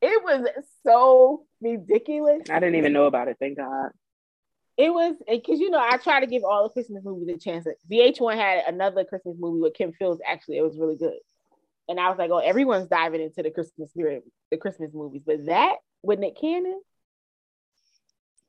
[0.00, 0.46] It was
[0.86, 2.42] so ridiculous.
[2.50, 3.38] I didn't even know about it.
[3.40, 3.90] Thank God.
[4.76, 7.66] It was because you know I try to give all the Christmas movies a chance.
[7.90, 10.20] VH1 had another Christmas movie with Kim Fields.
[10.24, 11.18] Actually, it was really good,
[11.88, 15.46] and I was like, "Oh, everyone's diving into the Christmas spirit, the Christmas movies." But
[15.46, 16.80] that with Nick Cannon,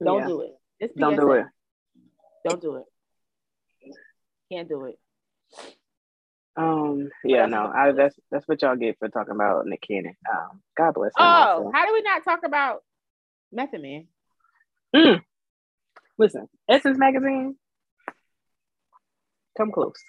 [0.03, 0.27] don't Yeah.
[0.27, 0.51] do it.
[0.79, 1.45] It's Don't do it.
[2.47, 2.85] Don't do it.
[4.51, 4.99] Can't do it.
[6.57, 7.09] Um.
[7.23, 7.45] Yeah.
[7.47, 7.65] No.
[7.65, 10.15] I, that's that's what y'all get for talking about Nick Cannon.
[10.31, 10.61] Um.
[10.77, 11.13] God bless him.
[11.19, 11.71] Oh, also.
[11.73, 12.83] how do we not talk about
[13.51, 14.07] Method Man?
[14.95, 15.21] Mm.
[16.17, 17.57] Listen, Essence Magazine,
[19.57, 20.01] come close.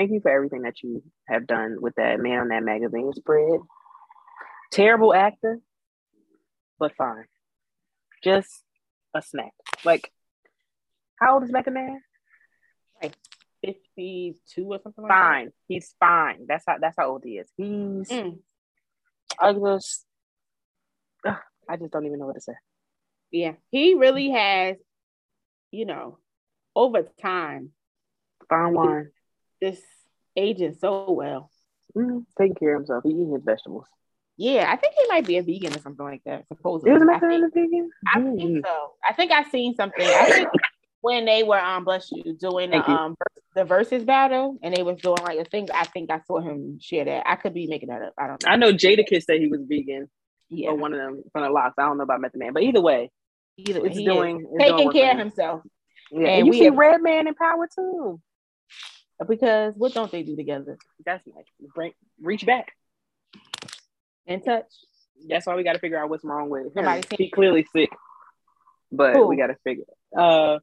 [0.00, 3.60] Thank you for everything that you have done with that man on that magazine spread.
[4.72, 5.58] Terrible actor,
[6.78, 7.26] but fine.
[8.24, 8.64] Just
[9.14, 9.52] a snack.
[9.84, 10.10] Like,
[11.16, 12.00] how old is Method Man?
[13.02, 13.12] Like
[13.62, 15.20] Fifty-two or something like that.
[15.20, 15.52] Fine.
[15.68, 16.46] He's fine.
[16.48, 16.78] That's how.
[16.80, 17.50] That's how old he is.
[17.58, 18.08] He's.
[18.08, 18.38] Mm.
[19.38, 20.06] I just.
[21.26, 21.36] Ugh,
[21.68, 22.54] I just don't even know what to say.
[23.30, 24.78] Yeah, he really has.
[25.70, 26.20] You know,
[26.74, 27.72] over time,
[28.48, 29.10] Fine wine.
[29.60, 29.80] This
[30.36, 31.50] aging so well.
[31.96, 33.02] Mm, taking care of himself.
[33.04, 33.86] He eating his vegetables.
[34.36, 36.44] Yeah, I think he might be a vegan or something like that.
[36.48, 37.90] Supposedly, Is I Method think, Man a vegan?
[38.14, 38.36] I Mm.
[38.36, 38.92] think so.
[39.08, 40.06] I think I seen something.
[40.06, 40.48] I think
[41.02, 42.94] when they were um bless you doing the Thank you.
[42.94, 43.16] um
[43.54, 45.68] the Verzuz battle and they was doing like a thing.
[45.74, 47.28] I think I saw him share that.
[47.28, 48.14] I could be making that up.
[48.16, 48.48] I don't know.
[48.50, 50.08] I know Jadakiss said he was vegan
[50.48, 51.74] Yeah, or one of them from the LOX.
[51.76, 53.10] I don't know about Method Man, but either way,
[53.58, 55.62] either way, it's he doing it's taking doing care of himself
[56.12, 58.20] Yeah, And and you we see have- Redman in power too.
[59.28, 60.78] Because what don't they do together?
[61.04, 62.72] That's like bring reach back.
[64.26, 64.66] In touch.
[65.28, 66.70] That's why we got to figure out what's wrong with him.
[66.74, 67.90] Somebody He clearly sick,
[68.90, 69.26] but Who?
[69.26, 69.84] we got to figure.
[70.16, 70.58] Uh,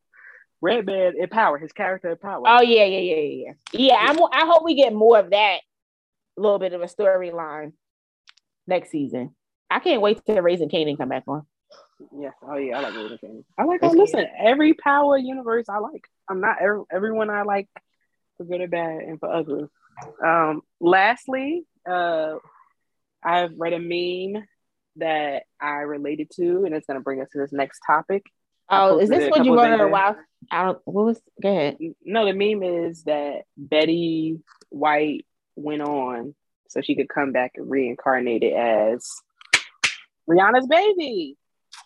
[0.61, 1.59] Redman in power.
[1.59, 2.41] His character in power.
[2.47, 3.53] Oh yeah, yeah, yeah, yeah, yeah.
[3.73, 4.17] Yeah, I'm.
[4.17, 5.59] I hope we get more of that.
[6.35, 7.73] little bit of a storyline
[8.65, 9.35] next season.
[9.69, 11.45] I can't wait till Raising Kanan come back on.
[12.17, 12.33] Yes.
[12.41, 13.43] Oh yeah, I like Raising Kanan.
[13.57, 13.79] I like.
[13.83, 16.05] Oh, listen, every Power universe I like.
[16.29, 17.69] I'm not every, everyone I like
[18.37, 19.67] for good or bad and for ugly.
[20.23, 20.61] Um.
[20.79, 22.35] Lastly, uh,
[23.23, 24.43] I've read a meme
[24.97, 28.23] that I related to, and it's gonna bring us to this next topic.
[28.69, 30.17] Oh, is this what you days a while?
[30.51, 30.79] I don't.
[30.85, 31.21] What was?
[31.41, 31.77] Go ahead.
[32.03, 34.39] No, the meme is that Betty
[34.69, 36.35] White went on
[36.69, 39.09] so she could come back and reincarnate it as
[40.29, 41.37] Rihanna's baby.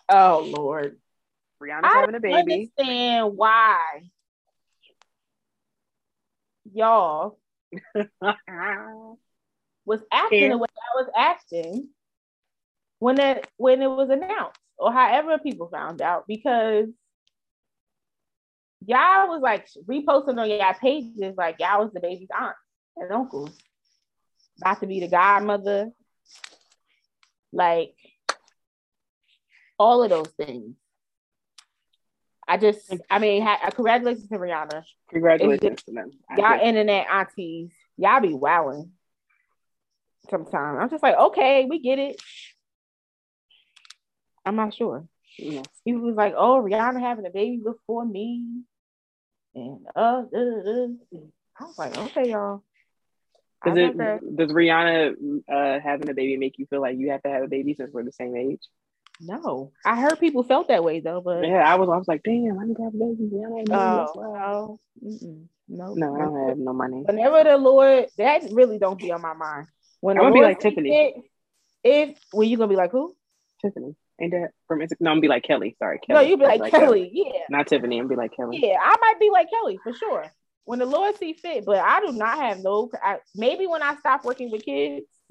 [0.08, 0.98] Oh Lord.
[1.62, 2.36] Rihanna's I having a baby.
[2.36, 3.78] understand why
[6.74, 7.38] y'all
[9.84, 10.48] was acting Yeah.
[10.50, 11.88] the way I was acting
[12.98, 16.86] when it when it was announced, or however people found out, because
[18.86, 22.56] y'all was like reposting on y'all pages like y'all was the baby's aunt
[22.96, 23.56] and uncles,
[24.60, 25.90] about to be the godmother,
[27.52, 27.94] like
[29.78, 30.76] all of those things.
[32.46, 34.82] I just, I mean, ha- congratulations to Rihanna.
[35.10, 36.10] Congratulations to them.
[36.28, 38.90] I Y'all internet aunties, y'all be wowing
[40.30, 40.78] sometimes.
[40.80, 42.20] I'm just like, okay, we get it.
[44.44, 45.06] I'm not sure.
[45.38, 45.64] yes.
[45.84, 48.62] He was like, oh, Rihanna having a baby before me.
[49.54, 50.88] And uh, uh, uh.
[51.60, 52.62] I was like, okay, y'all.
[53.64, 55.14] Does, it, does Rihanna
[55.48, 57.92] uh, having a baby make you feel like you have to have a baby since
[57.92, 58.62] we're the same age?
[59.24, 61.88] No, I heard people felt that way though, but Yeah, I was.
[61.88, 63.30] I was like, damn, I need to have a baby.
[63.32, 65.38] Rihanna had a oh, no,
[65.68, 67.02] no, No, I don't have no money.
[67.06, 69.68] Whenever the Lord, that really don't be on my mind.
[70.00, 71.14] When I'm gonna be like Tiffany.
[71.84, 73.14] if when you gonna be like who?
[73.64, 74.80] Tiffany, ain't that from?
[74.80, 75.76] No, I'm gonna be like Kelly.
[75.78, 76.30] Sorry, No, Kelly.
[76.30, 77.08] you be I'll like, Kelly.
[77.12, 77.98] Yeah, Not Tiffany.
[77.98, 78.58] I'm gonna be like Kelly.
[78.60, 78.78] yeah.
[78.82, 80.24] I might be like Kelly for sure.
[80.64, 82.90] When the Lord see fit, but I do not have no.
[83.00, 85.06] I, maybe when I stop working with kids.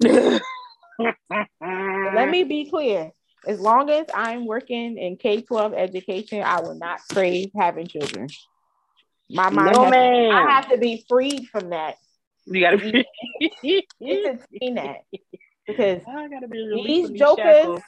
[1.60, 3.12] Let me be clear.
[3.46, 8.28] As long as I'm working in K 12 education, I will not crave having children.
[9.30, 9.94] My mind no has.
[9.94, 11.96] I have to be freed from that.
[12.46, 13.04] you gotta be.
[14.00, 14.98] Entertain that.
[15.66, 17.82] Because I gotta be these jokers, shackles.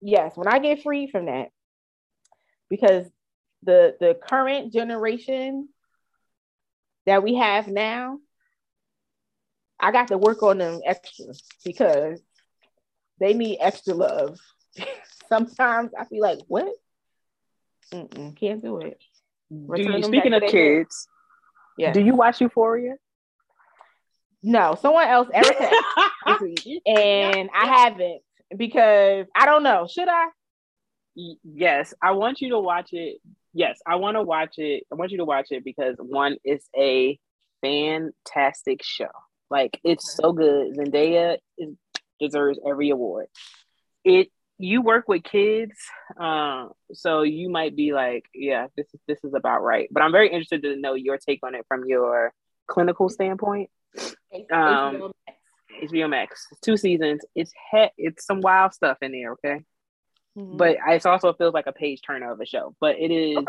[0.00, 1.48] yes, when I get free from that,
[2.68, 3.06] because
[3.62, 5.68] the the current generation
[7.06, 8.18] that we have now,
[9.80, 11.26] I got to work on them extra
[11.64, 12.20] because
[13.20, 14.38] they need extra love.
[15.28, 16.72] Sometimes I feel like, what?
[17.92, 18.98] Mm-mm, can't do it.
[19.50, 21.06] Do you, speaking of kids,
[21.76, 21.92] Yeah.
[21.92, 22.94] do you watch Euphoria?
[24.42, 25.48] No, someone else, ever
[26.86, 28.20] and I haven't
[28.54, 29.86] because I don't know.
[29.90, 30.26] Should I?
[31.16, 33.20] yes, I want you to watch it.
[33.52, 34.84] Yes, I want to watch it.
[34.92, 37.18] I want you to watch it because one, it's a
[37.62, 39.08] fantastic show.
[39.48, 40.76] Like it's so good.
[40.76, 41.74] Zendaya is,
[42.20, 43.26] deserves every award.
[44.04, 44.28] It
[44.58, 45.72] you work with kids,
[46.20, 49.88] uh, so you might be like, yeah, this is this is about right.
[49.90, 52.32] But I'm very interested to know your take on it from your
[52.66, 53.70] clinical standpoint.
[54.52, 55.12] Um,
[55.82, 57.24] HBO Max, two seasons.
[57.34, 59.32] It's he- it's some wild stuff in there.
[59.32, 59.64] Okay
[60.36, 60.58] Mhm.
[60.58, 62.74] but it also feels like a page turner of a show.
[62.80, 63.46] But it is Okay.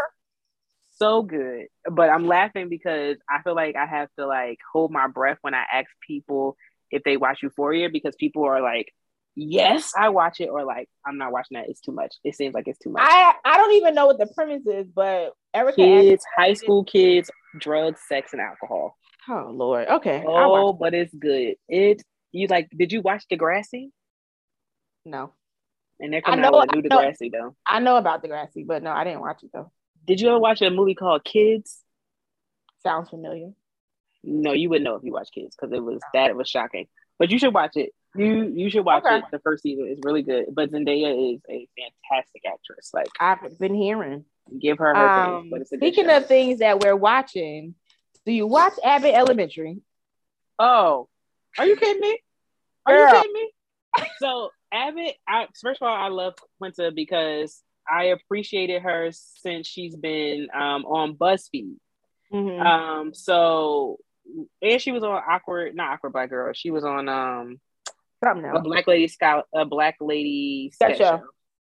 [0.98, 1.68] so good.
[1.90, 5.56] But I'm laughing because I feel like I have to like hold my breath when
[5.56, 6.58] I ask people
[6.92, 8.94] if they watch Euphoria because people are like,
[9.36, 11.70] "Yes, I watch it," or like, "I'm not watching that.
[11.70, 12.16] It's too much.
[12.24, 14.88] It seems like it's too much." I I don't even know what the premise is,
[14.88, 15.76] but Erica.
[15.76, 17.30] kids, high school kids,
[17.60, 18.98] drugs, sex, and alcohol.
[19.30, 19.88] oh Lord.
[19.88, 20.24] Okay.
[20.26, 21.56] Oh, but it's good.
[21.68, 22.70] It you like?
[22.76, 23.92] Did you watch Degrassi?
[25.06, 25.34] No,
[26.00, 27.02] And they're I coming out with a new I know.
[27.12, 27.56] Degrassi though.
[27.68, 29.72] I know about Degrassi, but no, I didn't watch it though.
[30.06, 31.80] Did you ever watch a movie called Kids?
[32.84, 33.52] Sounds familiar.
[34.24, 36.88] No, you wouldn't know if you watch Kids because it was that it was shocking.
[37.20, 37.92] But you should watch it.
[38.18, 39.18] You you should watch Okay.
[39.18, 39.24] it.
[39.32, 40.46] The first season is really good.
[40.54, 42.92] But Zendaya is a fantastic actress.
[42.94, 44.26] Like I've been hearing.
[44.60, 45.50] give her her Um, thing.
[45.52, 47.76] But it's a speaking of things that we're watching,
[48.26, 49.82] do you watch Abbott Elementary?
[50.60, 51.10] oh,
[51.58, 52.20] are you kidding me?
[52.86, 53.02] Are Girl.
[53.08, 53.52] you kidding me?
[54.20, 59.96] So Abbott, I first of all, I love Quinta because I appreciated her since she's
[59.96, 61.76] been um, on BuzzFeed.
[62.34, 62.60] Mhm.
[62.66, 63.98] Um, so
[64.62, 66.52] and she was on awkward, not awkward black girl.
[66.54, 67.60] She was on um
[68.24, 71.18] Something a black lady scout, a black lady Sketch sketch show.
[71.18, 71.24] show.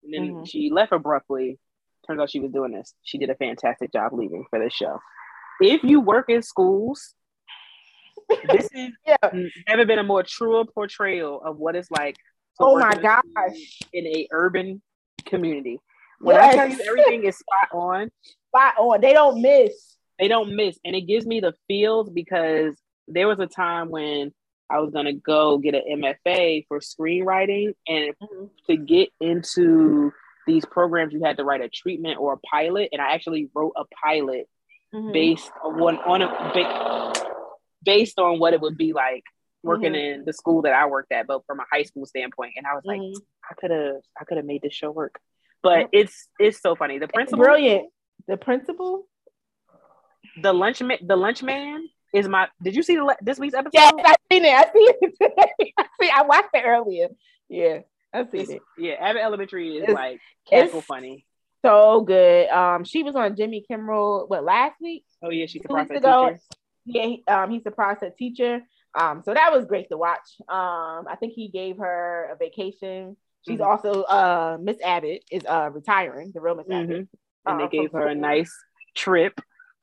[0.05, 0.49] And then Mhm.
[0.49, 1.59] she left abruptly.
[2.07, 2.95] Turns out she was doing this.
[3.03, 4.99] She did a fantastic job leaving for this show.
[5.61, 7.15] If you work in schools,
[8.51, 9.17] this is Yeah.
[9.69, 12.15] never been a more truer portrayal of what it's like.
[12.17, 12.21] to
[12.65, 13.79] Oh my in gosh.
[13.93, 14.81] In a urban
[15.27, 15.81] community,
[16.21, 18.11] when I tell you everything is spot on,
[18.49, 19.01] Spot on.
[19.01, 19.97] They don't miss.
[20.19, 24.33] they don't miss and it gives me the feels because there was a time when
[24.71, 28.51] I was gonna go get an MFA for screenwriting, and Mhm.
[28.67, 30.13] to get into
[30.47, 33.73] these programs, you had to write a treatment or a pilot, and I actually wrote
[33.77, 34.49] a pilot
[34.95, 35.13] Mhm.
[35.13, 37.13] based on one on a
[37.85, 39.25] based on what it would be like
[39.63, 40.15] working Mhm.
[40.15, 42.55] in the school that I worked at, but from a high school standpoint.
[42.57, 43.15] And I was like, Mhm.
[43.51, 45.21] I could have I could have made this show work.
[45.63, 46.99] But it's it's so funny.
[46.99, 47.93] The It's principal, brilliant.
[48.27, 49.09] The principal.
[50.43, 52.49] the lunch man, the lunch man is my.
[52.63, 53.73] Did you see the, this week's episode?
[53.75, 54.53] Yes, I seen it.
[54.55, 55.73] I seen it today.
[55.79, 56.11] I see.
[56.11, 57.09] I watched it earlier.
[57.49, 57.81] Yeah,
[58.13, 58.63] I seen It's- it.
[58.79, 61.25] yeah, Abbott Elementary is It's- like cackle funny.
[61.65, 62.49] So good.
[62.51, 64.27] Um, she was on Jimmy Kimmel.
[64.29, 65.05] What last week?
[65.23, 66.39] Oh yeah, she's a process teacher.
[66.85, 68.61] Yeah, um, he's a process teacher.
[68.99, 70.21] Um, so that was great to watch.
[70.49, 73.17] Um, I think he gave her a vacation.
[73.47, 73.67] She's Mhm.
[73.67, 76.89] also uh Miss Abbott is uh retiring, the real Miss Abbott.
[76.91, 77.09] Mhm.
[77.47, 78.53] And they uh, gave her a nice
[78.95, 79.41] trip.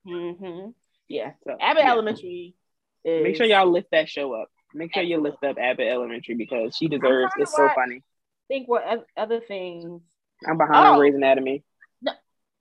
[0.08, 0.70] hmm
[1.08, 1.32] Yeah.
[1.46, 1.92] So Abbott yeah.
[1.92, 2.56] Elementary.
[3.04, 4.48] Is, Make sure y'all lift that show up.
[4.74, 7.32] Make sure you lift up Abbott Elementary because she deserves.
[7.38, 8.02] It's so funny.
[8.48, 8.84] think what
[9.16, 10.02] other things.
[10.48, 10.98] I'm behind on Oh.
[11.00, 11.64] Grey's Anatomy.
[12.02, 12.12] No,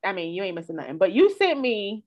[0.05, 0.99] I mean, you ain't missing nothing.
[0.99, 2.05] But you sent me.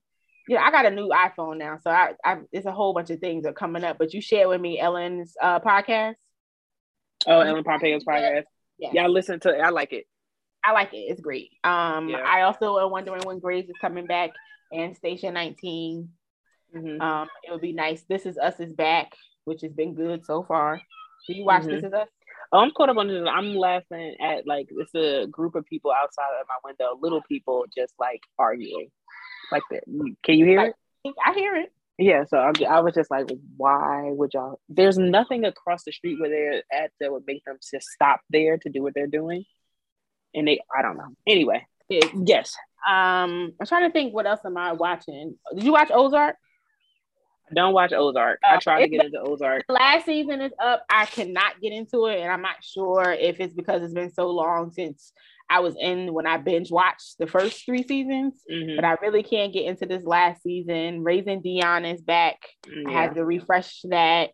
[0.48, 3.20] Yeah, I got a new iPhone now, so I, I it's a whole bunch of
[3.20, 3.98] things that are coming up.
[3.98, 6.16] But you shared with me Ellen's uh, podcast.
[7.26, 8.44] Oh, Ellen Pompeo's podcast.
[8.80, 9.50] Yeah, I listen to.
[9.50, 9.60] it.
[9.60, 10.06] I like it.
[10.64, 10.98] I like it.
[10.98, 11.50] It's great.
[11.64, 12.20] Um, Yeah.
[12.26, 14.30] I also am wondering when Grace is coming back
[14.72, 16.10] and Station 19.
[16.76, 17.02] Mhm.
[17.02, 18.04] Um, it would be nice.
[18.04, 19.14] This is Us is back,
[19.46, 20.82] which has been good so far.
[21.28, 21.68] Do you watch Mhm.
[21.68, 22.08] This Is Us?
[22.52, 23.28] Oh, I'm caught up on this.
[23.30, 27.66] I'm laughing at like it's a group of people outside of my window, little people
[27.76, 28.90] just like arguing,
[29.52, 29.84] like that.
[30.24, 31.16] Can you hear Like- it?
[31.26, 31.74] I hear it.
[31.98, 32.26] Yeah.
[32.26, 33.28] So I'm, I was just like,
[33.58, 34.60] why would y'all?
[34.70, 38.58] There's nothing across the street where they're at that would make them just stop there
[38.60, 39.46] to do what they're doing,
[40.36, 41.10] and they, I don't know.
[41.26, 42.56] Anyway, It- yes,
[42.88, 45.38] Um, I'm trying to think what else am I watching.
[45.56, 46.36] Did you watch Ozark?
[47.50, 48.40] I don't watch Ozark.
[48.44, 49.64] I Uh, tried to get into Ozark.
[49.70, 50.84] last season is up.
[50.90, 54.30] I cannot get into it, and I'm not sure if it's because it's been so
[54.30, 55.14] long since
[55.50, 58.44] I was in when I binge watched the first three seasons.
[58.52, 58.76] Mhm.
[58.76, 61.04] But I really can't get into this last season.
[61.04, 62.38] Raising Dion is back.
[62.66, 62.90] I Yeah.
[62.92, 64.32] had to refresh that.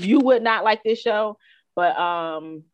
[0.00, 1.38] You would not like this show,
[1.76, 2.64] but um,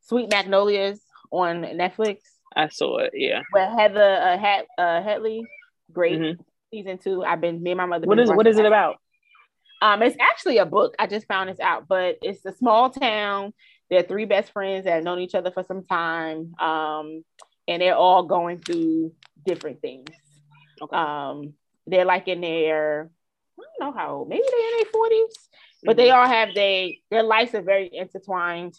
[0.00, 2.22] Sweet Magnolias on Netflix
[2.56, 3.12] I saw it.
[3.14, 3.42] Yeah.
[3.52, 5.44] with Heather uh, Het, uh, Headley.
[5.92, 6.38] Great Mhm.
[6.70, 7.24] Season two.
[7.24, 8.06] I've been me and my mother.
[8.06, 8.96] What is what it about?
[9.80, 10.94] Um, it's actually a book.
[10.98, 13.52] I just found this out, but it's a small town.
[13.90, 16.54] They're three best friends that have known each other for some time.
[16.58, 17.24] Um,
[17.68, 19.12] and they're all going through
[19.46, 20.08] different things.
[20.82, 20.96] Okay.
[20.96, 21.54] Um,
[21.86, 23.10] they're like in their,
[23.58, 25.36] I don't know how old, maybe they're in their forties,
[25.84, 28.74] but they all have they their lives are very intertwined.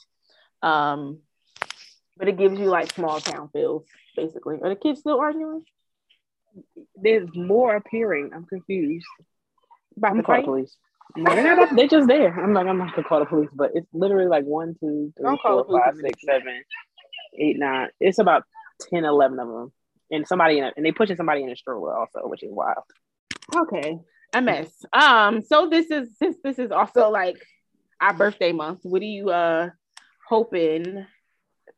[0.62, 1.20] Um,
[2.18, 3.86] but it gives you like small town feels,
[4.16, 4.58] basically.
[4.62, 5.64] Are the kids still arguing
[6.96, 8.32] There's more appearing.
[8.34, 9.06] I'm confused.
[9.98, 10.78] about the call the police.
[11.16, 12.40] I'm they're, not- they're just there.
[12.40, 15.26] I'm like, I'm not gonna call the police, but it's literally like one, two, three,
[15.26, 16.64] Don't four, five, if six, it's- seven,
[17.38, 17.90] eight, nine.
[18.00, 18.44] It's about
[18.94, 19.72] 10, 11 of them,
[20.12, 22.84] and somebody in a, and they pushing somebody in a stroller also, which is wild.
[23.56, 23.98] Okay,
[24.34, 24.72] a mess.
[24.94, 27.38] Um, so this is since this is also like
[28.00, 28.82] our birthday month.
[28.84, 29.70] What are you uh
[30.28, 31.06] hoping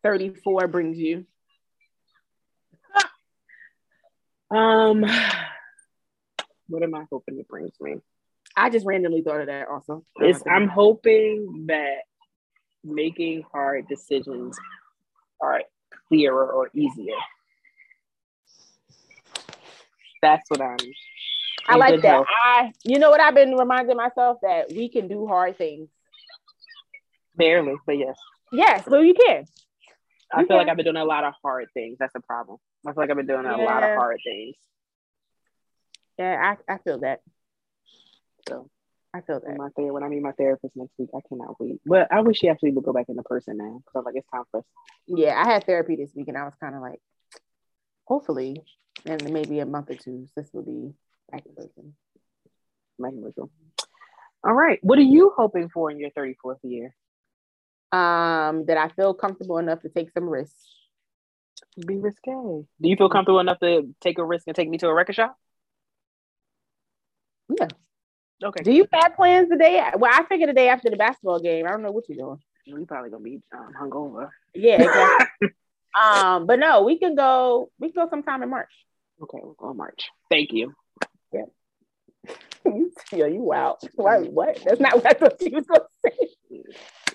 [0.04, 1.26] 34 brings you?
[4.52, 5.02] Um,
[6.68, 7.96] what am I hoping it brings me?
[8.56, 10.04] I just randomly thought of that also.
[10.18, 12.02] It's, I'm hoping that
[12.84, 14.58] making hard decisions
[15.42, 15.62] are
[16.08, 17.16] clearer or easier.
[20.22, 20.78] That's what I'm.
[21.68, 22.08] I like that.
[22.08, 22.28] health.
[22.46, 25.90] I you know what I've been reminding myself that we can do hard things.
[27.36, 28.18] Barely, but yes.
[28.52, 29.46] Yes, well you can.
[30.34, 30.68] I You feel like.
[30.68, 31.98] I've been doing a lot of hard things.
[32.00, 32.58] That's a problem.
[32.86, 34.56] I feel like I've been doing a lot of hard things.
[36.18, 37.22] Yeah, I, I feel that.
[38.48, 38.70] So
[39.14, 39.58] I feel that.
[39.58, 41.82] my ther- when I meet my therapist next week, I cannot wait.
[41.86, 44.30] But I wish she actually would go back into person now because I'm like, it's
[44.30, 44.66] time for us.
[45.08, 47.00] Yeah, I had therapy this week and I was kind of like,
[48.06, 48.62] hopefully,
[49.06, 50.94] in maybe a month or two, this will be
[51.32, 51.94] back in person.
[53.04, 53.50] It real.
[54.44, 54.80] All right.
[54.82, 56.94] What are you hoping for in your 34th year?
[57.92, 60.56] Um, that I feel comfortable enough to take some risks.
[61.86, 62.26] Be risque.
[62.26, 65.16] Do you feel comfortable enough to take a risk and take me to a record
[65.16, 65.38] shop?
[67.58, 67.68] Yeah.
[68.44, 68.64] Okay.
[68.64, 69.84] Do you have plans today?
[69.98, 71.66] Well, I figured the day after the basketball game.
[71.66, 72.40] I don't know what you're doing.
[72.72, 74.30] We probably gonna be um, hungover.
[74.54, 75.50] Yeah, exactly.
[76.02, 77.72] um, but no, we can go.
[77.80, 78.72] We can go sometime in March.
[79.22, 80.10] Okay, we'll go in March.
[80.30, 80.74] Thank you.
[81.34, 81.46] yeah,
[83.14, 83.78] you wow.
[83.96, 84.32] What?
[84.32, 84.60] What?
[84.64, 86.18] That's not what I thought you was gonna say.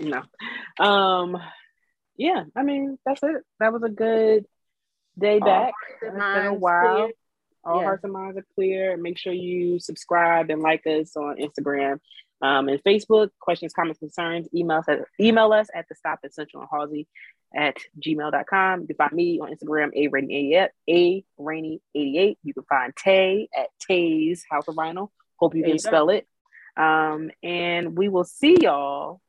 [0.00, 0.84] No.
[0.84, 1.38] Um.
[2.16, 2.44] Yeah.
[2.55, 3.43] I mean, that's it.
[3.60, 4.47] That was a good
[5.18, 5.72] day back.
[5.74, 6.94] Hearts It's been a while.
[6.97, 7.12] clear.
[7.64, 7.84] All Yeah.
[7.84, 8.97] hearts and minds are clear.
[8.97, 12.01] Make sure you subscribe and like us on Instagram
[12.43, 13.30] um, and Facebook.
[13.40, 17.09] Questions, comments, concerns, email us at, email us at the stop at Central and Halsey
[17.55, 18.82] at gmail.com.
[18.82, 22.38] You can find me on Instagram, a rainy 88, a rainy 88.
[22.43, 25.10] You can find Tay at Tay's House of Vinyl.
[25.36, 26.26] Hope you can spell it.
[26.76, 29.20] Um, and we will see y'all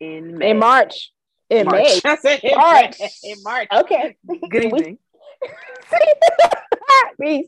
[0.00, 0.50] in May.
[0.50, 1.12] In March.
[1.50, 1.76] In March.
[1.76, 2.00] May.
[2.04, 3.00] I said in March.
[3.22, 3.68] In March.
[3.72, 4.16] Okay.
[4.50, 4.98] Good evening.
[7.20, 7.46] Peace.